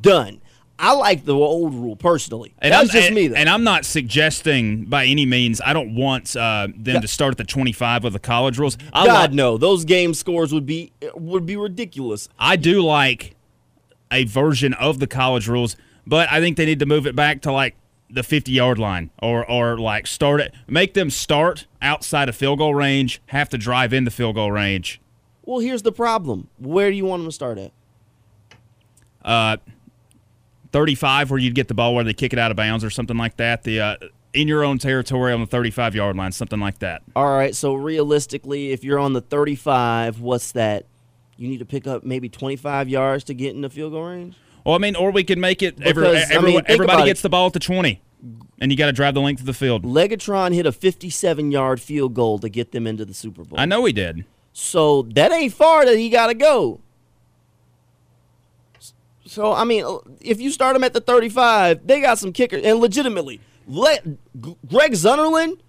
Done. 0.00 0.39
I 0.80 0.92
like 0.92 1.26
the 1.26 1.34
old 1.34 1.74
rule 1.74 1.94
personally. 1.94 2.54
And 2.58 2.72
That's 2.72 2.88
I'm, 2.88 2.88
just 2.88 3.06
and, 3.08 3.14
me 3.14 3.28
though. 3.28 3.36
and 3.36 3.50
I'm 3.50 3.64
not 3.64 3.84
suggesting 3.84 4.86
by 4.86 5.04
any 5.04 5.26
means 5.26 5.60
I 5.60 5.74
don't 5.74 5.94
want 5.94 6.34
uh, 6.34 6.68
them 6.74 7.02
to 7.02 7.06
start 7.06 7.32
at 7.32 7.38
the 7.38 7.44
25 7.44 8.02
with 8.04 8.14
the 8.14 8.18
college 8.18 8.58
rules. 8.58 8.78
I 8.94 9.04
God 9.04 9.30
li- 9.32 9.36
no, 9.36 9.58
those 9.58 9.84
game 9.84 10.14
scores 10.14 10.54
would 10.54 10.64
be 10.64 10.92
would 11.14 11.44
be 11.44 11.56
ridiculous. 11.56 12.30
I 12.38 12.56
do 12.56 12.82
like 12.82 13.36
a 14.10 14.24
version 14.24 14.72
of 14.72 15.00
the 15.00 15.06
college 15.06 15.48
rules, 15.48 15.76
but 16.06 16.32
I 16.32 16.40
think 16.40 16.56
they 16.56 16.64
need 16.64 16.78
to 16.78 16.86
move 16.86 17.06
it 17.06 17.14
back 17.14 17.42
to 17.42 17.52
like 17.52 17.76
the 18.08 18.22
50 18.22 18.50
yard 18.50 18.78
line 18.78 19.10
or 19.22 19.48
or 19.48 19.76
like 19.78 20.06
start 20.06 20.40
it 20.40 20.52
make 20.66 20.94
them 20.94 21.10
start 21.10 21.66
outside 21.82 22.30
of 22.30 22.34
field 22.34 22.58
goal 22.58 22.74
range, 22.74 23.20
have 23.26 23.50
to 23.50 23.58
drive 23.58 23.92
in 23.92 24.04
the 24.04 24.10
field 24.10 24.34
goal 24.36 24.50
range. 24.50 24.98
Well, 25.44 25.58
here's 25.58 25.82
the 25.82 25.92
problem. 25.92 26.48
Where 26.58 26.90
do 26.90 26.96
you 26.96 27.04
want 27.04 27.20
them 27.20 27.28
to 27.28 27.34
start 27.34 27.58
at? 27.58 27.72
Uh 29.22 29.58
35 30.72 31.30
where 31.30 31.38
you'd 31.38 31.54
get 31.54 31.68
the 31.68 31.74
ball 31.74 31.94
where 31.94 32.04
they 32.04 32.12
kick 32.14 32.32
it 32.32 32.38
out 32.38 32.50
of 32.50 32.56
bounds 32.56 32.84
or 32.84 32.90
something 32.90 33.16
like 33.16 33.36
that. 33.36 33.64
The 33.64 33.80
uh, 33.80 33.96
in 34.32 34.46
your 34.48 34.62
own 34.64 34.78
territory 34.78 35.32
on 35.32 35.40
the 35.40 35.46
35 35.46 35.94
yard 35.94 36.16
line, 36.16 36.32
something 36.32 36.60
like 36.60 36.78
that. 36.80 37.02
All 37.16 37.30
right, 37.36 37.54
so 37.54 37.74
realistically, 37.74 38.70
if 38.72 38.84
you're 38.84 38.98
on 38.98 39.12
the 39.12 39.20
35, 39.20 40.20
what's 40.20 40.52
that? 40.52 40.86
You 41.36 41.48
need 41.48 41.58
to 41.58 41.64
pick 41.64 41.86
up 41.86 42.04
maybe 42.04 42.28
25 42.28 42.88
yards 42.88 43.24
to 43.24 43.34
get 43.34 43.54
in 43.54 43.62
the 43.62 43.70
field 43.70 43.92
goal 43.92 44.04
range. 44.04 44.36
Well, 44.64 44.74
I 44.74 44.78
mean, 44.78 44.94
or 44.94 45.10
we 45.10 45.24
could 45.24 45.38
make 45.38 45.62
it 45.62 45.80
every, 45.82 46.04
Because, 46.04 46.30
I 46.30 46.40
mean, 46.40 46.60
everybody 46.66 47.04
gets 47.06 47.20
it. 47.20 47.22
the 47.22 47.28
ball 47.30 47.46
at 47.46 47.54
the 47.54 47.60
20, 47.60 48.00
and 48.60 48.70
you 48.70 48.76
got 48.76 48.86
to 48.86 48.92
drive 48.92 49.14
the 49.14 49.20
length 49.22 49.40
of 49.40 49.46
the 49.46 49.54
field. 49.54 49.84
Legatron 49.84 50.54
hit 50.54 50.66
a 50.66 50.72
57 50.72 51.50
yard 51.50 51.80
field 51.80 52.14
goal 52.14 52.38
to 52.40 52.48
get 52.48 52.72
them 52.72 52.86
into 52.86 53.04
the 53.06 53.14
Super 53.14 53.42
Bowl. 53.42 53.58
I 53.58 53.64
know 53.64 53.84
he 53.86 53.92
did. 53.92 54.26
So 54.52 55.02
that 55.14 55.32
ain't 55.32 55.54
far 55.54 55.86
that 55.86 55.96
he 55.96 56.10
got 56.10 56.26
to 56.26 56.34
go. 56.34 56.80
So 59.30 59.52
I 59.52 59.62
mean, 59.62 59.84
uh, 59.84 59.98
if 60.20 60.40
you 60.40 60.50
start 60.50 60.74
him 60.74 60.82
at 60.82 60.92
the 60.92 61.00
35, 61.00 61.86
they 61.86 62.00
got 62.00 62.18
some 62.18 62.32
kickers, 62.32 62.64
and 62.64 62.80
legitimately, 62.80 63.38
let 63.68 64.04
Greg 64.40 64.90
Zuerlein, 64.90 65.60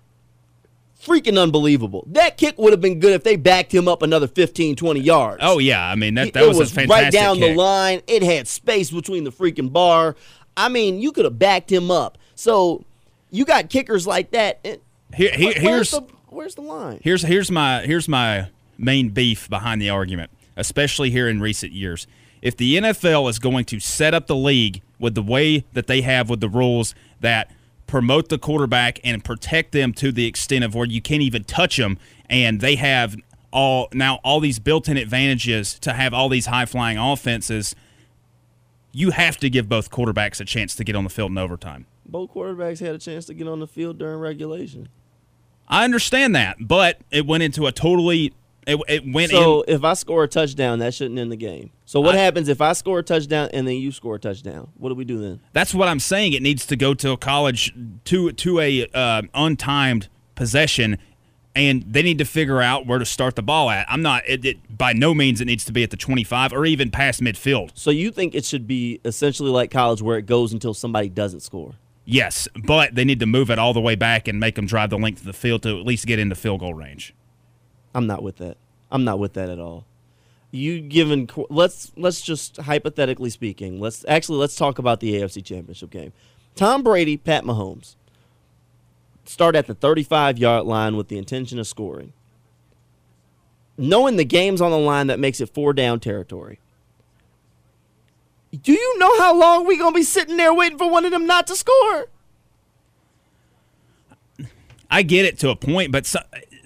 freaking 0.99 1.39
unbelievable. 1.39 2.03
That 2.07 2.37
kick 2.37 2.57
would 2.57 2.73
have 2.73 2.81
been 2.81 2.99
good 2.99 3.13
if 3.13 3.23
they 3.23 3.35
backed 3.35 3.71
him 3.71 3.87
up 3.87 4.01
another 4.01 4.27
15, 4.27 4.75
20 4.75 4.99
yards. 4.99 5.43
Oh 5.45 5.59
yeah, 5.59 5.85
I 5.87 5.93
mean 5.93 6.15
that 6.15 6.33
that 6.33 6.47
was, 6.47 6.57
was 6.57 6.71
a 6.71 6.73
fantastic 6.73 7.03
right 7.03 7.13
down 7.13 7.35
kick. 7.37 7.51
the 7.51 7.55
line. 7.55 8.01
It 8.07 8.23
had 8.23 8.47
space 8.47 8.89
between 8.89 9.25
the 9.25 9.31
freaking 9.31 9.71
bar. 9.71 10.15
I 10.57 10.67
mean, 10.67 10.99
you 10.99 11.11
could 11.11 11.25
have 11.25 11.37
backed 11.37 11.71
him 11.71 11.91
up. 11.91 12.17
So 12.33 12.83
you 13.29 13.45
got 13.45 13.69
kickers 13.69 14.07
like 14.07 14.31
that. 14.31 14.65
Here- 14.65 14.81
here- 15.13 15.29
where's 15.37 15.55
here's- 15.61 15.91
the, 15.91 16.01
where's 16.29 16.55
the 16.55 16.61
line? 16.61 16.99
Here's 17.03 17.21
here's 17.21 17.51
my 17.51 17.81
here's 17.81 18.07
my 18.07 18.47
main 18.79 19.09
beef 19.09 19.47
behind 19.51 19.79
the 19.79 19.91
argument, 19.91 20.31
especially 20.57 21.11
here 21.11 21.29
in 21.29 21.39
recent 21.41 21.73
years. 21.73 22.07
If 22.41 22.57
the 22.57 22.77
NFL 22.77 23.29
is 23.29 23.39
going 23.39 23.65
to 23.65 23.79
set 23.79 24.13
up 24.13 24.27
the 24.27 24.35
league 24.35 24.81
with 24.99 25.15
the 25.15 25.21
way 25.21 25.65
that 25.73 25.87
they 25.87 26.01
have 26.01 26.29
with 26.29 26.39
the 26.39 26.49
rules 26.49 26.95
that 27.19 27.51
promote 27.87 28.29
the 28.29 28.37
quarterback 28.37 28.99
and 29.03 29.23
protect 29.23 29.73
them 29.73 29.93
to 29.93 30.11
the 30.11 30.25
extent 30.25 30.63
of 30.63 30.73
where 30.73 30.87
you 30.87 31.01
can't 31.01 31.21
even 31.21 31.43
touch 31.43 31.77
them, 31.77 31.99
and 32.29 32.61
they 32.61 32.75
have 32.75 33.15
all 33.51 33.89
now 33.91 34.19
all 34.23 34.39
these 34.39 34.59
built-in 34.59 34.97
advantages 34.97 35.77
to 35.79 35.93
have 35.93 36.13
all 36.13 36.29
these 36.29 36.45
high-flying 36.45 36.97
offenses, 36.97 37.75
you 38.93 39.11
have 39.11 39.37
to 39.37 39.49
give 39.49 39.67
both 39.67 39.91
quarterbacks 39.91 40.39
a 40.39 40.45
chance 40.45 40.73
to 40.75 40.83
get 40.83 40.95
on 40.95 41.03
the 41.03 41.09
field 41.09 41.31
in 41.31 41.37
overtime. 41.37 41.85
Both 42.05 42.33
quarterbacks 42.33 42.79
had 42.79 42.95
a 42.95 42.97
chance 42.97 43.25
to 43.25 43.33
get 43.33 43.47
on 43.47 43.59
the 43.59 43.67
field 43.67 43.97
during 43.97 44.19
regulation. 44.19 44.89
I 45.67 45.83
understand 45.83 46.35
that, 46.35 46.57
but 46.59 46.97
it 47.11 47.25
went 47.25 47.43
into 47.43 47.67
a 47.67 47.71
totally 47.71 48.33
it, 48.67 48.79
it 48.87 49.03
went 49.11 49.31
So 49.31 49.61
in 49.61 49.75
if 49.75 49.83
I 49.83 49.93
score 49.93 50.23
a 50.23 50.27
touchdown, 50.27 50.79
that 50.79 50.93
shouldn't 50.93 51.19
end 51.19 51.31
the 51.31 51.35
game. 51.37 51.71
So 51.85 51.99
what 51.99 52.15
I- 52.15 52.19
happens 52.19 52.47
if 52.47 52.61
I 52.61 52.73
score 52.73 52.99
a 52.99 53.03
touchdown 53.03 53.49
and 53.53 53.67
then 53.67 53.75
you 53.75 53.91
score 53.91 54.15
a 54.15 54.19
touchdown? 54.19 54.69
What 54.77 54.89
do 54.89 54.95
we 54.95 55.05
do 55.05 55.17
then? 55.19 55.39
That's 55.53 55.73
what 55.73 55.87
I'm 55.87 55.99
saying. 55.99 56.33
It 56.33 56.41
needs 56.41 56.65
to 56.67 56.75
go 56.75 56.93
to 56.93 57.11
a 57.11 57.17
college 57.17 57.73
to 58.05 58.31
to 58.31 58.59
a 58.59 58.85
uh, 58.93 59.21
untimed 59.33 60.07
possession, 60.35 60.97
and 61.55 61.83
they 61.87 62.01
need 62.01 62.17
to 62.19 62.25
figure 62.25 62.61
out 62.61 62.85
where 62.85 62.99
to 62.99 63.05
start 63.05 63.35
the 63.35 63.43
ball 63.43 63.69
at. 63.69 63.85
I'm 63.89 64.01
not. 64.01 64.23
It, 64.27 64.45
it 64.45 64.77
by 64.77 64.93
no 64.93 65.13
means 65.13 65.41
it 65.41 65.45
needs 65.45 65.65
to 65.65 65.71
be 65.73 65.83
at 65.83 65.89
the 65.89 65.97
25 65.97 66.53
or 66.53 66.65
even 66.65 66.91
past 66.91 67.21
midfield. 67.21 67.71
So 67.73 67.89
you 67.91 68.11
think 68.11 68.35
it 68.35 68.45
should 68.45 68.67
be 68.67 68.99
essentially 69.05 69.49
like 69.49 69.71
college, 69.71 70.01
where 70.01 70.17
it 70.17 70.25
goes 70.25 70.53
until 70.53 70.73
somebody 70.73 71.09
doesn't 71.09 71.41
score? 71.41 71.73
Yes, 72.05 72.47
but 72.65 72.95
they 72.95 73.05
need 73.05 73.19
to 73.19 73.25
move 73.27 73.51
it 73.51 73.59
all 73.59 73.73
the 73.73 73.81
way 73.81 73.95
back 73.95 74.27
and 74.27 74.39
make 74.39 74.55
them 74.55 74.65
drive 74.65 74.89
the 74.89 74.97
length 74.97 75.19
of 75.19 75.25
the 75.25 75.33
field 75.33 75.63
to 75.63 75.79
at 75.79 75.85
least 75.85 76.05
get 76.07 76.17
into 76.19 76.35
field 76.35 76.59
goal 76.61 76.73
range. 76.73 77.13
I'm 77.93 78.07
not 78.07 78.23
with 78.23 78.37
that. 78.37 78.57
I'm 78.91 79.03
not 79.03 79.19
with 79.19 79.33
that 79.33 79.49
at 79.49 79.59
all. 79.59 79.85
You 80.51 80.81
given 80.81 81.29
let's 81.49 81.91
let's 81.95 82.21
just 82.21 82.57
hypothetically 82.57 83.29
speaking, 83.29 83.79
let's 83.79 84.03
actually 84.07 84.37
let's 84.37 84.55
talk 84.55 84.79
about 84.79 84.99
the 84.99 85.13
AFC 85.13 85.43
Championship 85.43 85.89
game. 85.89 86.11
Tom 86.55 86.83
Brady, 86.83 87.15
Pat 87.15 87.45
Mahomes 87.45 87.95
start 89.25 89.55
at 89.55 89.67
the 89.67 89.73
35 89.73 90.37
yard 90.37 90.65
line 90.65 90.97
with 90.97 91.07
the 91.07 91.17
intention 91.17 91.57
of 91.59 91.67
scoring. 91.67 92.11
Knowing 93.77 94.17
the 94.17 94.25
game's 94.25 94.61
on 94.61 94.71
the 94.71 94.77
line, 94.77 95.07
that 95.07 95.19
makes 95.19 95.39
it 95.39 95.49
four 95.53 95.73
down 95.73 95.99
territory. 95.99 96.59
Do 98.51 98.73
you 98.73 98.99
know 98.99 99.17
how 99.17 99.33
long 99.33 99.65
we 99.65 99.77
gonna 99.77 99.95
be 99.95 100.03
sitting 100.03 100.35
there 100.35 100.53
waiting 100.53 100.77
for 100.77 100.89
one 100.89 101.05
of 101.05 101.11
them 101.11 101.25
not 101.25 101.47
to 101.47 101.55
score? 101.55 102.07
I 104.89 105.03
get 105.03 105.25
it 105.25 105.39
to 105.39 105.49
a 105.49 105.55
point, 105.55 105.93
but 105.93 106.05
so, 106.05 106.19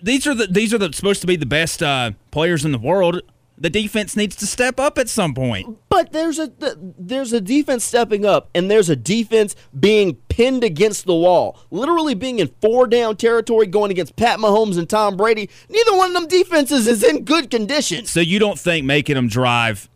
these 0.06 0.28
are 0.28 0.36
the 0.36 0.45
these 0.47 0.74
are 0.74 0.78
the, 0.78 0.93
supposed 0.93 1.22
to 1.22 1.28
be 1.28 1.36
the 1.36 1.47
best 1.47 1.82
uh, 1.82 2.12
players 2.32 2.64
in 2.64 2.72
the 2.72 2.78
world. 2.78 3.22
The 3.58 3.70
defense 3.70 4.18
needs 4.18 4.36
to 4.38 4.45
step 4.45 4.80
up 4.80 4.97
at 4.97 5.08
some 5.08 5.34
point. 5.34 5.80
But 5.89 6.12
there's 6.12 6.38
a 6.38 6.51
there's 6.99 7.34
a 7.34 7.41
defense 7.41 7.84
stepping 7.84 8.24
up, 8.24 8.49
and 8.53 8.70
there's 8.70 8.89
a 8.89 8.95
defense 8.95 9.56
being 9.78 10.16
pinned 10.30 10.64
against 10.64 11.06
the 11.06 11.16
wall, 11.16 11.58
literally 11.72 12.14
being 12.14 12.39
in 12.39 12.51
four 12.62 12.86
down 12.86 13.18
territory, 13.18 13.66
going 13.66 13.91
against 13.91 14.16
Pat 14.16 14.39
Mahomes 14.39 14.78
and 14.78 14.88
Tom 14.88 15.18
Brady. 15.18 15.49
Neither 15.70 15.97
one 15.97 16.10
of 16.10 16.14
them 16.14 16.28
defenses 16.28 16.86
is 16.86 17.01
in 17.01 17.26
good 17.26 17.49
condition. 17.49 18.06
So 18.06 18.20
you 18.20 18.38
don't 18.38 18.60
think 18.60 18.86
making 18.86 19.16
them 19.16 19.28
drive 19.28 19.89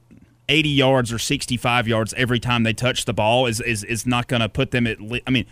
80 0.48 0.70
yards 0.70 1.14
or 1.14 1.20
65 1.20 1.88
yards 1.88 2.14
every 2.16 2.40
time 2.40 2.64
they 2.64 2.74
touch 2.74 3.06
the 3.06 3.14
ball 3.14 3.46
is 3.46 3.62
is, 3.62 3.84
is 3.84 4.08
not 4.08 4.28
going 4.28 4.42
to 4.42 4.50
put 4.50 4.72
them 4.72 4.88
at 4.88 5.00
le- 5.00 5.22
I 5.28 5.30
mean 5.30 5.46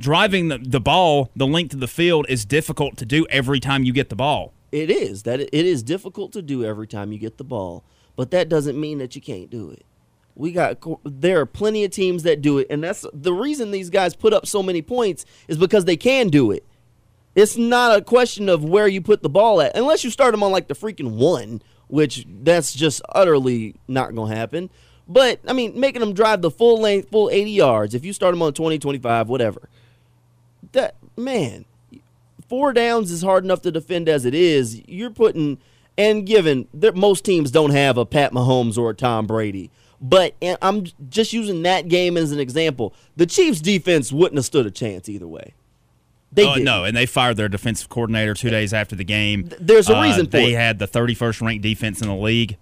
driving 0.00 0.48
the, 0.48 0.58
the 0.58 0.80
ball 0.80 1.30
the 1.36 1.46
length 1.46 1.74
of 1.74 1.80
the 1.80 1.86
field 1.86 2.26
is 2.28 2.44
difficult 2.44 2.96
to 2.96 3.06
do 3.06 3.26
every 3.28 3.60
time 3.60 3.84
you 3.84 3.92
get 3.92 4.08
the 4.08 4.16
ball. 4.16 4.52
It 4.72 4.90
is 4.90 5.24
that 5.24 5.40
it 5.40 5.52
is 5.52 5.82
difficult 5.82 6.32
to 6.32 6.42
do 6.42 6.64
every 6.64 6.86
time 6.86 7.12
you 7.12 7.18
get 7.18 7.36
the 7.36 7.44
ball, 7.44 7.84
but 8.16 8.30
that 8.30 8.48
doesn't 8.48 8.80
mean 8.80 8.98
that 8.98 9.14
you 9.14 9.20
can't 9.20 9.50
do 9.50 9.70
it. 9.70 9.84
We 10.34 10.52
got 10.52 10.78
there 11.04 11.40
are 11.40 11.46
plenty 11.46 11.84
of 11.84 11.90
teams 11.90 12.22
that 12.22 12.40
do 12.40 12.58
it, 12.58 12.66
and 12.70 12.82
that's 12.82 13.04
the 13.12 13.32
reason 13.32 13.70
these 13.70 13.90
guys 13.90 14.16
put 14.16 14.32
up 14.32 14.46
so 14.46 14.62
many 14.62 14.80
points 14.80 15.26
is 15.48 15.58
because 15.58 15.84
they 15.84 15.96
can 15.96 16.28
do 16.28 16.50
it. 16.50 16.64
It's 17.34 17.56
not 17.56 17.96
a 17.96 18.02
question 18.02 18.48
of 18.48 18.64
where 18.64 18.88
you 18.88 19.00
put 19.02 19.22
the 19.22 19.28
ball 19.28 19.60
at, 19.60 19.76
unless 19.76 20.02
you 20.02 20.10
start 20.10 20.32
them 20.32 20.42
on 20.42 20.50
like 20.50 20.68
the 20.68 20.74
freaking 20.74 21.16
one, 21.16 21.62
which 21.88 22.26
that's 22.42 22.72
just 22.72 23.02
utterly 23.10 23.76
not 23.86 24.14
to 24.14 24.24
happen. 24.24 24.70
But 25.06 25.40
I 25.46 25.52
mean, 25.52 25.78
making 25.78 26.00
them 26.00 26.14
drive 26.14 26.40
the 26.40 26.50
full 26.50 26.80
length, 26.80 27.10
full 27.10 27.28
80 27.28 27.50
yards. 27.50 27.94
If 27.94 28.04
you 28.04 28.12
start 28.12 28.32
them 28.32 28.42
on 28.42 28.52
20, 28.52 28.78
25, 28.78 29.28
whatever. 29.28 29.68
That 30.72 30.96
man, 31.16 31.64
four 32.48 32.72
downs 32.72 33.10
is 33.10 33.22
hard 33.22 33.44
enough 33.44 33.62
to 33.62 33.72
defend 33.72 34.08
as 34.08 34.24
it 34.24 34.34
is. 34.34 34.86
You're 34.88 35.10
putting 35.10 35.58
and 35.98 36.26
given 36.26 36.66
that 36.72 36.96
most 36.96 37.24
teams 37.24 37.50
don't 37.50 37.70
have 37.70 37.98
a 37.98 38.06
Pat 38.06 38.32
Mahomes 38.32 38.78
or 38.78 38.90
a 38.90 38.94
Tom 38.94 39.26
Brady. 39.26 39.70
But 40.00 40.34
I'm 40.62 40.86
just 41.10 41.34
using 41.34 41.62
that 41.62 41.88
game 41.88 42.16
as 42.16 42.32
an 42.32 42.40
example. 42.40 42.94
The 43.16 43.26
Chiefs 43.26 43.60
defense 43.60 44.10
wouldn't 44.10 44.38
have 44.38 44.46
stood 44.46 44.64
a 44.64 44.70
chance 44.70 45.10
either 45.10 45.28
way. 45.28 45.52
They 46.32 46.46
oh, 46.46 46.54
no, 46.54 46.84
and 46.84 46.96
they 46.96 47.06
fired 47.06 47.36
their 47.36 47.48
defensive 47.48 47.88
coordinator 47.88 48.34
two 48.34 48.50
days 48.50 48.72
after 48.72 48.94
the 48.96 49.04
game. 49.04 49.50
There's 49.60 49.90
a 49.90 50.00
reason 50.00 50.26
uh, 50.26 50.30
they 50.30 50.54
it. 50.54 50.56
had 50.56 50.78
the 50.78 50.86
31st 50.86 51.42
ranked 51.42 51.62
defense 51.62 52.00
in 52.00 52.08
the 52.08 52.14
league. 52.14 52.56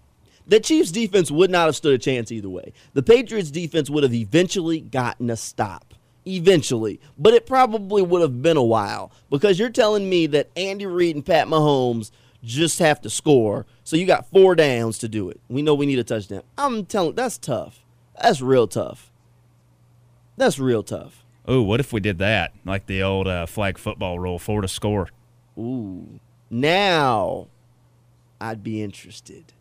The 0.47 0.59
Chiefs 0.59 0.91
defense 0.91 1.31
would 1.31 1.51
not 1.51 1.67
have 1.67 1.77
stood 1.77 1.95
a 1.95 1.99
chance 1.99 2.33
either 2.33 2.49
way. 2.49 2.73
The 2.95 3.03
Patriots 3.03 3.51
defense 3.51 3.91
would 3.91 4.03
have 4.03 4.15
eventually 4.15 4.81
gotten 4.81 5.29
a 5.29 5.37
stop. 5.37 5.88
Eventually. 6.29 7.01
But 7.17 7.35
it 7.35 7.47
probably 7.47 8.03
would 8.03 8.21
have 8.21 8.43
been 8.43 8.57
a 8.57 8.63
while 8.63 9.11
because 9.31 9.59
you're 9.59 9.71
telling 9.71 10.09
me 10.09 10.27
that 10.29 10.51
Andy 10.57 10.87
Reid 10.87 11.17
and 11.17 11.25
Pat 11.25 11.47
Mahomes 11.49 12.11
just 12.45 12.79
have 12.79 13.01
to 13.03 13.11
score. 13.11 13.67
So 13.85 13.97
you 13.97 14.07
got 14.07 14.31
four 14.31 14.55
downs 14.55 14.99
to 14.99 15.09
do 15.09 15.31
it. 15.31 15.41
We 15.49 15.63
know 15.63 15.75
we 15.75 15.87
need 15.87 15.99
a 15.99 16.05
touchdown. 16.05 16.43
I'm 16.57 16.85
telling 16.87 17.15
that's 17.15 17.39
tough. 17.39 17.85
That's 18.21 18.41
real 18.41 18.67
tough. 18.67 19.11
That's 20.37 20.59
real 20.59 20.83
tough. 20.83 21.25
Oh, 21.47 21.63
what 21.63 21.81
if 21.81 21.93
we 21.93 22.01
did 22.01 22.19
that? 22.19 22.53
Like 22.65 22.87
the 22.87 23.03
old 23.03 23.27
uh, 23.27 23.47
flag 23.47 23.79
football 23.79 24.19
rule, 24.19 24.39
four 24.39 24.61
to 24.61 24.69
score. 24.69 25.09
Ooh. 25.59 26.21
Now 26.51 27.49
I'd 28.41 28.63
be 28.63 28.83
interested. 28.83 29.53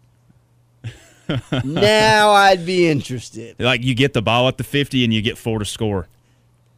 now 1.64 2.32
I'd 2.32 2.66
be 2.66 2.88
interested. 2.88 3.56
Like 3.60 3.84
you 3.84 3.96
get 3.96 4.14
the 4.14 4.22
ball 4.22 4.48
at 4.48 4.58
the 4.58 4.64
50 4.64 5.04
and 5.04 5.14
you 5.14 5.22
get 5.22 5.38
four 5.38 5.60
to 5.60 5.66
score. 5.66 6.08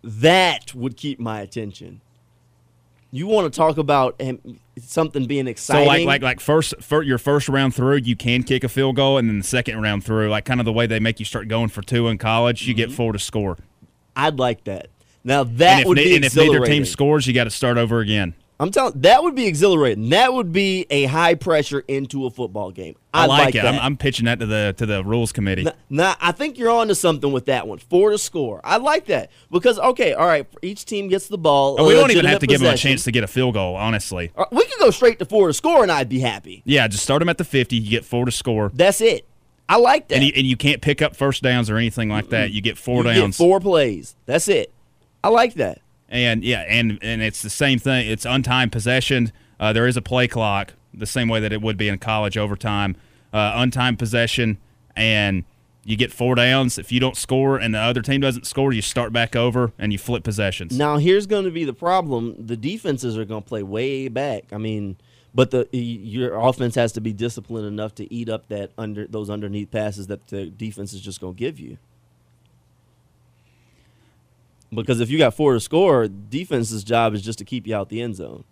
That 0.04 0.74
would 0.74 0.98
keep 0.98 1.20
my 1.20 1.42
attention. 1.42 2.02
You 3.12 3.26
want 3.26 3.52
to 3.52 3.58
talk 3.58 3.78
about 3.78 4.22
something 4.80 5.26
being 5.26 5.48
exciting? 5.48 5.86
So 5.86 5.88
like 5.88 6.06
like 6.06 6.22
like 6.22 6.40
first 6.40 6.76
for 6.82 7.02
your 7.02 7.18
first 7.18 7.50
round 7.50 7.74
through, 7.74 7.98
you 7.98 8.16
can 8.16 8.44
kick 8.44 8.64
a 8.64 8.70
field 8.70 8.96
goal, 8.96 9.18
and 9.18 9.28
then 9.28 9.40
the 9.40 9.44
second 9.44 9.82
round 9.82 10.04
through, 10.04 10.30
like 10.30 10.46
kind 10.46 10.60
of 10.62 10.66
the 10.66 10.74
way 10.74 10.86
they 10.86 11.00
make 11.00 11.20
you 11.20 11.26
start 11.26 11.48
going 11.48 11.70
for 11.70 11.82
two 11.82 12.08
in 12.08 12.18
college, 12.18 12.68
you 12.68 12.74
mm-hmm. 12.74 12.90
get 12.90 12.92
four 12.92 13.12
to 13.12 13.20
score. 13.20 13.58
I'd 14.16 14.38
like 14.38 14.66
that. 14.66 14.90
Now 15.24 15.44
that 15.44 15.86
would 15.86 15.96
be 15.96 16.16
and 16.16 16.24
if 16.24 16.36
neither 16.36 16.66
team 16.66 16.86
scores, 16.86 17.26
you 17.28 17.34
got 17.34 17.46
to 17.46 17.50
start 17.50 17.78
over 17.78 18.00
again. 18.00 18.36
I'm 18.62 18.72
telling 18.72 19.00
that 19.02 19.24
would 19.24 19.36
be 19.36 19.48
exhilarating. 19.48 20.10
That 20.10 20.34
would 20.34 20.52
be 20.52 20.86
a 20.90 21.06
high 21.06 21.36
pressure 21.36 21.80
into 21.88 22.26
a 22.26 22.30
football 22.30 22.72
game. 22.72 22.96
I, 23.14 23.24
I 23.24 23.26
like, 23.28 23.46
like 23.46 23.56
it. 23.56 23.64
I'm, 23.64 23.80
I'm, 23.80 23.98
pitching 23.98 24.26
that 24.26 24.40
to 24.40 24.46
the 24.46 24.76
to 24.78 24.86
the 24.86 25.04
rules 25.04 25.32
committee. 25.32 25.64
Now, 25.64 25.74
now, 25.90 26.16
I 26.20 26.34
think 26.34 26.58
you're 26.58 26.70
on 26.70 26.90
to 26.90 26.96
something 26.96 27.32
with 27.32 27.46
that 27.46 27.68
one. 27.68 27.78
Four 27.78 28.10
to 28.12 28.18
score. 28.18 28.60
I 28.64 28.78
like 28.78 29.06
that 29.06 29.32
because 29.50 29.80
okay, 29.80 30.14
all 30.14 30.28
right. 30.28 30.46
Each 30.62 30.84
team 30.84 31.08
gets 31.08 31.28
the 31.28 31.38
ball. 31.38 31.78
Oh, 31.80 31.88
we 31.88 31.94
don't 31.94 32.12
even 32.12 32.26
have 32.26 32.40
to 32.40 32.48
possession. 32.48 32.62
give 32.62 32.68
them 32.68 32.74
a 32.74 32.78
chance 32.78 33.06
to 33.06 33.12
get 33.14 33.24
a 33.24 33.28
field 33.28 33.54
goal. 33.54 33.76
Honestly, 33.76 34.32
uh, 34.36 34.46
we 34.52 34.66
could 34.66 34.80
go 34.80 34.92
straight 34.92 35.20
to 35.20 35.26
four 35.26 35.48
to 35.48 35.54
score, 35.54 35.82
and 35.82 35.92
I'd 35.92 36.10
be 36.10 36.20
happy. 36.20 36.62
Yeah, 36.66 36.88
just 36.90 37.04
start 37.04 37.20
them 37.20 37.30
at 37.30 37.38
the 37.38 37.46
50. 37.46 37.78
You 37.78 37.90
get 37.90 38.04
four 38.04 38.26
to 38.26 38.32
score. 38.32 38.72
That's 38.74 39.00
it. 39.00 39.26
I 39.70 39.78
like 39.78 40.08
that. 40.10 40.16
And 40.16 40.24
you, 40.26 40.34
and 40.36 40.48
you 40.48 40.58
can't 40.58 40.82
pick 40.82 41.02
up 41.02 41.16
first 41.16 41.44
downs 41.44 41.70
or 41.70 41.78
anything 41.78 42.10
like 42.10 42.30
that. 42.30 42.52
You 42.52 42.60
get 42.60 42.78
four 42.78 43.06
you 43.06 43.14
downs. 43.14 43.38
Get 43.38 43.44
four 43.44 43.60
plays. 43.60 44.16
That's 44.26 44.48
it. 44.48 44.74
I 45.24 45.30
like 45.30 45.54
that. 45.56 45.80
And 46.10 46.44
yeah, 46.44 46.62
and 46.68 46.98
and 47.02 47.22
it's 47.22 47.42
the 47.42 47.50
same 47.50 47.80
thing. 47.80 48.10
It's 48.10 48.26
untimed 48.26 48.72
possession. 48.72 49.32
Uh, 49.60 49.74
there 49.74 49.86
is 49.86 49.96
a 49.96 50.02
play 50.02 50.28
clock, 50.28 50.74
the 50.94 51.06
same 51.06 51.30
way 51.30 51.40
that 51.40 51.54
it 51.54 51.62
would 51.62 51.78
be 51.78 51.88
in 51.88 52.00
college 52.00 52.38
overtime. 52.38 52.96
Uh, 53.32 53.54
untimed 53.54 54.00
possession, 54.00 54.58
and 54.96 55.44
you 55.84 55.96
get 55.96 56.12
four 56.12 56.34
downs. 56.34 56.80
If 56.80 56.92
you 56.92 57.00
don't 57.00 57.16
score 57.16 57.58
and 57.58 57.76
the 57.76 57.80
other 57.80 58.02
team 58.02 58.22
doesn't 58.22 58.48
score, 58.48 58.74
you 58.74 58.82
start 58.82 59.14
back 59.14 59.36
over 59.36 59.72
and 59.78 59.92
you 59.92 60.00
flip 60.00 60.24
possessions. 60.24 60.78
Now 60.78 60.98
here's 60.98 61.28
going 61.28 61.46
to 61.46 61.52
be 61.52 61.64
the 61.64 61.74
problem: 61.74 62.36
the 62.40 62.58
defenses 62.58 63.18
are 63.18 63.26
going 63.26 63.44
to 63.44 63.48
play 63.48 63.62
way 63.62 64.08
back. 64.08 64.52
I 64.52 64.58
mean, 64.58 64.98
but 65.34 65.52
the 65.52 65.68
your 65.72 66.36
offense 66.36 66.74
has 66.76 66.92
to 66.94 67.02
be 67.02 67.14
disciplined 67.14 67.68
enough 67.68 67.94
to 67.96 68.12
eat 68.12 68.30
up 68.30 68.48
that 68.50 68.72
under 68.78 69.06
those 69.06 69.30
underneath 69.30 69.70
passes 69.70 70.08
that 70.08 70.28
the 70.28 70.48
defense 70.48 70.94
is 70.94 71.02
just 71.02 71.22
going 71.22 71.36
to 71.36 71.40
give 71.40 71.60
you. 71.60 71.78
Because 74.74 75.00
if 75.00 75.10
you 75.10 75.18
got 75.18 75.34
four 75.34 75.54
to 75.54 75.60
score, 75.60 76.08
defense's 76.08 76.84
job 76.84 77.14
is 77.14 77.22
just 77.22 77.40
to 77.40 77.46
keep 77.46 77.66
you 77.66 77.76
out 77.76 77.90
the 77.90 78.02
end 78.02 78.16
zone. 78.16 78.44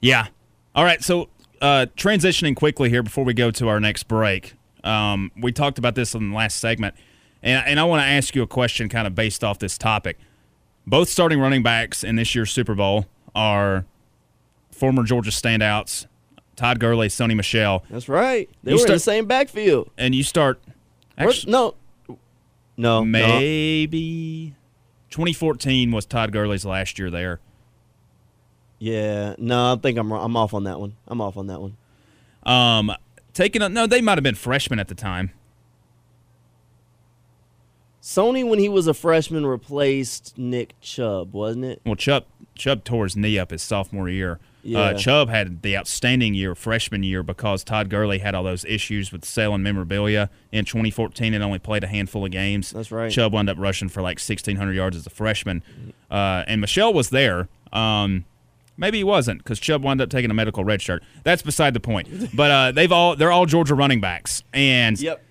Yeah. 0.00 0.28
All 0.74 0.84
right. 0.84 1.02
So 1.02 1.28
uh, 1.60 1.86
transitioning 1.96 2.54
quickly 2.56 2.90
here 2.90 3.02
before 3.02 3.24
we 3.24 3.34
go 3.34 3.50
to 3.52 3.68
our 3.68 3.80
next 3.80 4.04
break. 4.04 4.54
Um, 4.84 5.30
we 5.36 5.52
talked 5.52 5.78
about 5.78 5.94
this 5.94 6.14
in 6.14 6.30
the 6.30 6.36
last 6.36 6.58
segment, 6.58 6.96
and, 7.42 7.64
and 7.66 7.80
I 7.80 7.84
want 7.84 8.02
to 8.02 8.06
ask 8.06 8.34
you 8.34 8.42
a 8.42 8.48
question 8.48 8.88
kind 8.88 9.06
of 9.06 9.14
based 9.14 9.44
off 9.44 9.60
this 9.60 9.78
topic. 9.78 10.18
Both 10.86 11.08
starting 11.08 11.38
running 11.38 11.62
backs 11.62 12.02
in 12.02 12.16
this 12.16 12.34
year's 12.34 12.50
Super 12.50 12.74
Bowl 12.74 13.06
are 13.34 13.84
former 14.72 15.04
Georgia 15.04 15.30
standouts, 15.30 16.06
Todd 16.56 16.80
Gurley, 16.80 17.06
Sony 17.06 17.36
Michel. 17.36 17.84
That's 17.88 18.08
right. 18.08 18.50
They 18.64 18.72
you 18.72 18.74
were 18.74 18.78
start, 18.78 18.90
in 18.90 18.96
the 18.96 19.00
same 19.00 19.26
backfield. 19.26 19.90
And 19.96 20.14
you 20.16 20.24
start. 20.24 20.60
Actually, 21.16 21.52
no, 21.52 21.76
no, 22.76 23.04
maybe 23.04 24.50
no. 24.50 24.56
2014 25.10 25.90
was 25.92 26.06
Todd 26.06 26.32
Gurley's 26.32 26.64
last 26.64 26.98
year 26.98 27.10
there. 27.10 27.40
Yeah, 28.78 29.34
no, 29.38 29.74
I 29.74 29.76
think 29.76 29.98
I'm 29.98 30.10
I'm 30.10 30.36
off 30.36 30.54
on 30.54 30.64
that 30.64 30.80
one. 30.80 30.96
I'm 31.06 31.20
off 31.20 31.36
on 31.36 31.46
that 31.46 31.60
one. 31.60 31.76
Um, 32.42 32.92
taking 33.32 33.62
a, 33.62 33.68
no, 33.68 33.86
they 33.86 34.00
might 34.00 34.18
have 34.18 34.24
been 34.24 34.34
freshmen 34.34 34.78
at 34.78 34.88
the 34.88 34.94
time. 34.94 35.30
Sony, 38.02 38.46
when 38.46 38.58
he 38.58 38.68
was 38.68 38.88
a 38.88 38.94
freshman, 38.94 39.46
replaced 39.46 40.36
Nick 40.36 40.74
Chubb, 40.80 41.32
wasn't 41.32 41.64
it? 41.64 41.80
Well, 41.86 41.94
Chubb 41.94 42.24
Chubb 42.56 42.82
tore 42.82 43.04
his 43.04 43.16
knee 43.16 43.38
up 43.38 43.52
his 43.52 43.62
sophomore 43.62 44.08
year. 44.08 44.40
Uh, 44.64 44.68
yeah. 44.68 44.78
Uh, 44.80 44.94
Chubb 44.94 45.28
had 45.28 45.62
the 45.62 45.76
outstanding 45.76 46.34
year 46.34 46.54
freshman 46.54 47.02
year 47.02 47.22
because 47.22 47.64
Todd 47.64 47.90
Gurley 47.90 48.18
had 48.18 48.34
all 48.34 48.44
those 48.44 48.64
issues 48.64 49.10
with 49.10 49.24
selling 49.24 49.62
memorabilia 49.62 50.30
in 50.52 50.64
2014 50.64 51.34
and 51.34 51.42
only 51.42 51.58
played 51.58 51.82
a 51.82 51.88
handful 51.88 52.24
of 52.24 52.30
games. 52.30 52.70
That's 52.70 52.92
right. 52.92 53.10
Chubb 53.10 53.32
wound 53.32 53.50
up 53.50 53.58
rushing 53.58 53.88
for 53.88 54.02
like 54.02 54.18
1,600 54.18 54.72
yards 54.72 54.96
as 54.96 55.06
a 55.06 55.10
freshman. 55.10 55.62
Uh, 56.10 56.44
and 56.46 56.60
Michel 56.60 56.92
was 56.92 57.10
there. 57.10 57.48
Um, 57.72 58.24
maybe 58.76 58.98
he 58.98 59.04
wasn't 59.04 59.38
because 59.38 59.58
Chubb 59.58 59.82
wound 59.82 60.00
up 60.00 60.10
taking 60.10 60.30
a 60.30 60.34
medical 60.34 60.64
red 60.64 60.80
shirt. 60.80 61.02
That's 61.24 61.42
beside 61.42 61.74
the 61.74 61.80
point. 61.80 62.08
But 62.34 62.50
uh, 62.50 62.72
they've 62.72 62.92
all 62.92 63.16
they're 63.16 63.32
all 63.32 63.46
Georgia 63.46 63.74
running 63.74 64.00
backs, 64.00 64.42
and 64.54 64.98
yep. 65.00 65.22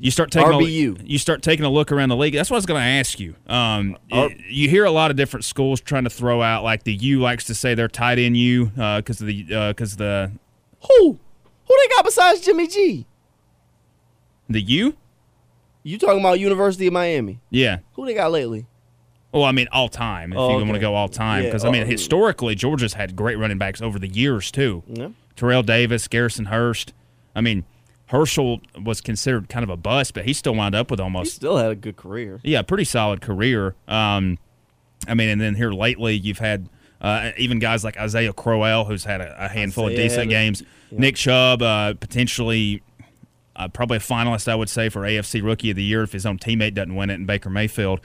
You 0.00 0.12
start 0.12 0.30
taking 0.30 0.52
RBU. 0.52 1.00
A, 1.00 1.04
you 1.04 1.18
start 1.18 1.42
taking 1.42 1.64
a 1.64 1.68
look 1.68 1.90
around 1.90 2.10
the 2.10 2.16
league. 2.16 2.32
That's 2.32 2.50
what 2.50 2.56
I 2.56 2.58
was 2.58 2.66
going 2.66 2.80
to 2.80 2.86
ask 2.86 3.18
you. 3.18 3.34
Um, 3.48 3.96
R- 4.12 4.30
you 4.48 4.68
hear 4.68 4.84
a 4.84 4.92
lot 4.92 5.10
of 5.10 5.16
different 5.16 5.44
schools 5.44 5.80
trying 5.80 6.04
to 6.04 6.10
throw 6.10 6.40
out 6.40 6.62
like 6.62 6.84
the 6.84 6.94
U 6.94 7.20
likes 7.20 7.44
to 7.46 7.54
say 7.54 7.74
they're 7.74 7.88
tight 7.88 8.18
end 8.18 8.36
U 8.36 8.66
because 8.66 9.20
uh, 9.20 9.24
of 9.24 9.26
the 9.26 9.42
because 9.68 9.94
uh, 9.94 9.98
the 9.98 10.32
who 10.86 11.18
who 11.66 11.76
they 11.82 11.88
got 11.96 12.04
besides 12.04 12.40
Jimmy 12.40 12.68
G. 12.68 13.06
The 14.48 14.60
U. 14.60 14.96
You 15.82 15.98
talking 15.98 16.20
about 16.20 16.38
University 16.38 16.86
of 16.86 16.92
Miami? 16.92 17.40
Yeah. 17.50 17.78
Who 17.94 18.06
they 18.06 18.14
got 18.14 18.30
lately? 18.30 18.66
Well, 19.32 19.44
I 19.44 19.52
mean, 19.52 19.68
all 19.72 19.88
time. 19.88 20.32
If 20.32 20.38
oh, 20.38 20.50
you 20.50 20.56
okay. 20.56 20.64
want 20.64 20.74
to 20.74 20.80
go 20.80 20.94
all 20.94 21.08
time, 21.08 21.44
because 21.44 21.64
yeah. 21.64 21.70
I 21.70 21.72
mean, 21.72 21.82
oh, 21.82 21.86
historically, 21.86 22.54
Georgia's 22.54 22.94
had 22.94 23.14
great 23.14 23.36
running 23.36 23.58
backs 23.58 23.82
over 23.82 23.98
the 23.98 24.08
years 24.08 24.50
too. 24.50 24.82
Yeah. 24.86 25.08
Terrell 25.36 25.62
Davis, 25.62 26.08
Garrison 26.08 26.46
Hearst. 26.46 26.92
I 27.34 27.40
mean, 27.40 27.64
Herschel 28.08 28.60
was 28.82 29.00
considered 29.00 29.48
kind 29.48 29.62
of 29.62 29.70
a 29.70 29.76
bust, 29.76 30.14
but 30.14 30.24
he 30.24 30.32
still 30.32 30.54
wound 30.54 30.74
up 30.74 30.90
with 30.90 31.00
almost. 31.00 31.32
He 31.32 31.36
still 31.36 31.56
had 31.58 31.70
a 31.70 31.74
good 31.74 31.96
career. 31.96 32.40
Yeah, 32.42 32.62
pretty 32.62 32.84
solid 32.84 33.20
career. 33.20 33.74
Um, 33.86 34.38
I 35.06 35.14
mean, 35.14 35.28
and 35.28 35.40
then 35.40 35.54
here 35.54 35.70
lately, 35.70 36.14
you've 36.16 36.38
had 36.38 36.68
uh, 37.00 37.30
even 37.36 37.58
guys 37.58 37.84
like 37.84 37.98
Isaiah 37.98 38.32
Crowell, 38.32 38.86
who's 38.86 39.04
had 39.04 39.20
a, 39.20 39.44
a 39.44 39.48
handful 39.48 39.86
Isaiah 39.86 40.04
of 40.06 40.10
decent 40.10 40.30
games. 40.30 40.62
Yeah. 40.90 40.98
Nick 41.00 41.16
Chubb, 41.16 41.62
uh, 41.62 41.94
potentially 41.94 42.82
uh, 43.56 43.68
probably 43.68 43.98
a 43.98 44.00
finalist, 44.00 44.48
I 44.48 44.54
would 44.54 44.70
say, 44.70 44.88
for 44.88 45.02
AFC 45.02 45.42
Rookie 45.42 45.70
of 45.70 45.76
the 45.76 45.84
Year 45.84 46.02
if 46.02 46.12
his 46.12 46.24
own 46.24 46.38
teammate 46.38 46.74
doesn't 46.74 46.94
win 46.94 47.10
it 47.10 47.14
in 47.14 47.26
Baker 47.26 47.50
Mayfield. 47.50 48.00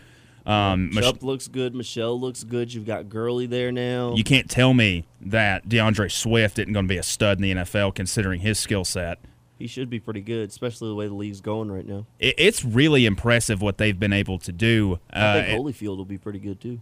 Um, 0.46 0.92
Chubb 0.94 1.16
Mich- 1.16 1.24
looks 1.24 1.48
good. 1.48 1.74
Michel 1.74 2.20
looks 2.20 2.44
good. 2.44 2.74
You've 2.74 2.86
got 2.86 3.08
Gurley 3.08 3.46
there 3.46 3.72
now. 3.72 4.14
You 4.16 4.26
can't 4.26 4.50
tell 4.50 4.74
me 4.74 5.06
that 5.22 5.70
D'Andre 5.70 6.10
Swift 6.10 6.60
isn't 6.60 6.74
going 6.74 6.86
to 6.86 6.90
be 6.90 6.98
a 6.98 7.04
stud 7.04 7.38
in 7.38 7.44
the 7.44 7.64
NFL 7.64 7.96
considering 7.96 8.42
his 8.42 8.60
skill 8.60 8.84
set 8.84 9.20
he 9.64 9.68
should 9.68 9.90
be 9.90 9.98
pretty 9.98 10.20
good, 10.20 10.50
especially 10.50 10.90
the 10.90 10.96
way 10.96 11.08
the 11.08 11.14
league's 11.14 11.40
going 11.40 11.72
right 11.72 11.88
now. 11.88 12.06
It's 12.20 12.66
really 12.66 13.06
impressive 13.06 13.62
what 13.62 13.78
they've 13.78 13.98
been 13.98 14.12
able 14.12 14.38
to 14.40 14.52
do. 14.52 15.00
I 15.10 15.42
think 15.42 15.48
uh, 15.48 15.62
Holyfield 15.64 15.96
will 15.96 16.04
be 16.04 16.18
pretty 16.18 16.40
good 16.40 16.60
too. 16.60 16.82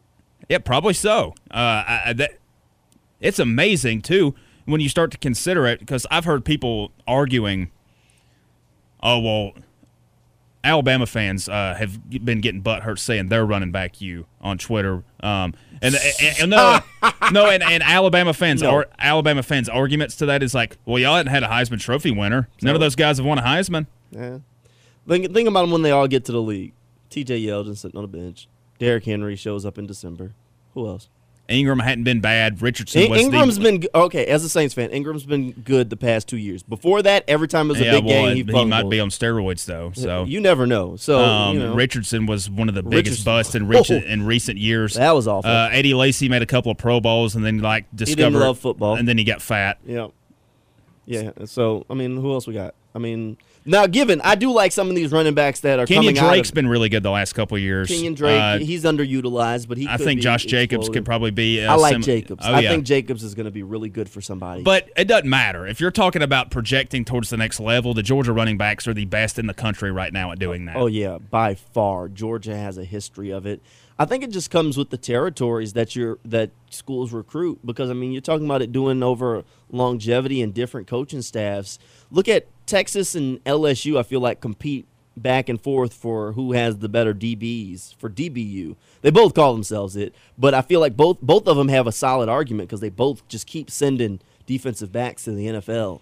Yeah, 0.50 0.58
probably 0.58 0.96
so. 0.96 1.36
Uh, 1.52 1.84
I, 2.08 2.14
that, 2.18 2.40
it's 3.20 3.38
amazing 3.38 4.02
too 4.02 4.34
when 4.66 4.82
you 4.82 4.90
start 4.90 5.12
to 5.12 5.20
consider 5.20 5.68
it 5.68 5.78
because 5.78 6.08
I've 6.10 6.26
heard 6.26 6.44
people 6.44 6.92
arguing 7.08 7.70
oh 9.04 9.20
well, 9.20 9.52
Alabama 10.64 11.06
fans 11.08 11.50
uh, 11.50 11.76
have 11.78 12.10
been 12.24 12.40
getting 12.40 12.62
butt 12.62 12.84
hurt 12.84 13.00
saying 13.00 13.30
they're 13.30 13.46
running 13.46 13.72
back 13.72 14.00
you 14.00 14.26
on 14.42 14.58
Twitter. 14.58 15.04
Um, 15.22 15.54
and, 15.82 15.96
and, 15.96 16.36
and 16.42 16.52
no, 16.52 16.80
no, 17.32 17.50
and, 17.50 17.64
and 17.64 17.82
Alabama 17.82 18.34
fans 18.34 18.62
No. 18.62 18.72
or 18.72 18.86
Alabama 19.00 19.42
fans 19.42 19.68
arguments 19.70 20.16
to 20.18 20.28
that 20.28 20.44
is 20.44 20.54
like, 20.54 20.78
well, 20.86 21.00
y'all 21.00 21.16
hadn't 21.16 21.32
had 21.32 21.44
a 21.44 21.48
Heisman 21.48 21.80
Trophy 21.80 22.12
winner. 22.12 22.48
None 22.62 22.76
of 22.76 22.82
those 22.82 22.96
guys 22.96 23.18
have 23.18 23.26
won 23.26 23.40
a 23.40 23.42
Heisman. 23.42 23.88
Yeah. 24.12 24.40
Think, 25.08 25.34
think 25.34 25.50
about 25.50 25.62
them 25.62 25.72
when 25.72 25.82
they 25.82 25.92
all 25.92 26.08
get 26.08 26.26
to 26.26 26.32
the 26.32 26.42
league. 26.42 26.74
T.J. 27.10 27.42
Yeldon 27.42 27.76
sitting 27.76 27.98
on 27.98 28.04
the 28.04 28.18
bench. 28.18 28.48
Derrick 28.78 29.06
Henry 29.06 29.36
shows 29.36 29.66
up 29.66 29.78
in 29.78 29.88
December. 29.88 30.34
Who 30.76 30.88
else? 30.88 31.10
Ingram 31.52 31.80
hadn't 31.80 32.04
been 32.04 32.22
bad. 32.22 32.62
Richardson 32.62 33.04
In- 33.04 33.12
was 33.12 33.22
Ingram's 33.22 33.58
the, 33.58 33.64
been 33.64 33.88
okay 33.94 34.26
as 34.26 34.44
a 34.44 34.50
Saints 34.50 34.74
fan. 34.74 34.90
Ingram's 34.90 35.24
been 35.24 35.52
good 35.52 35.90
the 35.90 35.98
past 35.98 36.28
two 36.28 36.38
years. 36.38 36.64
Before 36.64 37.02
that, 37.02 37.24
every 37.28 37.48
time 37.48 37.68
it 37.68 37.74
was 37.74 37.82
a 37.82 37.86
yeah, 37.86 37.92
big 37.92 38.06
well, 38.06 38.26
game, 38.28 38.48
he, 38.48 38.54
he, 38.54 38.66
might 38.66 38.90
be 38.90 39.00
on 39.00 39.10
steroids 39.10 39.66
though. 39.66 39.92
So 39.94 40.24
you 40.24 40.40
never 40.40 40.66
know. 40.66 40.96
So 40.96 41.20
um, 41.20 41.58
you 41.58 41.64
know, 41.64 41.74
Richardson 41.74 42.26
was 42.26 42.50
one 42.50 42.70
of 42.70 42.76
the 42.76 42.84
biggest 42.84 43.26
Richardson- 43.26 43.26
busts 43.26 43.56
in 43.56 43.68
recent, 43.68 44.06
Oh. 44.06 44.12
in 44.12 44.26
recent 44.26 44.58
years. 44.58 44.96
That 44.96 45.14
was 45.16 45.28
awful. 45.28 45.50
Uh, 45.50 45.70
Eddie 45.72 45.94
Lacy 45.94 46.30
made 46.30 46.42
a 46.42 46.46
couple 46.48 46.72
of 46.72 46.78
Pro 46.78 47.00
Bowls 47.00 47.36
and 47.36 47.46
then 47.46 47.60
like 47.60 47.86
discovered 47.96 48.32
didn't 48.32 48.40
love 48.40 48.60
football. 48.60 48.96
and 48.96 49.08
then 49.08 49.18
he 49.18 49.24
got 49.24 49.42
fat. 49.42 49.78
Yeah. 49.86 50.08
Yeah. 51.06 51.32
So 51.46 51.86
I 51.90 51.94
mean, 51.94 52.18
who 52.18 52.32
else 52.34 52.48
we 52.48 52.54
got? 52.54 52.76
I 52.94 53.00
mean, 53.00 53.38
now 53.66 53.88
given 53.88 54.22
I 54.22 54.36
do 54.36 54.52
like 54.52 54.72
some 54.72 54.90
of 54.90 54.96
these 54.96 55.12
running 55.12 55.34
backs 55.34 55.60
that 55.62 55.80
are 55.80 55.86
Kenyan 55.86 55.96
coming 55.96 56.16
Drake's 56.16 56.50
out. 56.50 56.56
been 56.56 56.68
really 56.68 56.90
good 56.90 57.04
the 57.04 57.12
last 57.12 57.34
couple 57.34 57.58
of 57.58 57.62
years. 57.64 57.90
Of, 57.90 57.98
Kenyan 57.98 58.16
Drake, 58.16 58.40
Uh, 58.40 58.58
he's 58.58 58.84
underutilized, 58.84 59.68
but 59.68 59.78
he. 59.78 59.88
I 59.88 59.98
think 59.98 60.22
Josh 60.22 60.46
Jacobs 60.46 60.90
could 60.90 61.06
probably 61.06 61.32
be. 61.32 61.64
Uh, 61.64 61.74
I 61.74 61.76
like 61.76 61.94
sim- 61.94 62.02
Jacobs. 62.02 62.46
Oh, 62.46 62.54
I 62.54 62.62
think 62.62 62.86
Jacobs 62.86 63.24
is 63.24 63.36
going 63.36 63.46
to 63.46 63.52
be 63.52 63.64
really 63.64 63.90
good 63.90 64.10
for 64.10 64.22
somebody. 64.22 64.64
But 64.64 64.90
it 64.98 65.08
doesn't 65.08 65.30
matter 65.30 65.66
if 65.68 65.80
you're 65.80 65.92
talking 65.92 66.22
about 66.22 66.52
projecting 66.52 67.06
towards 67.06 67.30
the 67.30 67.38
next 67.38 67.60
level. 67.60 67.94
The 67.94 68.04
Georgia 68.04 68.34
running 68.34 68.58
backs 68.58 68.88
are 68.88 68.94
the 68.94 69.06
best 69.06 69.38
in 69.38 69.48
the 69.48 69.54
country 69.54 69.92
right 69.92 70.12
now 70.12 70.32
at 70.32 70.40
doing 70.40 70.66
that. 70.66 70.76
Oh 70.78 70.88
yeah, 70.88 71.18
by 71.18 71.56
far. 71.56 72.10
Georgia 72.10 72.56
has 72.56 72.78
a 72.78 72.84
history 72.84 73.32
of 73.32 73.46
it. 73.46 73.62
I 74.00 74.06
think 74.06 74.24
it 74.24 74.32
just 74.32 74.50
comes 74.50 74.78
with 74.78 74.90
the 74.90 74.98
territories 74.98 75.74
that 75.74 75.96
you're 75.96 76.18
that 76.26 76.50
schools 76.72 77.12
recruit 77.14 77.60
because 77.64 77.92
I 77.92 77.94
mean 77.94 78.12
you're 78.12 78.22
talking 78.22 78.46
about 78.46 78.64
it 78.64 78.72
doing 78.72 79.04
over 79.04 79.44
longevity 79.70 80.42
and 80.42 80.54
different 80.54 80.88
coaching 80.88 81.22
staffs. 81.22 81.78
Look 82.10 82.28
at 82.28 82.48
Texas 82.72 83.16
and 83.16 83.44
LSU. 83.44 84.00
I 84.00 84.04
feel 84.04 84.22
like 84.22 84.40
compete 84.40 84.88
back 85.18 85.50
and 85.50 85.60
forth 85.60 85.94
for 85.94 86.32
who 86.32 86.54
has 86.54 86.78
the 86.78 86.88
better 86.88 87.14
DBs 87.14 87.96
for 87.96 88.10
DBU. 88.10 88.78
They 89.02 89.10
both 89.12 89.34
call 89.34 89.52
themselves 89.52 89.98
it, 89.98 90.16
but 90.38 90.54
I 90.54 90.62
feel 90.62 90.80
like 90.80 90.96
both 90.96 91.20
both 91.22 91.48
of 91.48 91.58
them 91.58 91.68
have 91.68 91.86
a 91.86 91.92
solid 91.92 92.30
argument 92.30 92.70
because 92.70 92.80
they 92.80 92.90
both 92.90 93.28
just 93.28 93.46
keep 93.46 93.70
sending 93.70 94.22
defensive 94.46 94.94
backs 94.94 95.26
to 95.26 95.32
the 95.32 95.48
NFL. 95.48 96.00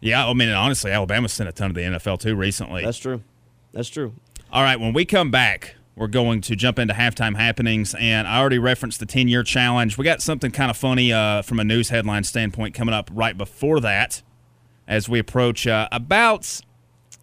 Yeah, 0.00 0.26
I 0.26 0.32
mean, 0.32 0.48
honestly, 0.48 0.90
Alabama 0.90 1.28
sent 1.28 1.48
a 1.48 1.52
ton 1.52 1.72
to 1.72 1.74
the 1.74 1.86
NFL 1.86 2.18
too 2.18 2.34
recently. 2.34 2.84
That's 2.84 2.98
true. 2.98 3.22
That's 3.72 3.88
true. 3.88 4.14
All 4.52 4.64
right, 4.64 4.80
when 4.80 4.92
we 4.92 5.04
come 5.04 5.30
back, 5.30 5.76
we're 5.94 6.08
going 6.08 6.40
to 6.40 6.56
jump 6.56 6.80
into 6.80 6.94
halftime 6.94 7.36
happenings, 7.36 7.94
and 7.94 8.26
I 8.26 8.40
already 8.40 8.58
referenced 8.58 8.98
the 8.98 9.06
10 9.06 9.28
year 9.28 9.44
challenge. 9.44 9.96
We 9.96 10.04
got 10.04 10.20
something 10.20 10.50
kind 10.50 10.70
of 10.70 10.76
funny 10.76 11.12
uh, 11.12 11.42
from 11.42 11.60
a 11.60 11.64
news 11.64 11.90
headline 11.90 12.24
standpoint 12.24 12.74
coming 12.74 12.94
up 12.94 13.08
right 13.12 13.38
before 13.38 13.78
that 13.80 14.22
as 14.90 15.08
we 15.08 15.18
approach 15.20 15.66
uh, 15.66 15.88
about, 15.92 16.60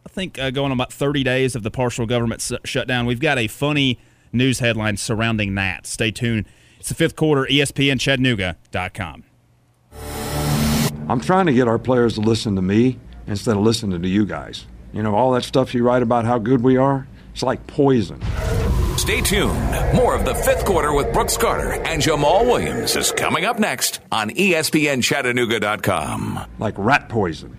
I 0.06 0.10
think, 0.10 0.40
uh, 0.40 0.50
going 0.50 0.72
on 0.72 0.78
about 0.78 0.92
30 0.92 1.22
days 1.24 1.54
of 1.54 1.62
the 1.62 1.70
partial 1.70 2.06
government 2.08 2.42
s- 2.42 2.58
shutdown. 2.64 3.06
We've 3.06 3.20
got 3.20 3.38
a 3.38 3.48
funny 3.48 4.00
news 4.32 4.60
headline 4.60 4.98
surrounding 4.98 5.54
that. 5.56 5.86
Stay 5.86 6.10
tuned. 6.10 6.46
It's 6.80 6.90
the 6.90 6.96
fifth 6.96 7.16
quarter, 7.18 7.46
E 7.48 7.60
ESPN 7.60 8.00
Chattanooga.com. 8.00 9.26
I'm 11.10 11.20
trying 11.20 11.46
to 11.48 11.54
get 11.54 11.68
our 11.68 11.78
players 11.78 12.16
to 12.16 12.22
listen 12.22 12.56
to 12.56 12.62
me 12.62 13.00
instead 13.28 13.58
of 13.58 13.64
listening 13.64 14.02
to 14.02 14.08
you 14.08 14.26
guys. 14.26 14.66
You 14.94 15.04
know, 15.04 15.14
all 15.16 15.32
that 15.34 15.44
stuff 15.44 15.74
you 15.74 15.84
write 15.84 16.02
about 16.02 16.24
how 16.26 16.38
good 16.38 16.62
we 16.64 16.78
are, 16.78 17.06
it's 17.34 17.44
like 17.44 17.68
poison. 17.68 18.22
Stay 19.08 19.22
tuned. 19.22 19.72
More 19.96 20.14
of 20.14 20.26
the 20.26 20.36
fifth 20.36 20.66
quarter 20.66 20.92
with 20.92 21.14
Brooks 21.14 21.38
Carter 21.38 21.72
and 21.72 22.02
Jamal 22.02 22.46
Williams 22.46 22.98
is 22.98 23.14
coming 23.14 23.46
up 23.46 23.58
next 23.58 24.02
on 24.12 24.32
ESPNChattanooga.com. 24.32 26.42
Like 26.60 26.74
rat 26.78 27.08
poison. 27.08 27.58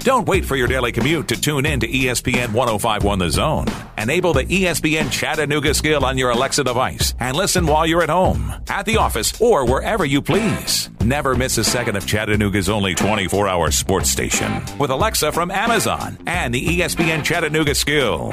Don't 0.00 0.26
wait 0.26 0.44
for 0.44 0.56
your 0.56 0.66
daily 0.66 0.90
commute 0.90 1.28
to 1.28 1.40
tune 1.40 1.64
in 1.64 1.78
to 1.78 1.86
ESPN 1.86 2.52
1051 2.52 3.20
The 3.20 3.30
Zone. 3.30 3.66
Enable 3.96 4.32
the 4.32 4.42
ESPN 4.42 5.08
Chattanooga 5.08 5.72
skill 5.72 6.04
on 6.04 6.18
your 6.18 6.30
Alexa 6.30 6.64
device 6.64 7.14
and 7.20 7.36
listen 7.36 7.64
while 7.64 7.86
you're 7.86 8.02
at 8.02 8.08
home, 8.08 8.52
at 8.68 8.86
the 8.86 8.96
office, 8.96 9.40
or 9.40 9.64
wherever 9.64 10.04
you 10.04 10.20
please. 10.20 10.90
Never 11.00 11.36
miss 11.36 11.58
a 11.58 11.64
second 11.64 11.94
of 11.94 12.08
Chattanooga's 12.08 12.68
only 12.68 12.96
24 12.96 13.46
hour 13.46 13.70
sports 13.70 14.10
station 14.10 14.64
with 14.80 14.90
Alexa 14.90 15.30
from 15.30 15.52
Amazon 15.52 16.18
and 16.26 16.52
the 16.52 16.80
ESPN 16.80 17.22
Chattanooga 17.22 17.76
skill. 17.76 18.32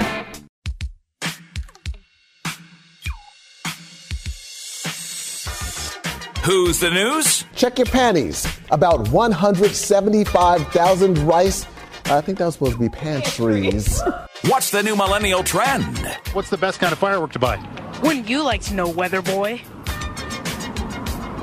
Who's 6.49 6.79
the 6.79 6.89
news? 6.89 7.45
Check 7.53 7.77
your 7.77 7.85
panties. 7.85 8.47
About 8.71 9.09
175,000 9.09 11.17
rice. 11.19 11.67
I 12.05 12.21
think 12.21 12.39
that 12.39 12.45
was 12.45 12.55
supposed 12.55 12.73
to 12.73 12.79
be 12.79 12.89
pantries. 12.89 14.01
What's 14.45 14.71
the 14.71 14.81
new 14.81 14.95
millennial 14.95 15.43
trend? 15.43 15.99
What's 16.33 16.49
the 16.49 16.57
best 16.57 16.79
kind 16.79 16.91
of 16.91 16.97
firework 16.97 17.33
to 17.33 17.39
buy? 17.39 17.63
Wouldn't 18.01 18.27
you 18.27 18.41
like 18.41 18.61
to 18.61 18.73
know, 18.73 18.89
Weather 18.89 19.21
Boy? 19.21 19.57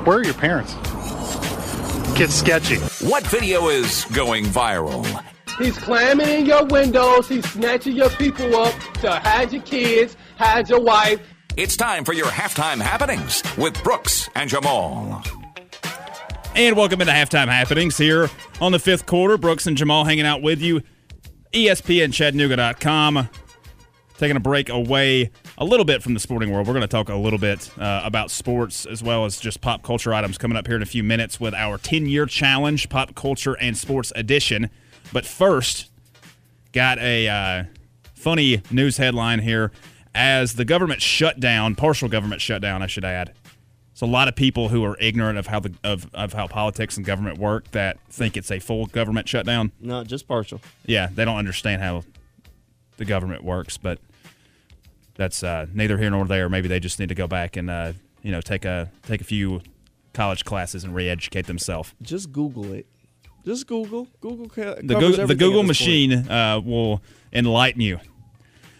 Where 0.03 0.17
are 0.17 0.23
your 0.25 0.33
parents? 0.33 0.73
Get 2.17 2.29
sketchy. 2.29 2.75
What 3.07 3.25
video 3.27 3.69
is 3.69 4.03
going 4.13 4.43
viral? 4.43 5.05
He's 5.57 5.77
climbing 5.77 6.27
in 6.27 6.45
your 6.45 6.65
windows. 6.65 7.29
He's 7.29 7.49
snatching 7.49 7.95
your 7.95 8.09
people 8.09 8.53
up 8.57 8.73
to 8.95 9.09
hide 9.09 9.53
your 9.53 9.61
kids, 9.61 10.17
hide 10.35 10.69
your 10.69 10.81
wife. 10.81 11.21
It's 11.57 11.75
time 11.75 12.05
for 12.05 12.13
your 12.13 12.27
halftime 12.27 12.79
happenings 12.79 13.41
with 13.57 13.81
Brooks 13.83 14.29
and 14.35 14.47
Jamal. 14.47 15.23
And 16.53 16.75
welcome 16.75 17.01
into 17.01 17.11
halftime 17.11 17.47
happenings 17.47 17.97
here 17.97 18.29
on 18.61 18.73
the 18.73 18.77
fifth 18.77 19.07
quarter. 19.07 19.39
Brooks 19.39 19.65
and 19.65 19.75
Jamal 19.75 20.03
hanging 20.03 20.27
out 20.27 20.43
with 20.43 20.61
you. 20.61 20.83
ESPNChattanooga.com. 21.53 23.29
Taking 24.19 24.37
a 24.37 24.39
break 24.39 24.69
away 24.69 25.31
a 25.57 25.65
little 25.65 25.83
bit 25.83 26.03
from 26.03 26.13
the 26.13 26.19
sporting 26.19 26.51
world. 26.51 26.67
We're 26.67 26.73
going 26.73 26.81
to 26.81 26.87
talk 26.87 27.09
a 27.09 27.15
little 27.15 27.39
bit 27.39 27.71
uh, 27.79 28.03
about 28.05 28.29
sports 28.29 28.85
as 28.85 29.01
well 29.01 29.25
as 29.25 29.39
just 29.39 29.59
pop 29.59 29.81
culture 29.81 30.13
items 30.13 30.37
coming 30.37 30.59
up 30.59 30.67
here 30.67 30.75
in 30.75 30.83
a 30.83 30.85
few 30.85 31.01
minutes 31.01 31.39
with 31.39 31.55
our 31.55 31.79
10 31.79 32.05
year 32.05 32.27
challenge, 32.27 32.87
pop 32.87 33.15
culture 33.15 33.57
and 33.59 33.75
sports 33.75 34.13
edition. 34.15 34.69
But 35.11 35.25
first, 35.25 35.89
got 36.71 36.99
a 36.99 37.27
uh, 37.27 37.63
funny 38.13 38.61
news 38.69 38.97
headline 38.97 39.39
here 39.39 39.71
as 40.17 40.55
the 40.55 40.65
government 40.65 41.01
shut 41.01 41.39
down, 41.39 41.75
partial 41.75 42.09
government 42.09 42.41
shutdown, 42.41 42.81
I 42.81 42.87
should 42.87 43.05
add. 43.05 43.33
It's 43.91 44.01
a 44.01 44.07
lot 44.07 44.27
of 44.27 44.35
people 44.35 44.69
who 44.69 44.83
are 44.83 44.97
ignorant 44.99 45.37
of 45.37 45.47
how 45.47 45.59
the 45.59 45.73
of, 45.83 46.09
of 46.13 46.33
how 46.33 46.47
politics 46.47 46.97
and 46.97 47.05
government 47.05 47.37
work 47.37 47.71
that 47.71 47.99
think 48.09 48.35
it's 48.35 48.51
a 48.51 48.59
full 48.59 48.87
government 48.87 49.29
shutdown. 49.29 49.71
No, 49.79 50.03
just 50.03 50.27
partial. 50.27 50.59
Yeah, 50.85 51.07
they 51.13 51.23
don't 51.23 51.37
understand 51.37 51.81
how 51.81 52.03
the 52.97 53.05
government 53.05 53.43
works, 53.43 53.77
but 53.77 53.99
that's 55.15 55.43
uh, 55.43 55.67
neither 55.73 55.97
here 55.97 56.09
nor 56.09 56.25
there. 56.25 56.49
Maybe 56.49 56.67
they 56.67 56.79
just 56.79 56.99
need 56.99 57.09
to 57.09 57.15
go 57.15 57.27
back 57.27 57.55
and 57.55 57.69
uh, 57.69 57.93
you 58.23 58.31
know 58.31 58.41
take 58.41 58.65
a 58.65 58.91
take 59.03 59.21
a 59.21 59.23
few 59.23 59.61
college 60.13 60.45
classes 60.45 60.83
and 60.83 60.95
re-educate 60.95 61.45
themselves. 61.45 61.93
Just 62.01 62.31
Google 62.31 62.73
it. 62.73 62.87
Just 63.45 63.67
Google. 63.67 64.07
Google. 64.19 64.47
The, 64.47 64.83
covers 64.87 65.27
the 65.27 65.35
Google 65.35 65.63
machine 65.63 66.29
uh, 66.29 66.59
will 66.63 67.01
enlighten 67.31 67.81
you. 67.81 67.99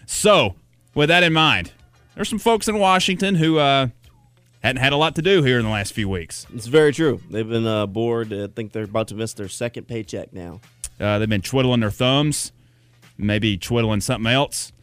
So, 0.08 0.56
with 0.98 1.10
that 1.10 1.24
in 1.24 1.32
mind, 1.32 1.72
there's 2.16 2.28
some 2.28 2.40
folks 2.40 2.68
in 2.68 2.80
Washington 2.80 3.36
who 3.36 3.60
uh, 3.60 3.90
hadn't 4.64 4.82
had 4.82 4.94
a 4.94 4.98
lot 4.98 5.16
to 5.16 5.22
do 5.22 5.44
here 5.44 5.60
in 5.60 5.66
the 5.66 5.72
last 5.72 5.94
few 5.94 6.10
weeks. 6.10 6.48
It's 6.54 6.66
very 6.66 6.92
true. 6.92 7.22
They've 7.30 7.48
been 7.48 7.68
uh, 7.68 7.86
bored. 7.86 8.34
I 8.34 8.48
think 8.48 8.72
they're 8.72 8.86
about 8.86 9.08
to 9.10 9.16
miss 9.16 9.34
their 9.34 9.48
second 9.48 9.88
paycheck 9.88 10.34
now. 10.34 10.60
Uh, 11.00 11.20
they've 11.20 11.30
been 11.30 11.44
twiddling 11.44 11.82
their 11.82 11.92
thumbs, 11.92 12.52
maybe 13.16 13.58
twiddling 13.58 14.02
something 14.02 14.32
else. 14.32 14.74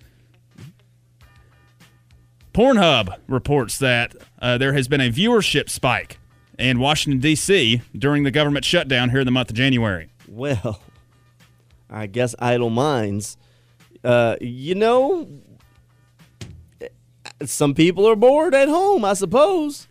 Pornhub 2.52 3.18
reports 3.26 3.78
that 3.78 4.14
uh, 4.40 4.56
there 4.56 4.72
has 4.72 4.86
been 4.86 5.00
a 5.00 5.10
viewership 5.10 5.68
spike 5.68 6.20
in 6.56 6.78
Washington, 6.78 7.18
D.C. 7.18 7.82
during 7.98 8.22
the 8.22 8.30
government 8.30 8.64
shutdown 8.64 9.10
here 9.10 9.18
in 9.20 9.26
the 9.26 9.32
month 9.32 9.50
of 9.50 9.56
January. 9.56 10.12
Well, 10.28 10.80
I 11.90 12.06
guess 12.06 12.36
idle 12.38 12.70
minds. 12.70 13.36
Uh, 14.04 14.36
you 14.40 14.74
know, 14.76 15.26
some 17.48 17.74
people 17.74 18.06
are 18.08 18.16
bored 18.16 18.54
at 18.54 18.68
home, 18.68 19.04
I 19.04 19.14
suppose. 19.14 19.88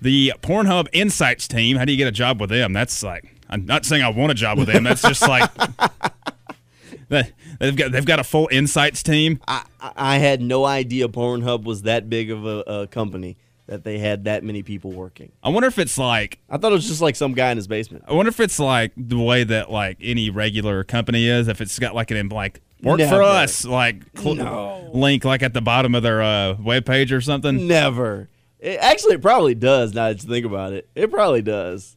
The 0.00 0.32
Pornhub 0.42 0.88
Insights 0.92 1.48
team, 1.48 1.76
how 1.76 1.84
do 1.84 1.92
you 1.92 1.98
get 1.98 2.08
a 2.08 2.12
job 2.12 2.40
with 2.40 2.50
them? 2.50 2.72
That's 2.72 3.02
like, 3.02 3.24
I'm 3.48 3.64
not 3.64 3.84
saying 3.84 4.02
I 4.02 4.08
want 4.10 4.30
a 4.32 4.34
job 4.34 4.58
with 4.58 4.68
them. 4.68 4.84
That's 4.84 5.02
just 5.02 5.22
like, 5.22 5.50
they- 7.08 7.32
they've 7.58 7.76
got, 7.76 7.92
they've 7.92 8.04
got 8.04 8.18
a 8.20 8.24
full 8.24 8.48
Insights 8.52 9.02
team. 9.02 9.40
I, 9.48 9.64
I 9.80 10.18
had 10.18 10.40
no 10.40 10.64
idea 10.64 11.08
Pornhub 11.08 11.64
was 11.64 11.82
that 11.82 12.08
big 12.10 12.30
of 12.30 12.44
a, 12.44 12.58
a 12.66 12.86
company. 12.86 13.36
that 13.66 13.82
they 13.84 13.98
had 13.98 14.24
that 14.24 14.44
many 14.44 14.62
people 14.62 14.92
working. 14.92 15.32
I 15.42 15.48
wonder 15.48 15.66
if 15.66 15.78
it's 15.78 15.98
like 15.98 16.38
I 16.48 16.56
thought 16.56 16.70
it 16.72 16.76
was 16.76 16.86
just 16.86 17.00
like 17.00 17.16
some 17.16 17.32
guy 17.32 17.50
in 17.50 17.56
his 17.56 17.66
basement. 17.66 18.04
I 18.06 18.12
wonder 18.12 18.28
if 18.28 18.38
it's 18.38 18.58
like 18.60 18.92
the 18.96 19.18
way 19.18 19.42
that 19.44 19.70
like 19.72 19.98
any 20.00 20.30
regular 20.30 20.84
company 20.84 21.26
is. 21.26 21.48
If 21.48 21.60
it's 21.60 21.78
got 21.78 21.94
like 21.94 22.10
an 22.12 22.28
like 22.28 22.60
work 22.86 23.00
for 23.00 23.22
us 23.22 23.64
like 23.64 24.02
cl- 24.16 24.34
No. 24.36 24.90
link 24.94 25.24
like 25.24 25.42
at 25.42 25.52
the 25.54 25.60
bottom 25.60 25.94
of 25.94 26.02
their 26.02 26.22
uh, 26.22 26.54
webpage 26.54 27.12
or 27.12 27.20
something. 27.20 27.66
Never. 27.66 28.28
It, 28.58 28.78
actually, 28.80 29.14
it 29.16 29.22
probably 29.22 29.54
does. 29.54 29.92
Now 29.94 30.08
that 30.08 30.22
you 30.22 30.28
think 30.28 30.46
about 30.46 30.72
it, 30.72 30.88
it 30.94 31.10
probably 31.10 31.42
does. 31.42 31.96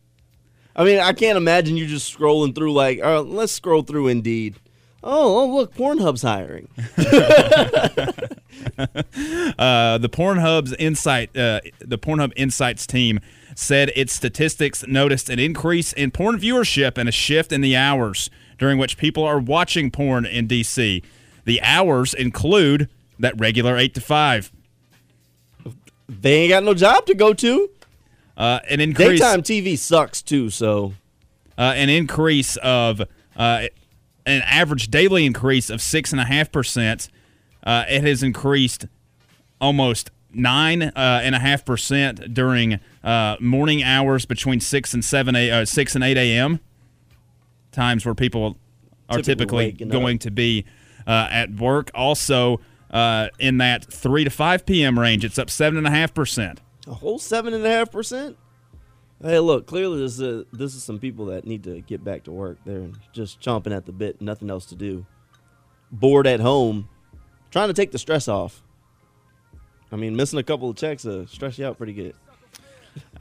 I 0.75 0.83
mean, 0.83 0.99
I 0.99 1.13
can't 1.13 1.37
imagine 1.37 1.77
you 1.77 1.87
just 1.87 2.15
scrolling 2.17 2.53
through 2.55 2.73
like, 2.73 2.99
uh, 3.01 3.21
let's 3.21 3.51
scroll 3.51 3.81
through 3.81 4.07
Indeed. 4.07 4.55
Oh, 5.01 5.39
oh, 5.43 5.55
look, 5.55 5.73
Pornhub's 5.75 6.21
hiring. 6.23 6.67
Uh, 9.57 9.97
the 9.97 10.09
Pornhub's 10.09 10.73
Insight, 10.73 11.35
uh, 11.35 11.59
the 11.79 11.97
Pornhub 11.97 12.31
Insights 12.35 12.85
team 12.87 13.19
said 13.55 13.91
its 13.95 14.13
statistics 14.13 14.85
noticed 14.87 15.29
an 15.29 15.39
increase 15.39 15.91
in 15.93 16.11
porn 16.11 16.39
viewership 16.39 16.97
and 16.97 17.09
a 17.09 17.11
shift 17.11 17.51
in 17.51 17.61
the 17.61 17.75
hours 17.75 18.29
during 18.59 18.77
which 18.77 18.97
people 18.97 19.23
are 19.23 19.39
watching 19.39 19.89
porn 19.89 20.25
in 20.25 20.47
DC. 20.47 21.03
The 21.45 21.61
hours 21.61 22.13
include 22.13 22.89
that 23.17 23.39
regular 23.39 23.75
eight 23.77 23.95
to 23.95 24.01
five. 24.01 24.51
They 26.07 26.41
ain't 26.41 26.49
got 26.49 26.63
no 26.63 26.73
job 26.73 27.05
to 27.07 27.15
go 27.15 27.33
to. 27.33 27.69
Uh, 28.37 28.59
an 28.69 28.79
increase, 28.79 29.19
Daytime 29.19 29.41
TV 29.41 29.77
sucks 29.77 30.21
too. 30.21 30.49
So 30.49 30.93
uh, 31.57 31.73
an 31.75 31.89
increase 31.89 32.55
of 32.57 33.01
uh, 33.35 33.67
an 34.25 34.41
average 34.43 34.89
daily 34.89 35.25
increase 35.25 35.69
of 35.69 35.81
six 35.81 36.11
and 36.11 36.21
a 36.21 36.25
half 36.25 36.51
percent. 36.51 37.09
Uh, 37.63 37.85
it 37.89 38.03
has 38.03 38.23
increased 38.23 38.85
almost 39.59 40.11
nine 40.31 40.83
uh, 40.83 41.21
and 41.23 41.35
a 41.35 41.39
half 41.39 41.65
percent 41.65 42.33
during 42.33 42.79
uh, 43.03 43.35
morning 43.39 43.83
hours 43.83 44.25
between 44.25 44.59
six 44.59 44.93
and 44.93 45.03
seven 45.03 45.35
a 45.35 45.51
uh, 45.51 45.65
six 45.65 45.95
and 45.95 46.03
eight 46.03 46.17
a.m. 46.17 46.59
times 47.71 48.05
where 48.05 48.15
people 48.15 48.57
are 49.09 49.17
Typically 49.17 49.71
typically 49.71 49.85
going 49.89 50.17
up. 50.17 50.21
to 50.21 50.31
be 50.31 50.65
uh, 51.07 51.27
at 51.31 51.51
work. 51.55 51.89
Also, 51.93 52.59
uh, 52.91 53.29
in 53.39 53.57
that 53.57 53.85
three 53.85 54.23
to 54.23 54.29
five 54.29 54.65
p.m. 54.65 54.99
range, 54.99 55.25
it's 55.25 55.39
up 55.39 55.49
seven 55.49 55.77
and 55.77 55.87
a 55.87 55.91
half 55.91 56.13
percent. 56.13 56.61
a 56.87 56.93
whole 56.93 57.19
seven 57.19 57.53
and 57.53 57.65
a 57.65 57.69
half 57.69 57.91
percent. 57.91 58.37
Hey, 59.21 59.39
look, 59.39 59.67
clearly 59.67 59.99
this 59.99 60.19
is 60.19 60.45
this 60.53 60.75
is 60.75 60.83
some 60.83 60.97
people 60.99 61.25
that 61.25 61.45
need 61.45 61.63
to 61.65 61.81
get 61.81 62.03
back 62.03 62.23
to 62.23 62.31
work. 62.31 62.57
They're 62.65 62.89
just 63.11 63.41
chomping 63.41 63.75
at 63.75 63.85
the 63.85 63.91
bit, 63.91 64.21
nothing 64.21 64.49
else 64.49 64.65
to 64.67 64.75
do, 64.75 65.05
bored 65.91 66.25
at 66.25 66.39
home, 66.39 66.87
trying 67.51 67.67
to 67.67 67.73
take 67.73 67.91
the 67.91 67.97
stress 67.99 68.27
off. 68.27 68.63
I 69.91 69.95
mean, 69.95 70.15
missing 70.15 70.39
a 70.39 70.43
couple 70.43 70.69
of 70.69 70.75
checks 70.77 71.05
uh, 71.05 71.25
stress 71.25 71.57
you 71.57 71.65
out 71.65 71.77
pretty 71.77 71.93
good. 71.93 72.13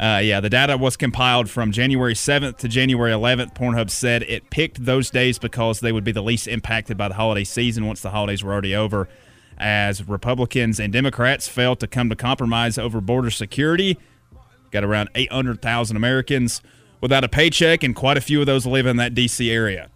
Uh, 0.01 0.21
yeah, 0.23 0.41
the 0.41 0.49
data 0.49 0.77
was 0.77 0.97
compiled 0.97 1.51
from 1.51 1.73
January 1.73 2.15
7th 2.15 2.59
to 2.59 2.69
January 2.69 3.11
11th. 3.11 3.55
Pornhub 3.55 3.91
said 3.91 4.23
it 4.23 4.49
picked 4.49 4.85
those 4.85 5.11
days 5.11 5.39
because 5.39 5.81
they 5.81 5.91
would 5.91 6.05
be 6.05 6.13
the 6.13 6.23
least 6.23 6.47
impacted 6.47 6.97
by 6.97 7.09
the 7.09 7.15
holiday 7.15 7.43
season 7.43 7.85
once 7.85 8.01
the 8.01 8.11
holidays 8.11 8.45
were 8.45 8.53
already 8.53 8.77
over. 8.77 9.09
As 9.59 10.07
Republicans 10.07 10.79
and 10.79 10.93
Democrats 10.93 11.49
failed 11.49 11.81
to 11.81 11.89
come 11.89 12.09
to 12.11 12.17
compromise 12.17 12.79
over 12.79 13.01
border 13.01 13.31
security, 13.31 13.99
got 14.71 14.85
around 14.85 15.09
800,000 15.17 15.97
Americans 15.97 16.63
without 17.01 17.25
a 17.25 17.29
paycheck, 17.29 17.83
and 17.83 17.97
quite 17.97 18.17
a 18.17 18.21
few 18.21 18.39
of 18.39 18.47
those 18.47 18.67
live 18.67 18.87
in 18.87 18.99
that 18.99 19.15
D.C. 19.15 19.51
area. 19.51 19.91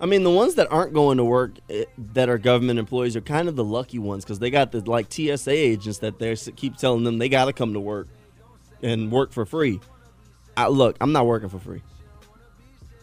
I 0.00 0.06
mean, 0.06 0.22
the 0.22 0.30
ones 0.30 0.54
that 0.54 0.70
aren't 0.70 0.94
going 0.94 1.18
to 1.18 1.24
work 1.24 1.52
eh, 1.68 1.84
that 1.98 2.30
are 2.30 2.38
government 2.38 2.78
employees 2.78 3.14
are 3.16 3.20
kind 3.20 3.48
of 3.48 3.56
the 3.56 3.64
lucky 3.64 3.98
ones 3.98 4.24
because 4.24 4.38
they 4.38 4.48
got 4.48 4.72
the 4.72 4.80
like 4.88 5.12
TSA 5.12 5.50
agents 5.50 5.98
that 5.98 6.18
they 6.18 6.34
keep 6.36 6.76
telling 6.76 7.04
them 7.04 7.18
they 7.18 7.28
got 7.28 7.46
to 7.46 7.52
come 7.52 7.74
to 7.74 7.80
work 7.80 8.08
and 8.82 9.10
work 9.10 9.32
for 9.32 9.44
free. 9.46 9.80
I, 10.56 10.68
look, 10.68 10.96
I'm 11.00 11.12
not 11.12 11.26
working 11.26 11.48
for 11.48 11.58
free. 11.58 11.82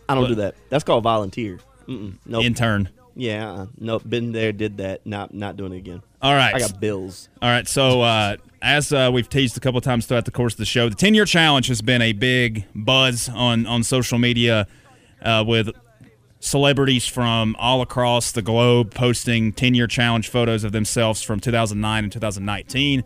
I 0.07 0.15
don't 0.15 0.23
But- 0.23 0.29
do 0.29 0.35
that. 0.35 0.55
That's 0.69 0.83
called 0.83 1.03
volunteer. 1.03 1.59
Mm-mm, 1.87 2.15
nope. 2.25 2.43
Intern. 2.43 2.89
Yeah, 3.15 3.49
uh, 3.51 3.65
nope. 3.79 4.03
Been 4.07 4.33
there, 4.33 4.51
did 4.51 4.77
that. 4.77 5.05
Not 5.05 5.33
not 5.33 5.55
doing 5.55 5.71
it 5.71 5.77
again. 5.77 6.01
All 6.21 6.33
right. 6.33 6.53
I 6.53 6.59
got 6.59 6.81
bills. 6.81 7.29
All 7.41 7.47
right. 7.49 7.65
So, 7.65 8.01
uh, 8.01 8.35
as 8.61 8.91
uh, 8.91 9.09
we've 9.13 9.29
teased 9.29 9.55
a 9.55 9.61
couple 9.61 9.79
times 9.79 10.05
throughout 10.05 10.25
the 10.25 10.31
course 10.31 10.53
of 10.55 10.57
the 10.57 10.65
show, 10.65 10.89
the 10.89 10.95
10 10.95 11.13
year 11.13 11.23
challenge 11.23 11.67
has 11.67 11.81
been 11.81 12.01
a 12.01 12.11
big 12.11 12.65
buzz 12.75 13.29
on, 13.29 13.65
on 13.67 13.83
social 13.83 14.17
media 14.17 14.67
uh, 15.21 15.45
with 15.47 15.69
celebrities 16.39 17.07
from 17.07 17.55
all 17.57 17.81
across 17.81 18.31
the 18.33 18.41
globe 18.41 18.93
posting 18.93 19.53
10 19.53 19.75
year 19.75 19.87
challenge 19.87 20.27
photos 20.29 20.63
of 20.63 20.71
themselves 20.73 21.21
from 21.21 21.39
2009 21.39 22.03
and 22.03 22.11
2019. 22.11 23.03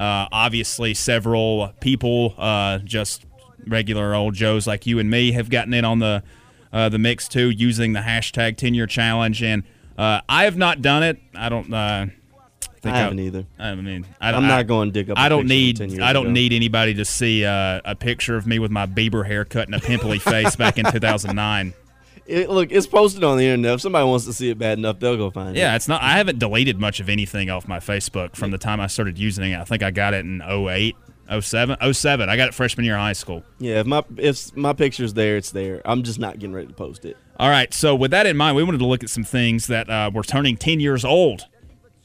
Uh, 0.00 0.26
obviously, 0.32 0.94
several 0.94 1.74
people, 1.80 2.34
uh, 2.38 2.78
just 2.78 3.26
regular 3.66 4.14
old 4.14 4.32
Joes 4.34 4.66
like 4.66 4.86
you 4.86 4.98
and 4.98 5.10
me, 5.10 5.32
have 5.32 5.50
gotten 5.50 5.74
in 5.74 5.84
on 5.84 5.98
the 5.98 6.22
uh, 6.72 6.88
the 6.88 6.98
mix 6.98 7.28
too, 7.28 7.50
using 7.50 7.92
the 7.92 8.00
hashtag 8.00 8.56
10 8.56 8.72
year 8.74 8.86
challenge. 8.86 9.42
And 9.42 9.62
uh, 9.98 10.22
I 10.28 10.44
have 10.44 10.56
not 10.56 10.80
done 10.80 11.02
it. 11.02 11.18
I 11.34 11.48
don't. 11.50 11.72
Uh, 11.72 12.06
think 12.80 12.94
I 12.94 12.98
haven't 13.00 13.18
either. 13.18 13.44
I 13.58 13.74
mean, 13.74 14.06
I, 14.22 14.30
I'm 14.32 14.44
I- 14.44 14.48
not 14.48 14.66
going 14.66 14.88
to 14.88 14.92
dig 14.92 15.10
up. 15.10 15.18
I 15.18 15.28
don't 15.28 15.46
need 15.46 15.76
10 15.76 15.90
years 15.90 16.00
I 16.00 16.14
don't 16.14 16.26
ago. 16.26 16.32
need 16.32 16.54
anybody 16.54 16.94
to 16.94 17.04
see 17.04 17.44
uh, 17.44 17.82
a 17.84 17.94
picture 17.94 18.36
of 18.36 18.46
me 18.46 18.58
with 18.58 18.70
my 18.70 18.86
Bieber 18.86 19.26
haircut 19.26 19.66
and 19.66 19.74
a 19.74 19.80
pimply 19.80 20.18
face 20.18 20.56
back 20.56 20.78
in 20.78 20.84
2009. 20.90 21.74
It, 22.30 22.50
look, 22.50 22.70
it's 22.70 22.86
posted 22.86 23.24
on 23.24 23.38
the 23.38 23.44
internet. 23.44 23.74
If 23.74 23.80
somebody 23.80 24.06
wants 24.06 24.24
to 24.26 24.32
see 24.32 24.50
it 24.50 24.58
bad 24.58 24.78
enough, 24.78 25.00
they'll 25.00 25.16
go 25.16 25.30
find 25.30 25.56
it. 25.56 25.60
Yeah, 25.60 25.74
it's 25.74 25.88
not. 25.88 26.02
I 26.02 26.16
haven't 26.16 26.38
deleted 26.38 26.78
much 26.78 27.00
of 27.00 27.08
anything 27.08 27.50
off 27.50 27.66
my 27.66 27.78
Facebook 27.78 28.36
from 28.36 28.50
the 28.50 28.58
time 28.58 28.80
I 28.80 28.86
started 28.86 29.18
using 29.18 29.50
it. 29.50 29.58
I 29.58 29.64
think 29.64 29.82
I 29.82 29.90
got 29.90 30.14
it 30.14 30.24
in 30.24 30.40
08, 30.40 30.96
07, 31.40 31.92
07. 31.92 32.28
I 32.28 32.36
got 32.36 32.48
it 32.48 32.54
freshman 32.54 32.86
year 32.86 32.94
of 32.94 33.00
high 33.00 33.12
school. 33.12 33.42
Yeah, 33.58 33.80
if 33.80 33.86
my 33.86 34.04
if 34.16 34.56
my 34.56 34.72
picture's 34.72 35.14
there, 35.14 35.36
it's 35.36 35.50
there. 35.50 35.82
I'm 35.84 36.02
just 36.02 36.18
not 36.18 36.38
getting 36.38 36.54
ready 36.54 36.68
to 36.68 36.74
post 36.74 37.04
it. 37.04 37.16
All 37.38 37.48
right. 37.48 37.72
So 37.74 37.94
with 37.94 38.10
that 38.12 38.26
in 38.26 38.36
mind, 38.36 38.56
we 38.56 38.62
wanted 38.62 38.78
to 38.78 38.86
look 38.86 39.02
at 39.02 39.10
some 39.10 39.24
things 39.24 39.66
that 39.66 39.88
uh, 39.90 40.10
were 40.12 40.22
turning 40.22 40.56
10 40.56 40.78
years 40.78 41.04
old 41.04 41.46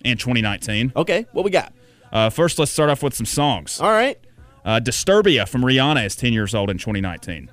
in 0.03 0.17
2019. 0.17 0.93
Okay, 0.95 1.25
what 1.33 1.43
we 1.43 1.51
got? 1.51 1.73
Uh, 2.11 2.29
first, 2.29 2.57
let's 2.57 2.71
start 2.71 2.89
off 2.89 3.03
with 3.03 3.13
some 3.13 3.25
songs. 3.25 3.81
All 3.81 3.91
right. 3.91 4.17
Uh, 4.63 4.79
Disturbia 4.79 5.47
from 5.47 5.61
Rihanna 5.61 6.05
is 6.05 6.15
10 6.15 6.33
years 6.33 6.55
old 6.55 6.69
in 6.69 6.77
2019. 6.77 7.51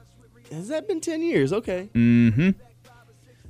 Has 0.53 0.69
that 0.69 0.87
been 0.87 1.01
ten 1.01 1.23
years? 1.23 1.53
Okay. 1.53 1.89
Mm-hmm. 1.95 2.51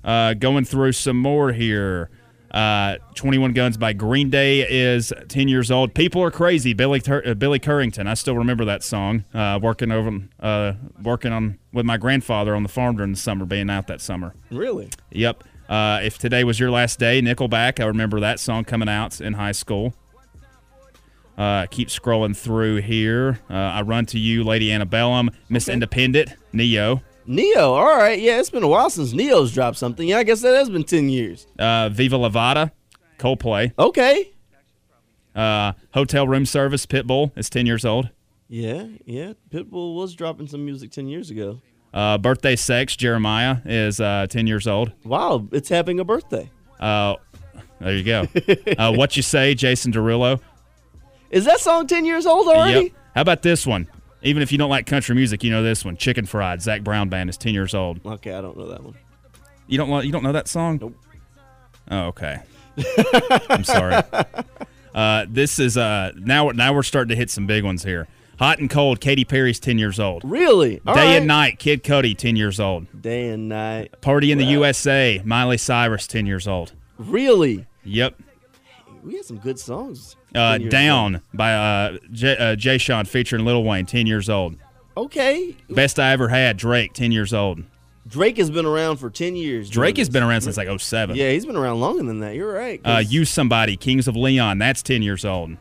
Uh, 0.04 0.34
going 0.34 0.64
through 0.64 0.92
some 0.92 1.16
more 1.18 1.52
here. 1.52 2.10
Uh, 2.50 2.98
21 3.14 3.54
Guns 3.54 3.78
by 3.78 3.94
Green 3.94 4.28
Day 4.28 4.60
is 4.68 5.10
10 5.28 5.48
years 5.48 5.70
old. 5.70 5.94
People 5.94 6.22
are 6.22 6.30
crazy. 6.30 6.74
Billy 6.74 7.00
Tur- 7.00 7.22
uh, 7.24 7.32
Billy 7.32 7.58
Currington. 7.58 8.06
I 8.06 8.12
still 8.12 8.36
remember 8.36 8.66
that 8.66 8.82
song. 8.82 9.24
Uh, 9.32 9.58
working 9.62 9.90
over, 9.90 10.20
uh, 10.38 10.74
working 11.02 11.32
on 11.32 11.58
with 11.72 11.86
my 11.86 11.96
grandfather 11.96 12.54
on 12.54 12.62
the 12.62 12.68
farm 12.68 12.96
during 12.96 13.12
the 13.12 13.18
summer, 13.18 13.46
being 13.46 13.70
out 13.70 13.86
that 13.86 14.02
summer. 14.02 14.34
Really? 14.50 14.90
Yep. 15.12 15.44
Uh, 15.66 16.00
if 16.02 16.18
today 16.18 16.44
was 16.44 16.60
your 16.60 16.70
last 16.70 16.98
day, 16.98 17.22
Nickelback. 17.22 17.80
I 17.80 17.86
remember 17.86 18.20
that 18.20 18.38
song 18.38 18.64
coming 18.64 18.88
out 18.88 19.18
in 19.18 19.32
high 19.32 19.52
school. 19.52 19.94
Uh, 21.36 21.66
keep 21.70 21.88
scrolling 21.88 22.36
through 22.36 22.76
here. 22.82 23.40
Uh, 23.48 23.54
I 23.54 23.82
run 23.82 24.06
to 24.06 24.18
you, 24.18 24.44
Lady 24.44 24.72
Antebellum, 24.72 25.30
Miss 25.48 25.68
Independent, 25.68 26.34
Ne-Yo. 26.52 27.00
Ne-Yo. 27.26 27.74
All 27.74 27.96
right. 27.96 28.20
Yeah, 28.20 28.38
it's 28.38 28.50
been 28.50 28.62
a 28.62 28.68
while 28.68 28.90
since 28.90 29.12
Ne-Yo's 29.12 29.52
dropped 29.52 29.78
something. 29.78 30.06
Yeah, 30.06 30.18
I 30.18 30.24
guess 30.24 30.42
that 30.42 30.54
has 30.54 30.68
been 30.68 30.84
ten 30.84 31.08
years. 31.08 31.46
Uh, 31.58 31.88
Viva 31.88 32.16
La 32.16 32.28
Vida, 32.28 32.72
Coldplay. 33.18 33.72
Okay. 33.78 34.32
Uh, 35.34 35.72
Hotel 35.94 36.28
Room 36.28 36.44
Service, 36.44 36.84
Pitbull 36.84 37.32
is 37.36 37.48
10 37.48 37.64
years 37.64 37.84
old. 37.84 38.10
Yeah, 38.48 38.86
yeah. 39.06 39.32
Pitbull 39.50 39.94
was 39.94 40.14
dropping 40.14 40.46
some 40.46 40.64
music 40.64 40.90
ten 40.90 41.08
years 41.08 41.30
ago. 41.30 41.62
Uh, 41.94 42.18
Birthday 42.18 42.56
Sex, 42.56 42.96
Jeremih 42.96 43.62
is 43.64 44.00
uh, 44.00 44.26
10 44.28 44.46
years 44.46 44.66
old. 44.66 44.92
Wow, 45.04 45.46
it's 45.52 45.68
having 45.68 46.00
a 46.00 46.04
birthday. 46.04 46.50
Uh, 46.80 47.16
there 47.80 47.94
you 47.94 48.02
go. 48.04 48.26
uh, 48.78 48.92
what 48.92 49.16
You 49.16 49.22
Say, 49.22 49.54
Jason 49.54 49.92
Derulo. 49.92 50.40
Is 51.32 51.44
that 51.46 51.58
song 51.60 51.86
ten 51.88 52.04
years 52.04 52.26
old 52.26 52.46
already? 52.46 52.84
Yep. 52.84 52.92
How 53.14 53.20
about 53.22 53.42
this 53.42 53.66
one? 53.66 53.88
Even 54.22 54.42
if 54.42 54.52
you 54.52 54.58
don't 54.58 54.70
like 54.70 54.86
country 54.86 55.14
music, 55.16 55.42
you 55.42 55.50
know 55.50 55.62
this 55.64 55.84
one. 55.84 55.96
Chicken 55.96 56.26
Fried, 56.26 56.62
Zac 56.62 56.82
Brown 56.84 57.08
Band 57.08 57.28
is 57.28 57.36
10 57.36 57.52
years 57.54 57.74
old. 57.74 58.00
Okay, 58.06 58.32
I 58.32 58.40
don't 58.40 58.56
know 58.56 58.68
that 58.68 58.80
one. 58.82 58.94
You 59.66 59.78
don't, 59.78 59.90
lo- 59.90 59.98
you 60.00 60.12
don't 60.12 60.22
know 60.22 60.30
that 60.30 60.46
song? 60.46 60.78
Nope. 60.80 60.94
Oh, 61.90 62.06
okay. 62.06 62.38
I'm 63.50 63.64
sorry. 63.64 64.00
Uh, 64.94 65.26
this 65.28 65.58
is 65.58 65.76
uh 65.76 66.12
now 66.16 66.50
now 66.50 66.72
we're 66.72 66.82
starting 66.82 67.08
to 67.08 67.16
hit 67.16 67.30
some 67.30 67.46
big 67.46 67.64
ones 67.64 67.82
here. 67.82 68.06
Hot 68.38 68.58
and 68.60 68.70
cold. 68.70 69.00
Katy 69.00 69.24
Perry's 69.24 69.58
ten 69.58 69.78
years 69.78 69.98
old. 69.98 70.22
Really? 70.24 70.80
All 70.86 70.94
Day 70.94 71.00
right. 71.00 71.16
and 71.16 71.26
night. 71.26 71.58
Kid 71.58 71.82
Cudi 71.82 72.16
ten 72.16 72.36
years 72.36 72.60
old. 72.60 72.86
Day 73.02 73.28
and 73.28 73.48
night. 73.48 74.00
Party 74.00 74.32
in 74.32 74.38
the 74.38 74.44
USA. 74.44 75.20
Miley 75.24 75.58
Cyrus 75.58 76.06
ten 76.06 76.26
years 76.26 76.46
old. 76.46 76.72
Really? 76.98 77.66
Yep. 77.84 78.20
We 79.02 79.16
had 79.16 79.24
some 79.24 79.38
good 79.38 79.58
songs. 79.58 80.16
Uh, 80.34 80.58
10 80.58 80.68
Down 80.68 81.20
by 81.34 81.52
uh, 81.54 81.98
J- 82.10 82.36
uh, 82.36 82.56
Jay 82.56 82.78
Sean 82.78 83.04
featuring 83.04 83.44
Lil 83.44 83.62
Wayne 83.64 83.86
ten 83.86 84.06
years 84.06 84.28
old. 84.30 84.56
Okay. 84.96 85.56
Best 85.70 85.98
I 85.98 86.12
ever 86.12 86.28
had. 86.28 86.56
Drake 86.56 86.92
ten 86.94 87.12
years 87.12 87.32
old. 87.34 87.62
Drake 88.06 88.36
has 88.36 88.50
been 88.50 88.66
around 88.66 88.96
for 88.96 89.10
ten 89.10 89.36
years. 89.36 89.70
Drake 89.70 89.96
has 89.96 90.08
been 90.08 90.22
around 90.22 90.40
since 90.42 90.56
like 90.56 90.68
07. 90.80 91.16
Yeah, 91.16 91.30
he's 91.30 91.46
been 91.46 91.56
around 91.56 91.80
longer 91.80 92.02
than 92.02 92.20
that. 92.20 92.34
You're 92.34 92.52
right. 92.52 92.80
Uh, 92.84 93.02
Use 93.06 93.30
Somebody. 93.30 93.76
Kings 93.76 94.08
of 94.08 94.16
Leon. 94.16 94.58
That's 94.58 94.82
ten 94.82 95.02
years 95.02 95.24
old. 95.24 95.56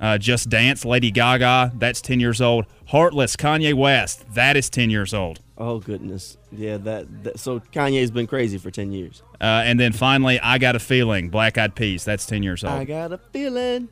Uh, 0.00 0.16
Just 0.16 0.48
Dance, 0.48 0.84
Lady 0.84 1.10
Gaga, 1.10 1.72
that's 1.76 2.00
10 2.00 2.20
years 2.20 2.40
old. 2.40 2.64
Heartless, 2.86 3.36
Kanye 3.36 3.74
West, 3.74 4.24
that 4.34 4.56
is 4.56 4.70
10 4.70 4.88
years 4.90 5.12
old. 5.12 5.40
Oh 5.58 5.78
goodness, 5.78 6.38
yeah. 6.50 6.78
That, 6.78 7.22
that 7.24 7.38
so 7.38 7.60
Kanye's 7.60 8.10
been 8.10 8.26
crazy 8.26 8.56
for 8.56 8.70
ten 8.70 8.92
years. 8.92 9.22
Uh, 9.38 9.62
and 9.66 9.78
then 9.78 9.92
finally, 9.92 10.40
I 10.40 10.56
Got 10.56 10.74
a 10.74 10.78
Feeling, 10.78 11.28
Black 11.28 11.58
Eyed 11.58 11.74
Peas, 11.74 12.02
that's 12.02 12.24
10 12.24 12.42
years 12.42 12.64
old. 12.64 12.72
I 12.72 12.84
got 12.84 13.12
a 13.12 13.18
feeling. 13.18 13.90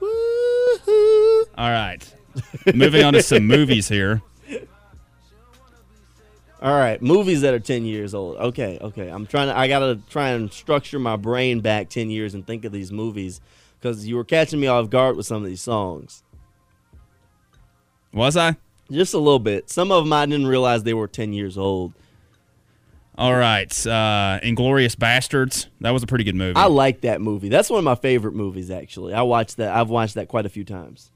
Woo-hoo. 0.00 1.44
All 1.56 1.70
right. 1.70 2.14
Moving 2.74 3.04
on 3.04 3.14
to 3.14 3.22
some 3.22 3.46
movies 3.46 3.88
here. 3.88 4.20
All 6.60 6.78
right, 6.78 7.00
movies 7.02 7.40
that 7.40 7.54
are 7.54 7.58
ten 7.58 7.84
years 7.84 8.14
old. 8.14 8.36
Okay, 8.36 8.78
okay. 8.80 9.08
I'm 9.08 9.26
trying 9.26 9.48
to. 9.48 9.58
I 9.58 9.66
gotta 9.66 9.98
try 10.10 10.28
and 10.28 10.52
structure 10.52 11.00
my 11.00 11.16
brain 11.16 11.60
back 11.60 11.88
ten 11.88 12.08
years 12.08 12.34
and 12.34 12.46
think 12.46 12.64
of 12.64 12.70
these 12.70 12.92
movies 12.92 13.40
because 13.82 14.06
you 14.06 14.14
were 14.16 14.24
catching 14.24 14.60
me 14.60 14.68
off 14.68 14.88
guard 14.88 15.16
with 15.16 15.26
some 15.26 15.42
of 15.42 15.48
these 15.48 15.60
songs. 15.60 16.22
Was 18.12 18.36
I? 18.36 18.56
Just 18.90 19.14
a 19.14 19.18
little 19.18 19.38
bit. 19.38 19.68
Some 19.70 19.90
of 19.90 20.04
them 20.04 20.12
I 20.12 20.24
didn't 20.26 20.46
realize 20.46 20.84
they 20.84 20.94
were 20.94 21.08
ten 21.08 21.32
years 21.32 21.58
old. 21.58 21.92
All 23.18 23.34
right. 23.34 23.70
Uh, 23.86 24.40
Inglourious 24.42 24.96
Basterds, 24.96 25.66
that 25.80 25.90
was 25.90 26.02
a 26.02 26.06
pretty 26.06 26.24
good 26.24 26.34
movie. 26.34 26.56
I 26.56 26.66
like 26.66 27.02
that 27.02 27.20
movie. 27.20 27.48
That's 27.50 27.68
one 27.68 27.78
of 27.78 27.84
my 27.84 27.94
favorite 27.94 28.34
movies. 28.34 28.70
Actually, 28.70 29.14
I 29.14 29.22
watched 29.22 29.56
that. 29.58 29.74
I've 29.74 29.90
watched 29.90 30.14
that 30.14 30.28
quite 30.28 30.46
a 30.46 30.48
few 30.48 30.64
times. 30.64 31.10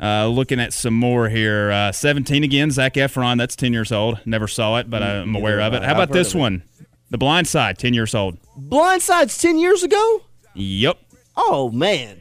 Uh, 0.00 0.28
looking 0.28 0.60
at 0.60 0.72
some 0.72 0.94
more 0.94 1.28
here. 1.28 1.72
Uh, 1.72 1.90
17 1.92 2.44
again, 2.44 2.70
Zac 2.70 2.94
Efron. 2.94 3.36
That's 3.36 3.56
10 3.56 3.72
years 3.72 3.90
old. 3.90 4.20
Never 4.24 4.46
saw 4.46 4.76
it, 4.76 4.88
but 4.88 5.02
I'm 5.02 5.34
aware 5.34 5.60
of 5.60 5.74
it. 5.74 5.82
How 5.82 5.92
about 5.92 6.12
this 6.12 6.34
one? 6.34 6.62
The 7.10 7.18
Blind 7.18 7.48
Side, 7.48 7.78
10 7.78 7.94
years 7.94 8.14
old. 8.14 8.38
Blind 8.56 9.02
Side's 9.02 9.38
ten 9.38 9.58
years 9.58 9.82
ago. 9.82 10.22
Yep. 10.54 10.98
Oh 11.38 11.70
man. 11.70 12.20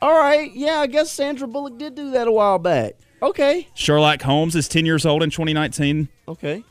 All 0.00 0.16
right. 0.18 0.50
Yeah, 0.54 0.78
I 0.80 0.86
guess 0.86 1.12
Sandra 1.12 1.46
Bullock 1.46 1.78
did 1.78 1.94
do 1.94 2.12
that 2.12 2.26
a 2.28 2.32
while 2.32 2.58
back. 2.58 2.94
Okay. 3.20 3.68
Sherlock 3.74 4.22
Holmes 4.22 4.56
is 4.56 4.66
10 4.68 4.86
years 4.86 5.04
old 5.04 5.22
in 5.22 5.30
2019. 5.30 6.08
Okay. 6.26 6.64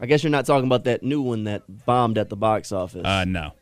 I 0.00 0.06
guess 0.06 0.22
you're 0.22 0.30
not 0.30 0.44
talking 0.44 0.66
about 0.66 0.84
that 0.84 1.02
new 1.02 1.22
one 1.22 1.44
that 1.44 1.62
bombed 1.86 2.18
at 2.18 2.28
the 2.28 2.36
box 2.36 2.72
office. 2.72 3.04
Uh, 3.04 3.24
no. 3.24 3.52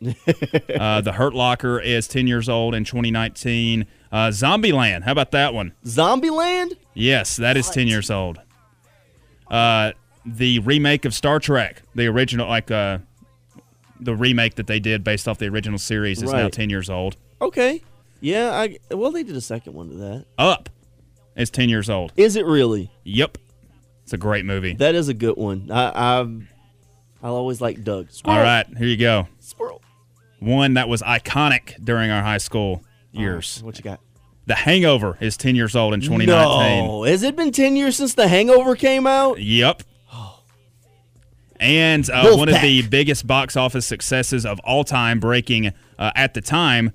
uh, 0.79 1.01
the 1.01 1.13
Hurt 1.13 1.35
Locker 1.35 1.79
is 1.79 2.09
10 2.09 2.27
years 2.27 2.49
old 2.49 2.75
in 2.75 2.85
2019. 2.85 3.87
Uh, 4.11 4.17
Zombieland, 4.29 5.03
how 5.05 5.13
about 5.13 5.31
that 5.31 5.55
one? 5.55 5.73
Zombieland? 5.85 6.73
Yes, 6.95 7.37
that 7.37 7.57
is 7.57 7.71
10 7.71 7.87
years 7.87 8.11
old. 8.11 8.41
Uh, 9.51 9.93
the 10.27 10.59
remake 10.61 11.05
of 11.05 11.15
Star 11.15 11.39
Trek, 11.39 11.83
the 11.95 12.07
original, 12.07 12.49
like 12.49 12.71
uh, 12.71 12.99
the 14.05 14.15
remake 14.15 14.57
that 14.57 14.67
they 14.67 14.81
did 14.81 15.05
based 15.05 15.29
off 15.29 15.39
the 15.39 15.47
original 15.47 15.79
series, 15.79 16.23
is 16.23 16.33
now 16.33 16.43
Right. 16.45 16.53
10 16.53 16.71
years 16.71 16.91
old. 16.91 17.17
Okay. 17.41 17.83
Yeah, 18.21 18.53
I 18.53 18.79
well 18.91 19.11
they 19.11 19.23
did 19.25 19.37
a 19.37 19.41
second 19.41 19.75
one 19.75 19.89
to 19.91 19.97
that. 19.97 20.27
Up 20.39 20.69
is 21.37 21.51
10 21.51 21.69
years 21.69 21.91
old. 21.91 22.13
Is 22.17 22.37
it 22.37 22.47
really? 22.47 22.91
Yep. 23.05 23.39
It's 24.05 24.13
a 24.13 24.17
great 24.17 24.45
movie. 24.45 24.75
That 24.75 24.95
is 24.95 25.09
a 25.09 25.15
good 25.15 25.37
one. 25.37 25.71
I 25.71 26.21
I've 26.21 26.49
I'll 27.23 27.35
always 27.35 27.61
like 27.61 27.83
Dug. 27.85 28.09
All 28.25 28.39
right, 28.39 28.67
here 28.77 28.87
you 28.87 28.97
go. 28.97 29.29
Squirrel. 29.41 29.83
One 30.41 30.75
that 30.75 30.89
was 30.89 31.03
iconic 31.03 31.83
during 31.85 32.11
our 32.11 32.23
high 32.23 32.39
school 32.39 32.83
oh, 32.85 33.21
years. 33.21 33.63
What 33.63 33.77
you 33.79 33.85
got? 33.85 34.01
The 34.47 34.57
Hangover 34.57 35.17
is 35.21 35.37
10 35.37 35.55
years 35.55 35.77
old 35.77 35.95
in 35.95 36.01
2019. 36.01 36.87
No. 36.87 37.05
Has 37.05 37.23
it 37.23 37.37
been 37.37 37.53
ten 37.53 37.77
years 37.77 37.97
since 37.97 38.15
The 38.15 38.27
Hangover 38.27 38.75
came 38.75 39.07
out? 39.07 39.41
Yep. 39.41 39.85
And 41.63 42.11
uh, 42.11 42.35
one 42.35 42.49
of 42.49 42.61
the 42.61 42.83
biggest 42.83 43.25
box 43.25 43.57
office 43.57 43.87
successes 43.87 44.45
of 44.45 44.59
all 44.61 44.83
time, 44.83 45.21
breaking 45.21 45.69
uh, 45.97 46.11
at 46.17 46.35
the 46.35 46.41
time, 46.41 46.93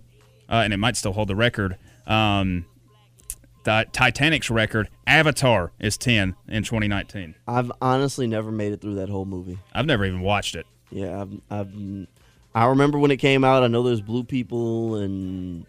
uh, 0.50 0.56
and 0.56 0.74
it 0.74 0.78
might 0.78 0.98
still 0.98 1.14
hold 1.14 1.30
the 1.30 1.38
record. 1.38 1.78
Um, 2.06 2.66
the 3.64 3.86
Titanic's 3.94 4.50
record, 4.50 4.90
Avatar, 5.08 5.72
is 5.80 5.98
10 5.98 6.36
in 6.50 6.64
2019. 6.64 7.36
I've 7.48 7.72
honestly 7.82 8.28
never 8.28 8.52
made 8.52 8.74
it 8.74 8.82
through 8.82 8.96
that 8.96 9.08
whole 9.08 9.24
movie. 9.24 9.58
I've 9.74 9.86
never 9.86 10.04
even 10.04 10.20
watched 10.20 10.56
it. 10.56 10.66
Yeah, 10.90 11.22
I've, 11.22 11.42
I've 11.50 12.08
I 12.54 12.66
remember 12.66 13.00
when 13.00 13.12
it 13.12 13.18
came 13.18 13.46
out. 13.46 13.64
I 13.64 13.68
know 13.68 13.84
there's 13.84 14.02
blue 14.02 14.26
people 14.26 14.96
and 14.96 15.66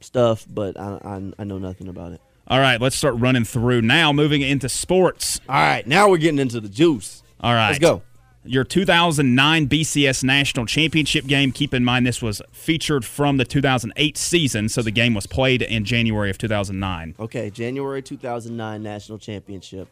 stuff, 0.00 0.46
but 0.50 0.78
I, 0.78 0.98
I, 1.02 1.32
I 1.38 1.44
know 1.44 1.58
nothing 1.58 1.88
about 1.88 2.12
it. 2.12 2.20
All 2.46 2.60
right, 2.60 2.78
let's 2.78 2.96
start 2.96 3.14
running 3.16 3.44
through 3.44 3.82
now. 3.82 4.12
Moving 4.12 4.42
into 4.42 4.68
sports. 4.68 5.40
All 5.48 5.54
right, 5.54 5.86
now 5.86 6.10
we're 6.10 6.18
getting 6.18 6.38
into 6.40 6.60
the 6.60 6.68
juice. 6.68 7.22
All 7.40 7.54
right. 7.54 7.68
Let's 7.68 7.78
go. 7.78 8.02
Your 8.44 8.64
2009 8.64 9.68
BCS 9.68 10.24
National 10.24 10.64
Championship 10.64 11.26
game. 11.26 11.52
Keep 11.52 11.74
in 11.74 11.84
mind 11.84 12.06
this 12.06 12.22
was 12.22 12.40
featured 12.52 13.04
from 13.04 13.36
the 13.36 13.44
2008 13.44 14.16
season, 14.16 14.68
so 14.68 14.80
the 14.80 14.90
game 14.90 15.12
was 15.14 15.26
played 15.26 15.60
in 15.60 15.84
January 15.84 16.30
of 16.30 16.38
2009. 16.38 17.16
Okay, 17.18 17.50
January 17.50 18.00
2009 18.00 18.82
National 18.82 19.18
Championship. 19.18 19.88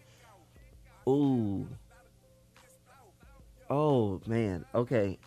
Ooh. 1.08 1.66
Oh, 3.68 4.20
man. 4.26 4.64
Okay. 4.74 5.18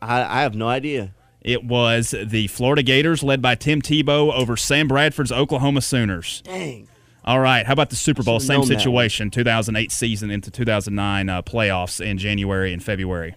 I, 0.00 0.22
I 0.22 0.42
have 0.42 0.54
no 0.54 0.68
idea. 0.68 1.14
It 1.40 1.64
was 1.64 2.14
the 2.24 2.46
Florida 2.48 2.82
Gators, 2.82 3.22
led 3.22 3.40
by 3.42 3.54
Tim 3.54 3.82
Tebow, 3.82 4.32
over 4.32 4.56
Sam 4.56 4.88
Bradford's 4.88 5.32
Oklahoma 5.32 5.80
Sooners. 5.80 6.42
Dang. 6.44 6.88
All 7.24 7.38
right, 7.38 7.64
how 7.64 7.72
about 7.72 7.90
the 7.90 7.96
Super 7.96 8.22
Bowl? 8.22 8.40
Same 8.40 8.58
known 8.60 8.68
that 8.68 8.74
one. 8.74 8.80
situation. 8.80 9.30
2008 9.30 9.92
season 9.92 10.30
into 10.30 10.50
2009 10.50 11.28
uh, 11.28 11.42
playoffs 11.42 12.04
in 12.04 12.18
January 12.18 12.72
and 12.72 12.82
February. 12.82 13.36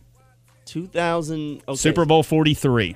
2000. 0.66 1.62
Okay. 1.68 1.76
Super 1.76 2.06
Bowl 2.06 2.24
43. 2.24 2.96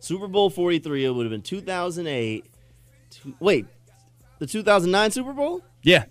Super 0.00 0.26
Bowl 0.26 0.48
43. 0.48 1.04
It 1.04 1.10
would 1.10 1.24
have 1.26 1.30
been 1.30 1.42
2008. 1.42 2.46
Two, 3.10 3.34
wait, 3.38 3.66
the 4.38 4.46
2009 4.46 5.10
Super 5.10 5.32
Bowl? 5.34 5.60
Yeah. 5.82 6.04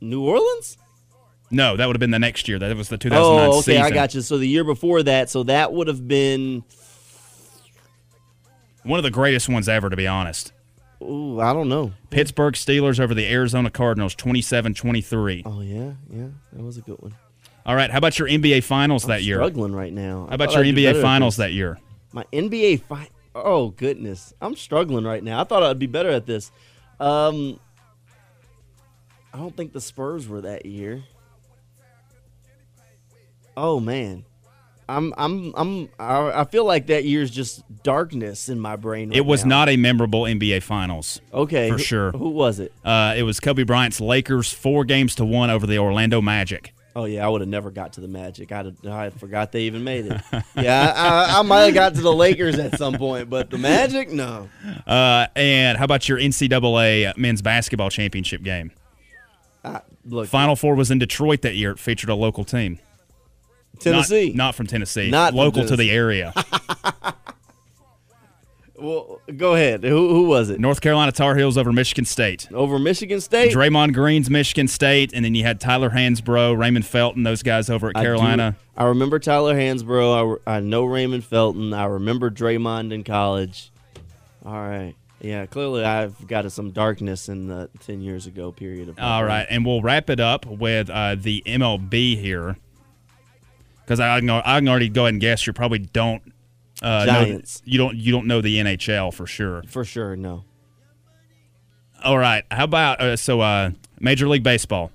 New 0.00 0.22
Orleans? 0.24 0.78
No, 1.50 1.76
that 1.76 1.86
would 1.86 1.96
have 1.96 2.00
been 2.00 2.10
the 2.10 2.18
next 2.18 2.48
year. 2.48 2.58
That 2.58 2.74
was 2.76 2.88
the 2.88 2.98
2009 2.98 3.48
Oh, 3.48 3.58
okay, 3.58 3.72
season. 3.72 3.82
I 3.82 3.90
got 3.90 4.14
you. 4.14 4.20
So 4.20 4.38
the 4.38 4.46
year 4.48 4.64
before 4.64 5.02
that, 5.02 5.28
so 5.30 5.42
that 5.44 5.72
would 5.72 5.88
have 5.88 6.06
been. 6.08 6.62
One 8.84 8.98
of 8.98 9.02
the 9.02 9.10
greatest 9.10 9.48
ones 9.48 9.68
ever, 9.68 9.90
to 9.90 9.96
be 9.96 10.06
honest. 10.06 10.52
Ooh, 11.02 11.40
I 11.40 11.52
don't 11.52 11.68
know. 11.68 11.92
Pittsburgh 12.10 12.54
Steelers 12.54 12.98
over 12.98 13.14
the 13.14 13.26
Arizona 13.30 13.70
Cardinals, 13.70 14.14
27 14.14 14.74
23. 14.74 15.42
Oh 15.46 15.60
yeah, 15.60 15.92
yeah, 16.10 16.26
that 16.52 16.62
was 16.62 16.76
a 16.76 16.80
good 16.80 17.00
one. 17.00 17.14
All 17.64 17.76
right, 17.76 17.90
how 17.90 17.98
about 17.98 18.18
your 18.18 18.28
NBA 18.28 18.64
Finals 18.64 19.04
that 19.04 19.22
year? 19.22 19.36
Struggling 19.36 19.74
right 19.74 19.92
now. 19.92 20.26
How 20.28 20.34
about 20.34 20.52
your 20.52 20.64
I'd 20.64 20.74
NBA 20.74 21.00
Finals 21.02 21.36
that 21.36 21.52
year? 21.52 21.78
My 22.12 22.24
NBA 22.32 22.82
fi- 22.82 23.10
Oh 23.34 23.68
goodness, 23.68 24.32
I'm 24.40 24.56
struggling 24.56 25.04
right 25.04 25.22
now. 25.22 25.40
I 25.40 25.44
thought 25.44 25.62
I'd 25.62 25.78
be 25.78 25.86
better 25.86 26.08
at 26.10 26.26
this. 26.26 26.50
Um, 26.98 27.60
I 29.32 29.38
don't 29.38 29.56
think 29.56 29.72
the 29.72 29.80
Spurs 29.80 30.26
were 30.26 30.40
that 30.40 30.66
year. 30.66 31.04
Oh 33.56 33.78
man, 33.80 34.24
I'm 34.88 35.12
I'm 35.18 35.52
I'm 35.56 35.88
I 35.98 36.40
I 36.40 36.44
feel 36.44 36.64
like 36.64 36.86
that 36.86 37.04
year's 37.04 37.30
just 37.30 37.62
darkness 37.82 38.48
in 38.48 38.58
my 38.58 38.76
brain. 38.76 39.12
It 39.12 39.26
was 39.26 39.44
now. 39.44 39.58
not 39.58 39.68
a 39.68 39.76
memorable 39.76 40.22
NBA 40.22 40.62
Finals. 40.62 41.20
Okay, 41.32 41.70
For 41.70 41.78
sure. 41.78 42.10
Who 42.12 42.30
was 42.30 42.58
it? 42.58 42.72
Uh, 42.84 43.14
it 43.16 43.22
was 43.22 43.38
Kobe 43.40 43.64
Bryant's 43.64 44.00
Lakers, 44.00 44.52
four 44.52 44.84
games 44.84 45.14
to 45.16 45.24
one 45.24 45.50
over 45.50 45.66
the 45.66 45.78
Orlando 45.78 46.20
Magic. 46.20 46.72
Oh 46.96 47.04
yeah, 47.04 47.24
I 47.24 47.28
would 47.28 47.42
have 47.42 47.48
never 47.48 47.70
got 47.70 47.92
to 47.92 48.00
the 48.00 48.08
Magic. 48.08 48.50
I'd 48.50 48.64
have, 48.64 48.86
I 48.86 49.10
forgot 49.10 49.52
they 49.52 49.62
even 49.62 49.84
made 49.84 50.06
it. 50.06 50.20
yeah, 50.56 50.92
I, 50.96 51.36
I, 51.36 51.38
I 51.38 51.42
might 51.42 51.66
have 51.66 51.74
got 51.74 51.94
to 51.94 52.00
the 52.00 52.12
Lakers 52.12 52.58
at 52.58 52.76
some 52.78 52.94
point, 52.94 53.30
but 53.30 53.50
the 53.50 53.58
Magic, 53.58 54.10
no. 54.10 54.48
Uh, 54.86 55.26
and 55.36 55.78
how 55.78 55.84
about 55.84 56.08
your 56.08 56.18
NCAA 56.18 57.16
men's 57.16 57.42
basketball 57.42 57.90
championship 57.90 58.42
game? 58.42 58.72
Uh, 59.62 59.80
look, 60.06 60.28
Final 60.28 60.56
Four 60.56 60.74
was 60.74 60.90
in 60.90 60.98
Detroit 60.98 61.42
that 61.42 61.54
year. 61.54 61.72
It 61.72 61.78
featured 61.78 62.10
a 62.10 62.14
local 62.14 62.42
team. 62.42 62.80
Tennessee. 63.80 64.28
Not, 64.28 64.36
not 64.36 64.54
from 64.54 64.66
Tennessee. 64.66 65.10
Not 65.10 65.30
from 65.30 65.38
local 65.38 65.64
to 65.66 65.76
the 65.76 65.90
area. 65.90 66.32
Well, 68.80 69.20
go 69.36 69.54
ahead. 69.54 69.82
Who 69.82 70.08
who 70.10 70.28
was 70.28 70.50
it? 70.50 70.60
North 70.60 70.80
Carolina 70.80 71.10
Tar 71.10 71.34
Heels 71.34 71.58
over 71.58 71.72
Michigan 71.72 72.04
State. 72.04 72.46
Over 72.52 72.78
Michigan 72.78 73.20
State. 73.20 73.52
Draymond 73.52 73.92
Green's 73.92 74.30
Michigan 74.30 74.68
State, 74.68 75.12
and 75.12 75.24
then 75.24 75.34
you 75.34 75.42
had 75.42 75.60
Tyler 75.60 75.90
Hansbrough, 75.90 76.56
Raymond 76.56 76.86
Felton, 76.86 77.24
those 77.24 77.42
guys 77.42 77.68
over 77.70 77.88
at 77.88 77.96
I 77.96 78.00
do- 78.00 78.06
Carolina. 78.06 78.56
I, 78.76 78.84
remember 78.84 79.18
Tyler 79.18 79.56
Hansbrough. 79.56 80.40
I, 80.46 80.58
I 80.58 80.60
know 80.60 80.84
Raymond 80.84 81.24
Felton. 81.24 81.74
I 81.74 81.86
remember 81.86 82.30
Draymond 82.30 82.92
in 82.92 83.02
college. 83.02 83.72
All 84.46 84.52
right. 84.52 84.94
Yeah, 85.20 85.46
clearly 85.46 85.84
I've 85.84 86.28
got 86.28 86.50
some 86.52 86.70
darkness 86.70 87.28
in 87.28 87.48
the 87.48 87.68
10 87.80 88.00
years 88.00 88.26
ago 88.26 88.52
period 88.52 88.88
of 88.88 89.00
All 89.00 89.24
and 89.28 89.66
we'll 89.66 89.82
wrap 89.82 90.08
it 90.10 90.20
up 90.20 90.46
with 90.46 90.88
uh, 90.88 91.16
the 91.16 91.42
MLB 91.44 92.16
here, 92.16 92.56
because 93.88 94.00
I 94.00 94.20
can, 94.20 94.28
I 94.28 94.58
can 94.58 94.68
already 94.68 94.90
go 94.90 95.04
ahead 95.04 95.14
and 95.14 95.20
guess 95.20 95.46
you 95.46 95.54
probably 95.54 95.78
don't. 95.78 96.22
Uh, 96.82 97.04
know- 97.06 97.24
Giants. 97.24 97.62
you 97.64 97.78
don't. 97.78 97.96
You 97.96 98.12
don't 98.12 98.26
know 98.26 98.42
the 98.42 98.58
NHL 98.58 99.14
for 99.14 99.26
sure. 99.26 99.62
For 99.66 99.84
sure, 99.84 100.14
no. 100.14 100.44
All 102.04 102.18
right. 102.18 102.44
How 102.50 102.64
about 102.64 103.00
uh, 103.00 103.16
so 103.16 103.40
uh, 103.40 103.70
Major 103.98 104.28
League 104.28 104.42
Baseball? 104.42 104.92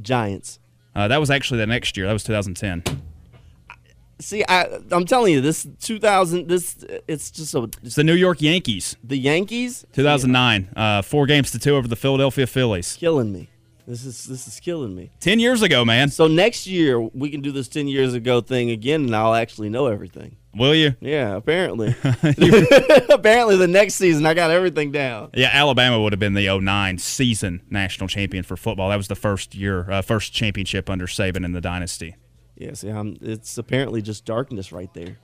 Giants. 0.00 0.60
Uh, 0.94 1.08
that 1.08 1.18
was 1.18 1.30
actually 1.30 1.58
the 1.58 1.66
next 1.66 1.96
year. 1.96 2.06
That 2.06 2.12
was 2.12 2.22
2010. 2.24 2.84
See, 4.20 4.44
I, 4.48 4.78
I'm 4.92 5.06
telling 5.06 5.32
you, 5.32 5.40
this 5.40 5.66
2000, 5.80 6.46
this 6.46 6.84
it's 7.08 7.30
just 7.32 7.54
a. 7.54 7.68
It's 7.82 7.96
the 7.96 8.04
New 8.04 8.14
York 8.14 8.42
Yankees. 8.42 8.96
The 9.02 9.18
Yankees. 9.18 9.84
2009, 9.92 10.68
uh, 10.76 11.02
four 11.02 11.26
games 11.26 11.50
to 11.52 11.58
two 11.58 11.74
over 11.74 11.88
the 11.88 11.96
Philadelphia 11.96 12.46
Phillies. 12.46 12.96
Killing 12.96 13.32
me. 13.32 13.48
This 13.86 14.06
is 14.06 14.24
this 14.24 14.48
is 14.48 14.60
killing 14.60 14.94
me. 14.94 15.10
Ten 15.20 15.38
years 15.38 15.62
ago, 15.62 15.84
man. 15.84 16.08
So 16.08 16.26
next 16.26 16.66
year 16.66 17.00
we 17.00 17.30
can 17.30 17.42
do 17.42 17.52
this 17.52 17.68
ten 17.68 17.86
years 17.86 18.14
ago 18.14 18.40
thing 18.40 18.70
again, 18.70 19.04
and 19.04 19.14
I'll 19.16 19.34
actually 19.34 19.68
know 19.68 19.86
everything. 19.86 20.36
Will 20.56 20.74
you? 20.74 20.94
Yeah, 21.00 21.34
apparently. 21.36 21.88
apparently, 23.10 23.56
the 23.56 23.68
next 23.68 23.94
season 23.94 24.24
I 24.24 24.34
got 24.34 24.50
everything 24.50 24.92
down. 24.92 25.30
Yeah, 25.34 25.50
Alabama 25.52 26.00
would 26.00 26.12
have 26.12 26.20
been 26.20 26.34
the 26.34 26.46
09 26.46 26.98
season 26.98 27.62
national 27.70 28.08
champion 28.08 28.44
for 28.44 28.56
football. 28.56 28.90
That 28.90 28.96
was 28.96 29.08
the 29.08 29.16
first 29.16 29.54
year, 29.54 29.90
uh, 29.90 30.00
first 30.00 30.32
championship 30.32 30.88
under 30.88 31.06
Saban 31.06 31.44
in 31.44 31.52
the 31.52 31.60
dynasty. 31.60 32.14
Yeah, 32.56 32.74
see, 32.74 32.88
I'm, 32.88 33.16
it's 33.20 33.58
apparently 33.58 34.00
just 34.00 34.24
darkness 34.24 34.70
right 34.70 34.92
there. 34.94 35.18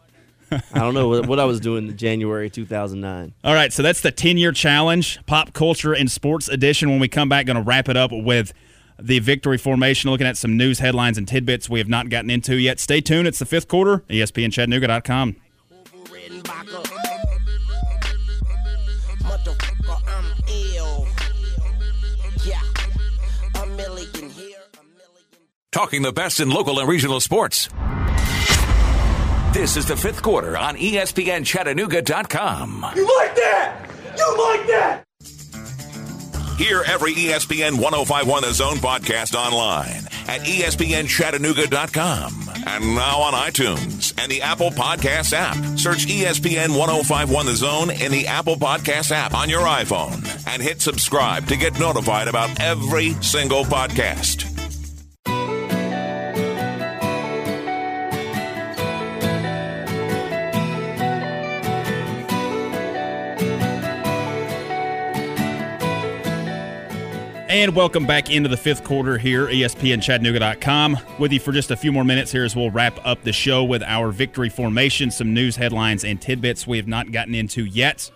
I 0.72 0.78
don't 0.80 0.94
know 0.94 1.08
what, 1.08 1.26
what 1.26 1.40
I 1.40 1.44
was 1.44 1.60
doing 1.60 1.88
in 1.88 1.96
January 1.96 2.50
2009. 2.50 3.34
All 3.44 3.54
right, 3.54 3.72
so 3.72 3.82
that's 3.82 4.00
the 4.00 4.10
10 4.10 4.36
year 4.36 4.52
challenge, 4.52 5.24
pop 5.26 5.52
culture 5.52 5.92
and 5.92 6.10
sports 6.10 6.48
edition. 6.48 6.90
When 6.90 7.00
we 7.00 7.08
come 7.08 7.28
back, 7.28 7.46
going 7.46 7.56
to 7.56 7.62
wrap 7.62 7.88
it 7.88 7.96
up 7.96 8.10
with 8.12 8.52
the 8.98 9.18
victory 9.20 9.58
formation, 9.58 10.10
looking 10.10 10.26
at 10.26 10.36
some 10.36 10.56
news 10.56 10.78
headlines 10.78 11.18
and 11.18 11.26
tidbits 11.26 11.68
we 11.70 11.78
have 11.78 11.88
not 11.88 12.08
gotten 12.08 12.30
into 12.30 12.56
yet. 12.56 12.80
Stay 12.80 13.00
tuned. 13.00 13.26
It's 13.26 13.38
the 13.38 13.46
fifth 13.46 13.68
quarter, 13.68 13.98
ESPNChattanooga.com. 14.10 15.36
Talking 25.72 26.02
the 26.02 26.12
best 26.12 26.40
in 26.40 26.50
local 26.50 26.80
and 26.80 26.88
regional 26.88 27.20
sports. 27.20 27.68
This 29.52 29.76
is 29.76 29.84
the 29.86 29.96
fifth 29.96 30.22
quarter 30.22 30.56
on 30.56 30.76
ESPNChattanooga.com. 30.76 32.86
You 32.94 33.16
like 33.18 33.34
that? 33.34 33.90
You 34.16 34.38
like 34.38 34.64
that? 34.68 35.02
Hear 36.56 36.84
every 36.86 37.14
ESPN 37.14 37.80
1051 37.80 38.42
The 38.42 38.52
Zone 38.52 38.76
podcast 38.76 39.34
online 39.34 40.04
at 40.28 40.42
ESPNChattanooga.com 40.42 42.48
and 42.66 42.94
now 42.94 43.18
on 43.22 43.32
iTunes 43.32 44.14
and 44.22 44.30
the 44.30 44.42
Apple 44.42 44.70
Podcast 44.70 45.32
app. 45.32 45.56
Search 45.78 46.06
ESPN 46.06 46.76
1051 46.78 47.46
The 47.46 47.56
Zone 47.56 47.90
in 47.90 48.12
the 48.12 48.28
Apple 48.28 48.54
Podcast 48.56 49.10
app 49.10 49.34
on 49.34 49.48
your 49.48 49.62
iPhone 49.62 50.22
and 50.46 50.62
hit 50.62 50.80
subscribe 50.80 51.48
to 51.48 51.56
get 51.56 51.80
notified 51.80 52.28
about 52.28 52.60
every 52.60 53.14
single 53.22 53.64
podcast. 53.64 54.46
And 67.50 67.74
welcome 67.74 68.06
back 68.06 68.30
into 68.30 68.48
the 68.48 68.56
fifth 68.56 68.84
quarter 68.84 69.18
here, 69.18 69.48
ESPNChattanooga.com. 69.48 70.96
With 71.18 71.32
you 71.32 71.40
for 71.40 71.50
just 71.50 71.72
a 71.72 71.76
few 71.76 71.90
more 71.90 72.04
minutes 72.04 72.30
here 72.30 72.44
as 72.44 72.54
we'll 72.54 72.70
wrap 72.70 73.04
up 73.04 73.24
the 73.24 73.32
show 73.32 73.64
with 73.64 73.82
our 73.82 74.12
victory 74.12 74.48
formation, 74.48 75.10
some 75.10 75.34
news 75.34 75.56
headlines 75.56 76.04
and 76.04 76.22
tidbits 76.22 76.64
we 76.68 76.76
have 76.76 76.86
not 76.86 77.10
gotten 77.10 77.34
into 77.34 77.64
yet. 77.64 78.08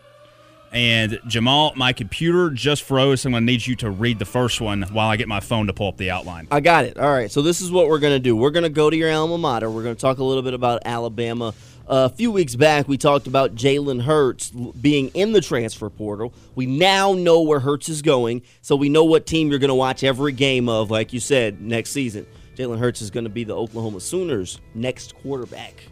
And 0.70 1.18
Jamal, 1.26 1.72
my 1.74 1.92
computer 1.92 2.50
just 2.50 2.84
froze. 2.84 3.22
So 3.22 3.28
I'm 3.28 3.32
going 3.32 3.42
to 3.42 3.46
need 3.46 3.66
you 3.66 3.74
to 3.74 3.90
read 3.90 4.20
the 4.20 4.24
first 4.24 4.60
one 4.60 4.82
while 4.92 5.08
I 5.08 5.16
get 5.16 5.26
my 5.26 5.40
phone 5.40 5.66
to 5.66 5.72
pull 5.72 5.88
up 5.88 5.96
the 5.96 6.12
outline. 6.12 6.46
I 6.52 6.60
got 6.60 6.84
it. 6.84 6.96
All 6.96 7.12
right. 7.12 7.28
So 7.28 7.42
this 7.42 7.60
is 7.60 7.72
what 7.72 7.88
we're 7.88 7.98
going 7.98 8.14
to 8.14 8.20
do. 8.20 8.36
We're 8.36 8.52
going 8.52 8.62
to 8.62 8.68
go 8.68 8.88
to 8.88 8.96
your 8.96 9.12
alma 9.12 9.36
mater. 9.36 9.68
We're 9.68 9.82
going 9.82 9.96
to 9.96 10.00
talk 10.00 10.18
a 10.18 10.24
little 10.24 10.44
bit 10.44 10.54
about 10.54 10.82
Alabama. 10.84 11.54
A 11.86 12.08
few 12.08 12.30
weeks 12.30 12.54
back, 12.54 12.88
we 12.88 12.96
talked 12.96 13.26
about 13.26 13.54
Jalen 13.54 14.02
Hurts 14.02 14.50
being 14.50 15.08
in 15.08 15.32
the 15.32 15.40
transfer 15.42 15.90
portal. 15.90 16.32
We 16.54 16.64
now 16.64 17.12
know 17.12 17.42
where 17.42 17.60
Hurts 17.60 17.90
is 17.90 18.00
going, 18.00 18.42
so 18.62 18.74
we 18.74 18.88
know 18.88 19.04
what 19.04 19.26
team 19.26 19.50
you're 19.50 19.58
going 19.58 19.68
to 19.68 19.74
watch 19.74 20.02
every 20.02 20.32
game 20.32 20.68
of, 20.68 20.90
like 20.90 21.12
you 21.12 21.20
said, 21.20 21.60
next 21.60 21.90
season. 21.90 22.26
Jalen 22.56 22.78
Hurts 22.78 23.02
is 23.02 23.10
going 23.10 23.24
to 23.24 23.30
be 23.30 23.44
the 23.44 23.54
Oklahoma 23.54 24.00
Sooners' 24.00 24.60
next 24.74 25.14
quarterback. 25.16 25.84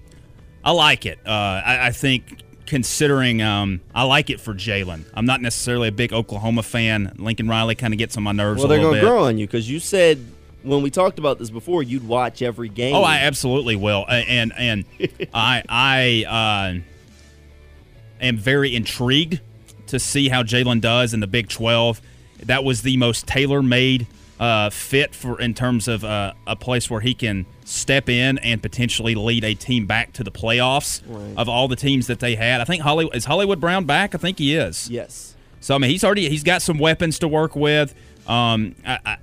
I 0.65 0.71
like 0.71 1.05
it. 1.05 1.19
Uh, 1.27 1.61
I, 1.65 1.89
I 1.89 1.91
think 1.91 2.43
considering 2.65 3.43
um, 3.43 3.83
I 3.95 4.05
like 4.05 4.31
it 4.31 4.41
for 4.41 4.55
Jalen. 4.55 5.05
I'm 5.13 5.27
not 5.27 5.43
necessarily 5.43 5.89
a 5.89 5.93
big 5.93 6.13
Oklahoma 6.15 6.63
fan. 6.63 7.15
Lincoln 7.19 7.49
Riley 7.49 7.75
kind 7.75 7.93
of 7.93 7.99
gets 7.99 8.17
on 8.17 8.23
my 8.23 8.33
nerves 8.33 8.61
Well, 8.61 8.69
they're 8.69 8.81
going 8.81 8.95
to 8.95 9.01
grow 9.01 9.25
on 9.25 9.37
you 9.37 9.47
because 9.47 9.69
you 9.69 9.79
said 9.79 10.25
when 10.63 10.83
we 10.83 10.91
talked 10.91 11.19
about 11.19 11.39
this 11.39 11.51
before, 11.51 11.83
you'd 11.83 12.07
watch 12.07 12.43
every 12.43 12.69
game. 12.69 12.95
Oh, 12.95 13.03
I 13.03 13.19
absolutely 13.19 13.77
will, 13.77 14.05
and 14.09 14.53
and 14.57 14.85
I 15.35 15.63
I 15.69 16.81
uh, 16.81 18.25
am 18.25 18.37
very 18.37 18.75
intrigued 18.75 19.41
to 19.89 19.99
see 19.99 20.29
how 20.29 20.43
Jalen 20.43 20.81
does 20.81 21.15
in 21.15 21.21
the 21.21 21.27
Big 21.27 21.49
Twelve. 21.49 22.01
That 22.45 22.65
was 22.65 22.83
the 22.83 22.97
most 22.97 23.27
tailor 23.27 23.63
made 23.63 24.07
uh, 24.41 24.71
fit 24.71 25.15
for 25.15 25.41
in 25.41 25.55
terms 25.55 25.87
of 25.87 26.05
uh, 26.05 26.33
a 26.47 26.57
place 26.57 26.91
where 26.91 27.01
he 27.01 27.15
can 27.15 27.47
step 27.65 28.09
in 28.09 28.39
and 28.39 28.61
potentially 28.61 29.15
lead 29.15 29.45
a 29.45 29.55
team 29.55 29.87
back 29.87 30.13
to 30.15 30.25
the 30.25 30.33
playoffs. 30.33 31.03
Right. 31.07 31.35
Of 31.37 31.49
all 31.49 31.69
the 31.69 31.77
teams 31.77 32.09
that 32.09 32.19
they 32.19 32.35
had, 32.35 32.61
I 32.61 32.65
think 32.65 32.83
Hollywood 32.83 33.15
is 33.15 33.25
Hollywood 33.25 33.61
Brown 33.61 33.85
back. 33.85 34.15
I 34.15 34.19
think 34.19 34.39
he 34.39 34.57
is. 34.57 34.91
Yes. 34.91 35.37
So 35.61 35.77
I 35.77 35.79
mean, 35.79 35.91
he's 35.91 36.03
already 36.03 36.29
he's 36.29 36.43
got 36.43 36.63
some 36.63 36.79
weapons 36.79 37.21
to 37.21 37.29
work 37.29 37.55
with. 37.55 37.95
Um, 38.27 38.75
I, 38.85 38.99
I, 39.05 39.17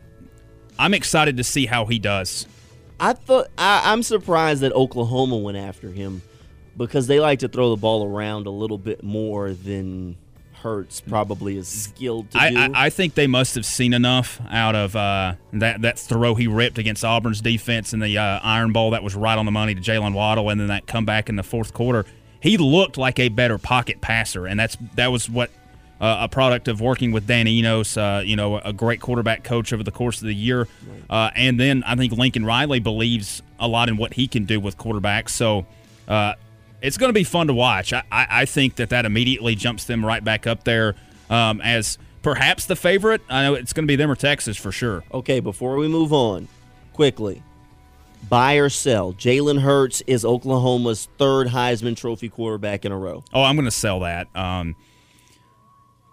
I'm 0.80 0.94
excited 0.94 1.38
to 1.38 1.44
see 1.44 1.66
how 1.66 1.86
he 1.86 2.00
does. 2.00 2.48
I 3.00 3.14
thought 3.14 3.48
I, 3.58 3.92
I'm 3.92 4.02
surprised 4.02 4.62
that 4.62 4.72
Oklahoma 4.72 5.38
went 5.38 5.58
after 5.58 5.92
him 5.92 6.22
because 6.78 7.08
they 7.08 7.20
like 7.20 7.40
to 7.40 7.50
throw 7.50 7.70
the 7.70 7.78
ball 7.78 8.06
around 8.06 8.48
a 8.48 8.52
little 8.52 8.78
bit 8.78 9.04
more 9.04 9.54
than 9.54 10.16
Hurts 10.54 11.00
probably 11.02 11.58
is 11.58 11.68
skilled 11.68 12.32
to 12.32 12.38
I, 12.38 12.50
do. 12.50 12.58
I, 12.58 12.70
I 12.86 12.90
think 12.90 13.14
they 13.14 13.28
must 13.28 13.56
have 13.56 13.66
seen 13.66 13.94
enough 13.94 14.42
out 14.50 14.76
of 14.76 14.96
uh, 14.96 15.36
that 15.54 15.82
that 15.82 16.00
throw 16.00 16.36
he 16.36 16.48
ripped 16.48 16.78
against 16.78 17.06
Auburn's 17.06 17.42
defense 17.42 17.94
in 17.94 18.00
the 18.00 18.18
uh, 18.18 18.40
Iron 18.42 18.74
Bowl 18.74 18.92
that 18.92 19.04
was 19.04 19.16
right 19.16 19.38
on 19.38 19.46
the 19.46 19.52
money 19.52 19.76
to 19.76 19.82
Jaylen 19.82 20.14
Waddle, 20.14 20.50
and 20.50 20.60
then 20.60 20.68
that 20.68 20.88
comeback 20.88 21.30
in 21.30 21.36
the 21.36 21.44
fourth 21.44 21.74
quarter. 21.74 22.06
He 22.42 22.58
looked 22.58 22.98
like 22.98 23.20
a 23.20 23.30
better 23.30 23.58
pocket 23.58 24.02
passer, 24.02 24.48
and 24.48 24.60
that's 24.60 24.78
that 24.96 25.12
was 25.12 25.30
what 25.30 25.50
uh, 26.00 26.18
a 26.22 26.30
product 26.30 26.68
of 26.68 26.80
working 26.82 27.12
with 27.12 27.28
Dan 27.28 27.48
Enos, 27.48 27.98
uh, 27.98 28.22
you 28.26 28.36
know, 28.36 28.60
a 28.60 28.72
great 28.72 29.02
quarterback 29.02 29.44
coach 29.44 29.74
over 29.74 29.84
the 29.84 29.92
course 29.92 30.22
of 30.22 30.28
the 30.28 30.36
year. 30.36 30.68
Uh, 31.10 31.30
and 31.36 31.60
then 31.60 31.84
I 31.86 31.96
think 31.96 32.14
Lincoln 32.14 32.46
Riley 32.46 32.80
believes 32.80 33.42
a 33.60 33.68
lot 33.68 33.90
in 33.90 33.98
what 33.98 34.14
he 34.14 34.28
can 34.28 34.46
do 34.46 34.60
with 34.60 34.78
quarterbacks. 34.78 35.30
So 35.30 35.66
uh, 36.08 36.36
it's 36.82 36.98
going 36.98 37.10
to 37.10 37.14
be 37.14 37.26
fun 37.26 37.48
to 37.48 37.54
watch. 37.54 37.92
I, 37.92 38.04
I, 38.12 38.28
I 38.30 38.46
think 38.46 38.76
that 38.76 38.90
that 38.90 39.06
immediately 39.06 39.56
jumps 39.56 39.86
them 39.86 40.06
right 40.06 40.24
back 40.24 40.48
up 40.48 40.64
there 40.64 40.96
um, 41.30 41.60
as 41.62 41.98
perhaps 42.22 42.66
the 42.66 42.76
favorite. 42.76 43.22
I 43.30 43.44
know 43.44 43.54
it's 43.56 43.74
going 43.74 43.84
to 43.86 43.92
be 43.92 43.96
them 43.96 44.10
or 44.10 44.16
Texas 44.16 44.58
for 44.58 44.72
sure. 44.72 45.04
okay, 45.14 45.40
before 45.40 45.76
we 45.76 45.88
move 45.88 46.14
on, 46.14 46.48
quickly, 46.94 47.44
buy 48.30 48.56
or 48.56 48.70
sell. 48.70 49.14
Jalen 49.14 49.60
Hurts 49.62 50.02
is 50.08 50.24
Oklahoma's 50.24 51.10
third 51.18 51.48
Heisman 51.48 51.98
Trophy 51.98 52.30
quarterback 52.30 52.86
in 52.86 52.92
a 52.92 52.98
row. 52.98 53.24
Oh, 53.34 53.44
I'm 53.44 53.56
going 53.56 53.66
to 53.66 53.72
sell 53.72 54.02
that. 54.02 54.28
Um, 54.36 54.76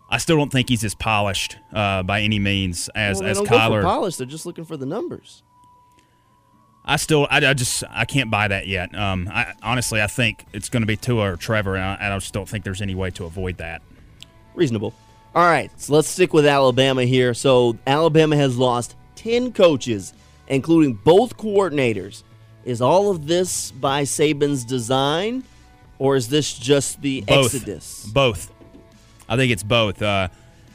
I 0.09 0.19
still 0.19 0.37
don't 0.37 0.53
think 0.53 0.69
he's 0.69 0.85
as 0.85 0.95
polished 0.95 1.59
uh, 1.73 2.03
by 2.03 2.21
any 2.21 2.39
means 2.39 2.89
as 2.95 3.21
well, 3.21 3.29
as 3.29 3.39
don't 3.39 3.49
go 3.49 3.57
for 3.57 3.61
Kyler. 3.61 3.83
polish. 3.83 4.17
They're 4.17 4.27
just 4.27 4.47
looking 4.47 4.65
for 4.65 4.77
the 4.77 4.87
numbers. 4.87 5.43
I 6.85 6.97
still, 6.97 7.27
I, 7.31 7.39
I 7.45 7.55
just, 7.55 7.83
I 7.91 8.05
can't 8.05 8.31
buy 8.31 8.47
that 8.47 8.69
yet. 8.69 8.97
Um, 8.97 9.29
I, 9.33 9.55
honestly, 9.63 10.01
I 10.01 10.07
think 10.07 10.45
it's 10.53 10.69
going 10.69 10.83
to 10.83 10.87
be 10.87 10.97
Tua 10.97 11.33
or 11.33 11.37
Trevor, 11.37 11.75
and 11.75 11.85
I, 11.85 12.15
I 12.15 12.19
just 12.19 12.33
don't 12.33 12.49
think 12.49 12.63
there's 12.63 12.81
any 12.81 12.95
way 12.95 13.11
to 13.11 13.25
avoid 13.25 13.59
that. 13.59 13.83
Reasonable. 14.55 14.95
All 15.35 15.45
right, 15.45 15.71
so 15.81 15.95
let's 15.95 16.09
stick 16.09 16.33
with 16.33 16.47
Alabama 16.47 17.05
here. 17.05 17.35
So 17.35 17.77
Alabama 17.87 18.37
has 18.37 18.57
lost 18.57 18.95
10 19.17 19.53
coaches, 19.53 20.15
including 20.47 20.95
both 20.95 21.37
coordinators. 21.37 22.23
Is 22.65 22.81
all 22.81 23.11
of 23.11 23.27
this 23.27 23.71
by 23.73 24.03
Saban's 24.03 24.65
design, 24.65 25.45
or 25.99 26.17
is 26.17 26.29
this 26.29 26.57
just 26.57 27.03
the 27.03 27.21
Both. 27.23 27.55
exodus? 27.55 28.07
Both. 28.13 28.53
I 29.29 29.37
think 29.37 29.53
it's 29.53 29.63
both. 29.63 30.03
Uh, 30.03 30.29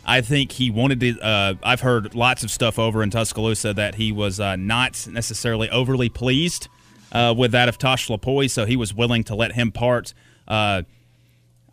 I 0.05 0.21
think 0.21 0.51
he 0.51 0.71
wanted 0.71 0.99
to. 1.01 1.19
Uh, 1.19 1.53
I've 1.63 1.81
heard 1.81 2.15
lots 2.15 2.43
of 2.43 2.51
stuff 2.51 2.79
over 2.79 3.03
in 3.03 3.09
Tuscaloosa 3.09 3.73
that 3.73 3.95
he 3.95 4.11
was 4.11 4.39
uh, 4.39 4.55
not 4.55 5.07
necessarily 5.09 5.69
overly 5.69 6.09
pleased 6.09 6.67
uh, 7.11 7.33
with 7.37 7.51
that 7.51 7.69
of 7.69 7.77
Tosh 7.77 8.07
Lupoi, 8.07 8.49
so 8.49 8.65
he 8.65 8.75
was 8.75 8.93
willing 8.93 9.23
to 9.25 9.35
let 9.35 9.53
him 9.53 9.71
part. 9.71 10.13
Uh, 10.47 10.83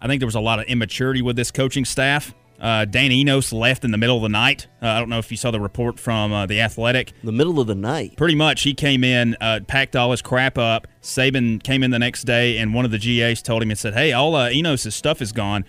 I 0.00 0.06
think 0.06 0.20
there 0.20 0.26
was 0.26 0.34
a 0.34 0.40
lot 0.40 0.58
of 0.58 0.66
immaturity 0.66 1.22
with 1.22 1.36
this 1.36 1.50
coaching 1.50 1.84
staff. 1.84 2.34
Uh, 2.60 2.84
Dan 2.84 3.12
Enos 3.12 3.52
left 3.52 3.84
in 3.84 3.92
the 3.92 3.98
middle 3.98 4.16
of 4.16 4.22
the 4.22 4.28
night. 4.28 4.66
Uh, 4.82 4.88
I 4.88 4.98
don't 4.98 5.08
know 5.08 5.18
if 5.18 5.30
you 5.30 5.36
saw 5.36 5.52
the 5.52 5.60
report 5.60 6.00
from 6.00 6.32
uh, 6.32 6.46
the 6.46 6.60
Athletic. 6.60 7.12
The 7.22 7.32
middle 7.32 7.60
of 7.60 7.68
the 7.68 7.74
night. 7.76 8.16
Pretty 8.16 8.34
much, 8.34 8.62
he 8.62 8.74
came 8.74 9.04
in, 9.04 9.36
uh, 9.40 9.60
packed 9.66 9.94
all 9.94 10.10
his 10.10 10.22
crap 10.22 10.58
up. 10.58 10.88
Saban 11.00 11.62
came 11.62 11.84
in 11.84 11.92
the 11.92 12.00
next 12.00 12.24
day, 12.24 12.58
and 12.58 12.74
one 12.74 12.84
of 12.84 12.90
the 12.90 12.98
GAs 12.98 13.42
told 13.42 13.62
him 13.62 13.70
and 13.70 13.78
said, 13.78 13.94
"Hey, 13.94 14.12
all 14.12 14.34
uh, 14.34 14.50
Enos' 14.50 14.92
stuff 14.94 15.22
is 15.22 15.30
gone." 15.30 15.64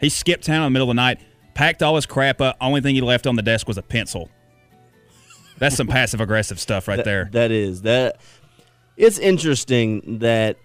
He 0.00 0.08
skipped 0.08 0.44
town 0.44 0.58
in 0.58 0.64
the 0.64 0.70
middle 0.70 0.90
of 0.90 0.94
the 0.96 1.00
night, 1.02 1.20
packed 1.54 1.82
all 1.82 1.96
his 1.96 2.06
crap 2.06 2.40
up. 2.40 2.56
Only 2.60 2.80
thing 2.80 2.94
he 2.94 3.00
left 3.00 3.26
on 3.26 3.36
the 3.36 3.42
desk 3.42 3.66
was 3.66 3.78
a 3.78 3.82
pencil. 3.82 4.30
That's 5.58 5.74
some 5.76 5.88
passive 5.88 6.20
aggressive 6.20 6.60
stuff 6.60 6.86
right 6.86 6.96
That- 6.96 7.04
there. 7.04 7.28
That 7.32 7.50
is 7.50 7.82
that. 7.82 8.20
It's 8.96 9.18
interesting 9.18 10.18
that 10.20 10.56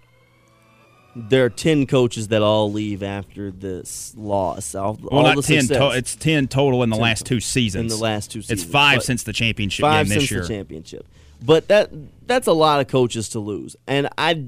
there 1.16 1.44
are 1.44 1.50
ten 1.50 1.86
coaches 1.86 2.28
that 2.28 2.42
all 2.42 2.70
leave 2.72 3.02
after 3.02 3.50
this 3.52 4.14
loss. 4.16 4.74
All, 4.74 4.98
Well, 5.00 5.26
all 5.26 5.34
not 5.34 5.44
ten. 5.44 5.66
To- 5.68 5.90
it's 5.90 6.16
ten 6.16 6.48
total 6.48 6.82
in 6.82 6.90
the 6.90 6.96
10 6.96 7.02
last 7.02 7.26
two 7.26 7.40
seasons. 7.40 7.92
In 7.92 7.98
the 7.98 8.02
last 8.02 8.30
two 8.32 8.42
seasons, 8.42 8.62
it's 8.62 8.70
five 8.70 8.98
but- 8.98 9.04
since 9.04 9.22
the 9.24 9.32
championship 9.32 9.82
five 9.82 10.06
game 10.06 10.14
this 10.14 10.28
since 10.28 10.30
year. 10.30 10.42
the 10.42 10.48
championship. 10.48 11.06
But 11.44 11.68
that 11.68 11.90
that's 12.26 12.46
a 12.46 12.52
lot 12.52 12.80
of 12.80 12.88
coaches 12.88 13.28
to 13.30 13.40
lose, 13.40 13.76
and 13.86 14.08
I 14.18 14.42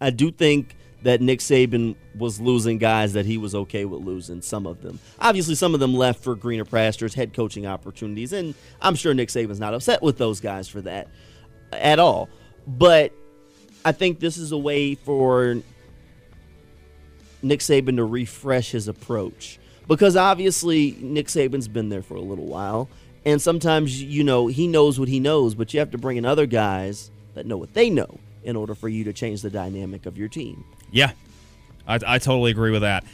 I 0.00 0.10
do 0.10 0.30
think 0.30 0.74
that 1.04 1.20
Nick 1.20 1.40
Saban 1.40 1.96
was 2.16 2.40
losing 2.40 2.78
guys 2.78 3.12
that 3.12 3.26
he 3.26 3.36
was 3.38 3.54
okay 3.54 3.84
with 3.84 4.02
losing. 4.02 4.40
Some 4.40 4.66
of 4.66 4.80
them, 4.82 4.98
obviously, 5.20 5.54
some 5.54 5.74
of 5.74 5.80
them 5.80 5.94
left 5.94 6.24
for 6.24 6.34
greener 6.34 6.64
pastures, 6.64 7.14
head 7.14 7.34
coaching 7.34 7.66
opportunities, 7.66 8.32
and 8.32 8.54
I'm 8.80 8.94
sure 8.94 9.14
Nick 9.14 9.28
Saban's 9.28 9.60
not 9.60 9.74
upset 9.74 10.02
with 10.02 10.18
those 10.18 10.40
guys 10.40 10.66
for 10.66 10.80
that 10.82 11.08
at 11.72 11.98
all. 11.98 12.30
But 12.66 13.12
I 13.84 13.92
think 13.92 14.18
this 14.18 14.38
is 14.38 14.52
a 14.52 14.58
way 14.58 14.94
for 14.94 15.58
Nick 17.42 17.60
Saban 17.60 17.96
to 17.96 18.04
refresh 18.04 18.70
his 18.70 18.88
approach 18.88 19.58
because 19.86 20.16
obviously 20.16 20.96
Nick 21.00 21.26
Saban's 21.26 21.68
been 21.68 21.90
there 21.90 22.02
for 22.02 22.14
a 22.14 22.20
little 22.20 22.46
while, 22.46 22.88
and 23.26 23.42
sometimes 23.42 24.02
you 24.02 24.24
know 24.24 24.46
he 24.46 24.66
knows 24.66 24.98
what 24.98 25.08
he 25.08 25.20
knows, 25.20 25.54
but 25.54 25.74
you 25.74 25.80
have 25.80 25.90
to 25.90 25.98
bring 25.98 26.16
in 26.16 26.24
other 26.24 26.46
guys 26.46 27.10
that 27.34 27.44
know 27.44 27.58
what 27.58 27.74
they 27.74 27.90
know 27.90 28.18
in 28.42 28.56
order 28.56 28.74
for 28.74 28.88
you 28.88 29.04
to 29.04 29.12
change 29.12 29.42
the 29.42 29.50
dynamic 29.50 30.06
of 30.06 30.16
your 30.16 30.28
team. 30.28 30.64
Yeah, 30.94 31.10
I, 31.88 31.98
I 32.06 32.18
totally 32.18 32.52
agree 32.52 32.70
with 32.70 32.82
that. 32.82 33.04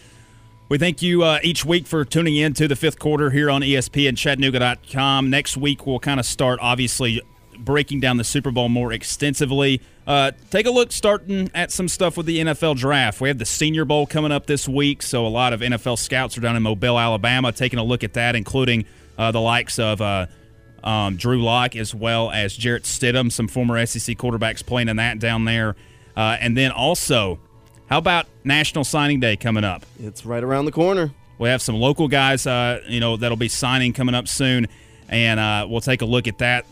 We 0.68 0.76
thank 0.76 1.00
you 1.00 1.24
uh, 1.24 1.38
each 1.42 1.64
week 1.64 1.86
for 1.86 2.04
tuning 2.04 2.36
in 2.36 2.52
to 2.54 2.68
the 2.68 2.76
fifth 2.76 2.98
quarter 2.98 3.30
here 3.30 3.50
on 3.50 3.62
ESPN 3.62 4.18
Chattanooga.com. 4.18 5.30
Next 5.30 5.56
week, 5.56 5.86
we'll 5.86 5.98
kind 5.98 6.20
of 6.20 6.26
start, 6.26 6.60
obviously, 6.60 7.22
breaking 7.58 8.00
down 8.00 8.18
the 8.18 8.24
Super 8.24 8.50
Bowl 8.50 8.68
more 8.68 8.92
extensively. 8.92 9.80
Uh, 10.06 10.32
take 10.50 10.66
a 10.66 10.70
look 10.70 10.92
starting 10.92 11.50
at 11.54 11.72
some 11.72 11.88
stuff 11.88 12.18
with 12.18 12.26
the 12.26 12.38
NFL 12.40 12.76
draft. 12.76 13.18
We 13.20 13.28
have 13.28 13.38
the 13.38 13.46
Senior 13.46 13.86
Bowl 13.86 14.06
coming 14.06 14.30
up 14.30 14.44
this 14.44 14.68
week, 14.68 15.02
so 15.02 15.26
a 15.26 15.28
lot 15.28 15.54
of 15.54 15.60
NFL 15.60 15.98
scouts 15.98 16.36
are 16.36 16.42
down 16.42 16.56
in 16.56 16.62
Mobile, 16.62 16.98
Alabama, 16.98 17.50
taking 17.50 17.78
a 17.78 17.84
look 17.84 18.04
at 18.04 18.12
that, 18.12 18.36
including 18.36 18.84
uh, 19.16 19.32
the 19.32 19.40
likes 19.40 19.78
of 19.78 20.02
uh, 20.02 20.26
um, 20.84 21.16
Drew 21.16 21.42
Lock 21.42 21.76
as 21.76 21.94
well 21.94 22.30
as 22.30 22.54
Jarrett 22.54 22.82
Stidham, 22.82 23.32
some 23.32 23.48
former 23.48 23.84
SEC 23.86 24.18
quarterbacks 24.18 24.64
playing 24.64 24.90
in 24.90 24.96
that 24.96 25.18
down 25.18 25.46
there. 25.46 25.76
Uh, 26.14 26.36
and 26.38 26.56
then 26.56 26.70
also, 26.70 27.40
how 27.90 27.98
about 27.98 28.26
National 28.44 28.84
Signing 28.84 29.20
Day 29.20 29.36
coming 29.36 29.64
up? 29.64 29.84
It's 29.98 30.24
right 30.24 30.42
around 30.42 30.64
the 30.64 30.72
corner. 30.72 31.12
We 31.38 31.48
have 31.48 31.60
some 31.60 31.74
local 31.74 32.06
guys, 32.06 32.46
uh, 32.46 32.80
you 32.86 33.00
know, 33.00 33.16
that'll 33.16 33.36
be 33.36 33.48
signing 33.48 33.92
coming 33.92 34.14
up 34.14 34.28
soon, 34.28 34.68
and 35.08 35.40
uh, 35.40 35.66
we'll 35.68 35.80
take 35.80 36.00
a 36.00 36.04
look 36.06 36.28
at 36.28 36.38
that. 36.38 36.66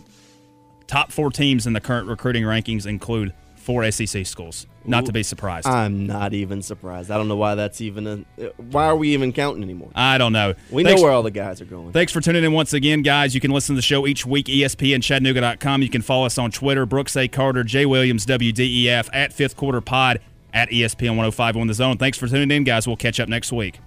Top 0.87 1.11
four 1.11 1.31
teams 1.31 1.67
in 1.67 1.73
the 1.73 1.81
current 1.81 2.07
recruiting 2.07 2.45
rankings 2.45 2.87
include 2.87 3.35
four 3.57 3.91
SEC 3.91 4.25
schools. 4.25 4.67
Not 4.85 5.05
to 5.05 5.13
be 5.13 5.23
surprised. 5.23 5.67
I'm 5.67 6.07
not 6.07 6.33
even 6.33 6.63
surprised. 6.63 7.11
I 7.11 7.19
don't 7.19 7.29
know 7.29 7.37
why 7.37 7.55
that's 7.55 7.83
even 7.83 8.27
a. 8.39 8.45
Why 8.57 8.87
are 8.87 8.97
we 8.97 9.11
even 9.11 9.35
counting 9.35 9.63
anymore? 9.63 9.91
I 9.95 10.17
don't 10.17 10.33
know. 10.33 10.55
We 10.71 10.83
Thanks- 10.83 11.01
know 11.01 11.05
where 11.05 11.13
all 11.15 11.23
the 11.23 11.31
guys 11.31 11.61
are 11.61 11.67
going. 11.67 11.93
Thanks 11.93 12.11
for 12.11 12.23
tuning 12.23 12.43
in 12.43 12.53
once 12.53 12.73
again, 12.73 13.03
guys. 13.03 13.35
You 13.35 13.41
can 13.43 13.51
listen 13.51 13.75
to 13.75 13.79
the 13.79 13.83
show 13.83 14.07
each 14.07 14.25
week, 14.25 14.49
E 14.49 14.63
ESPN 14.63 15.03
Chattanooga.com. 15.03 15.83
You 15.83 15.91
can 15.91 16.01
follow 16.01 16.25
us 16.25 16.39
on 16.39 16.51
Twitter, 16.51 16.87
Brooks 16.87 17.17
A. 17.17 17.29
Carter, 17.29 17.65
J. 17.65 17.85
Williams, 17.85 18.25
WDEF, 18.25 19.11
at 19.13 19.35
Fifth 19.35 19.57
Quarter 19.57 19.83
Pod, 19.83 20.21
at 20.53 20.71
ESPN 20.71 21.11
105 21.11 21.57
on 21.57 21.67
the 21.67 21.75
zone. 21.75 21.97
Thanks 21.97 22.19
for 22.19 22.27
tuning 22.27 22.51
in, 22.51 22.65
guys. 22.65 22.87
We'll 22.87 22.97
catch 22.97 23.21
up 23.21 23.29
next 23.29 23.53
week. 23.53 23.81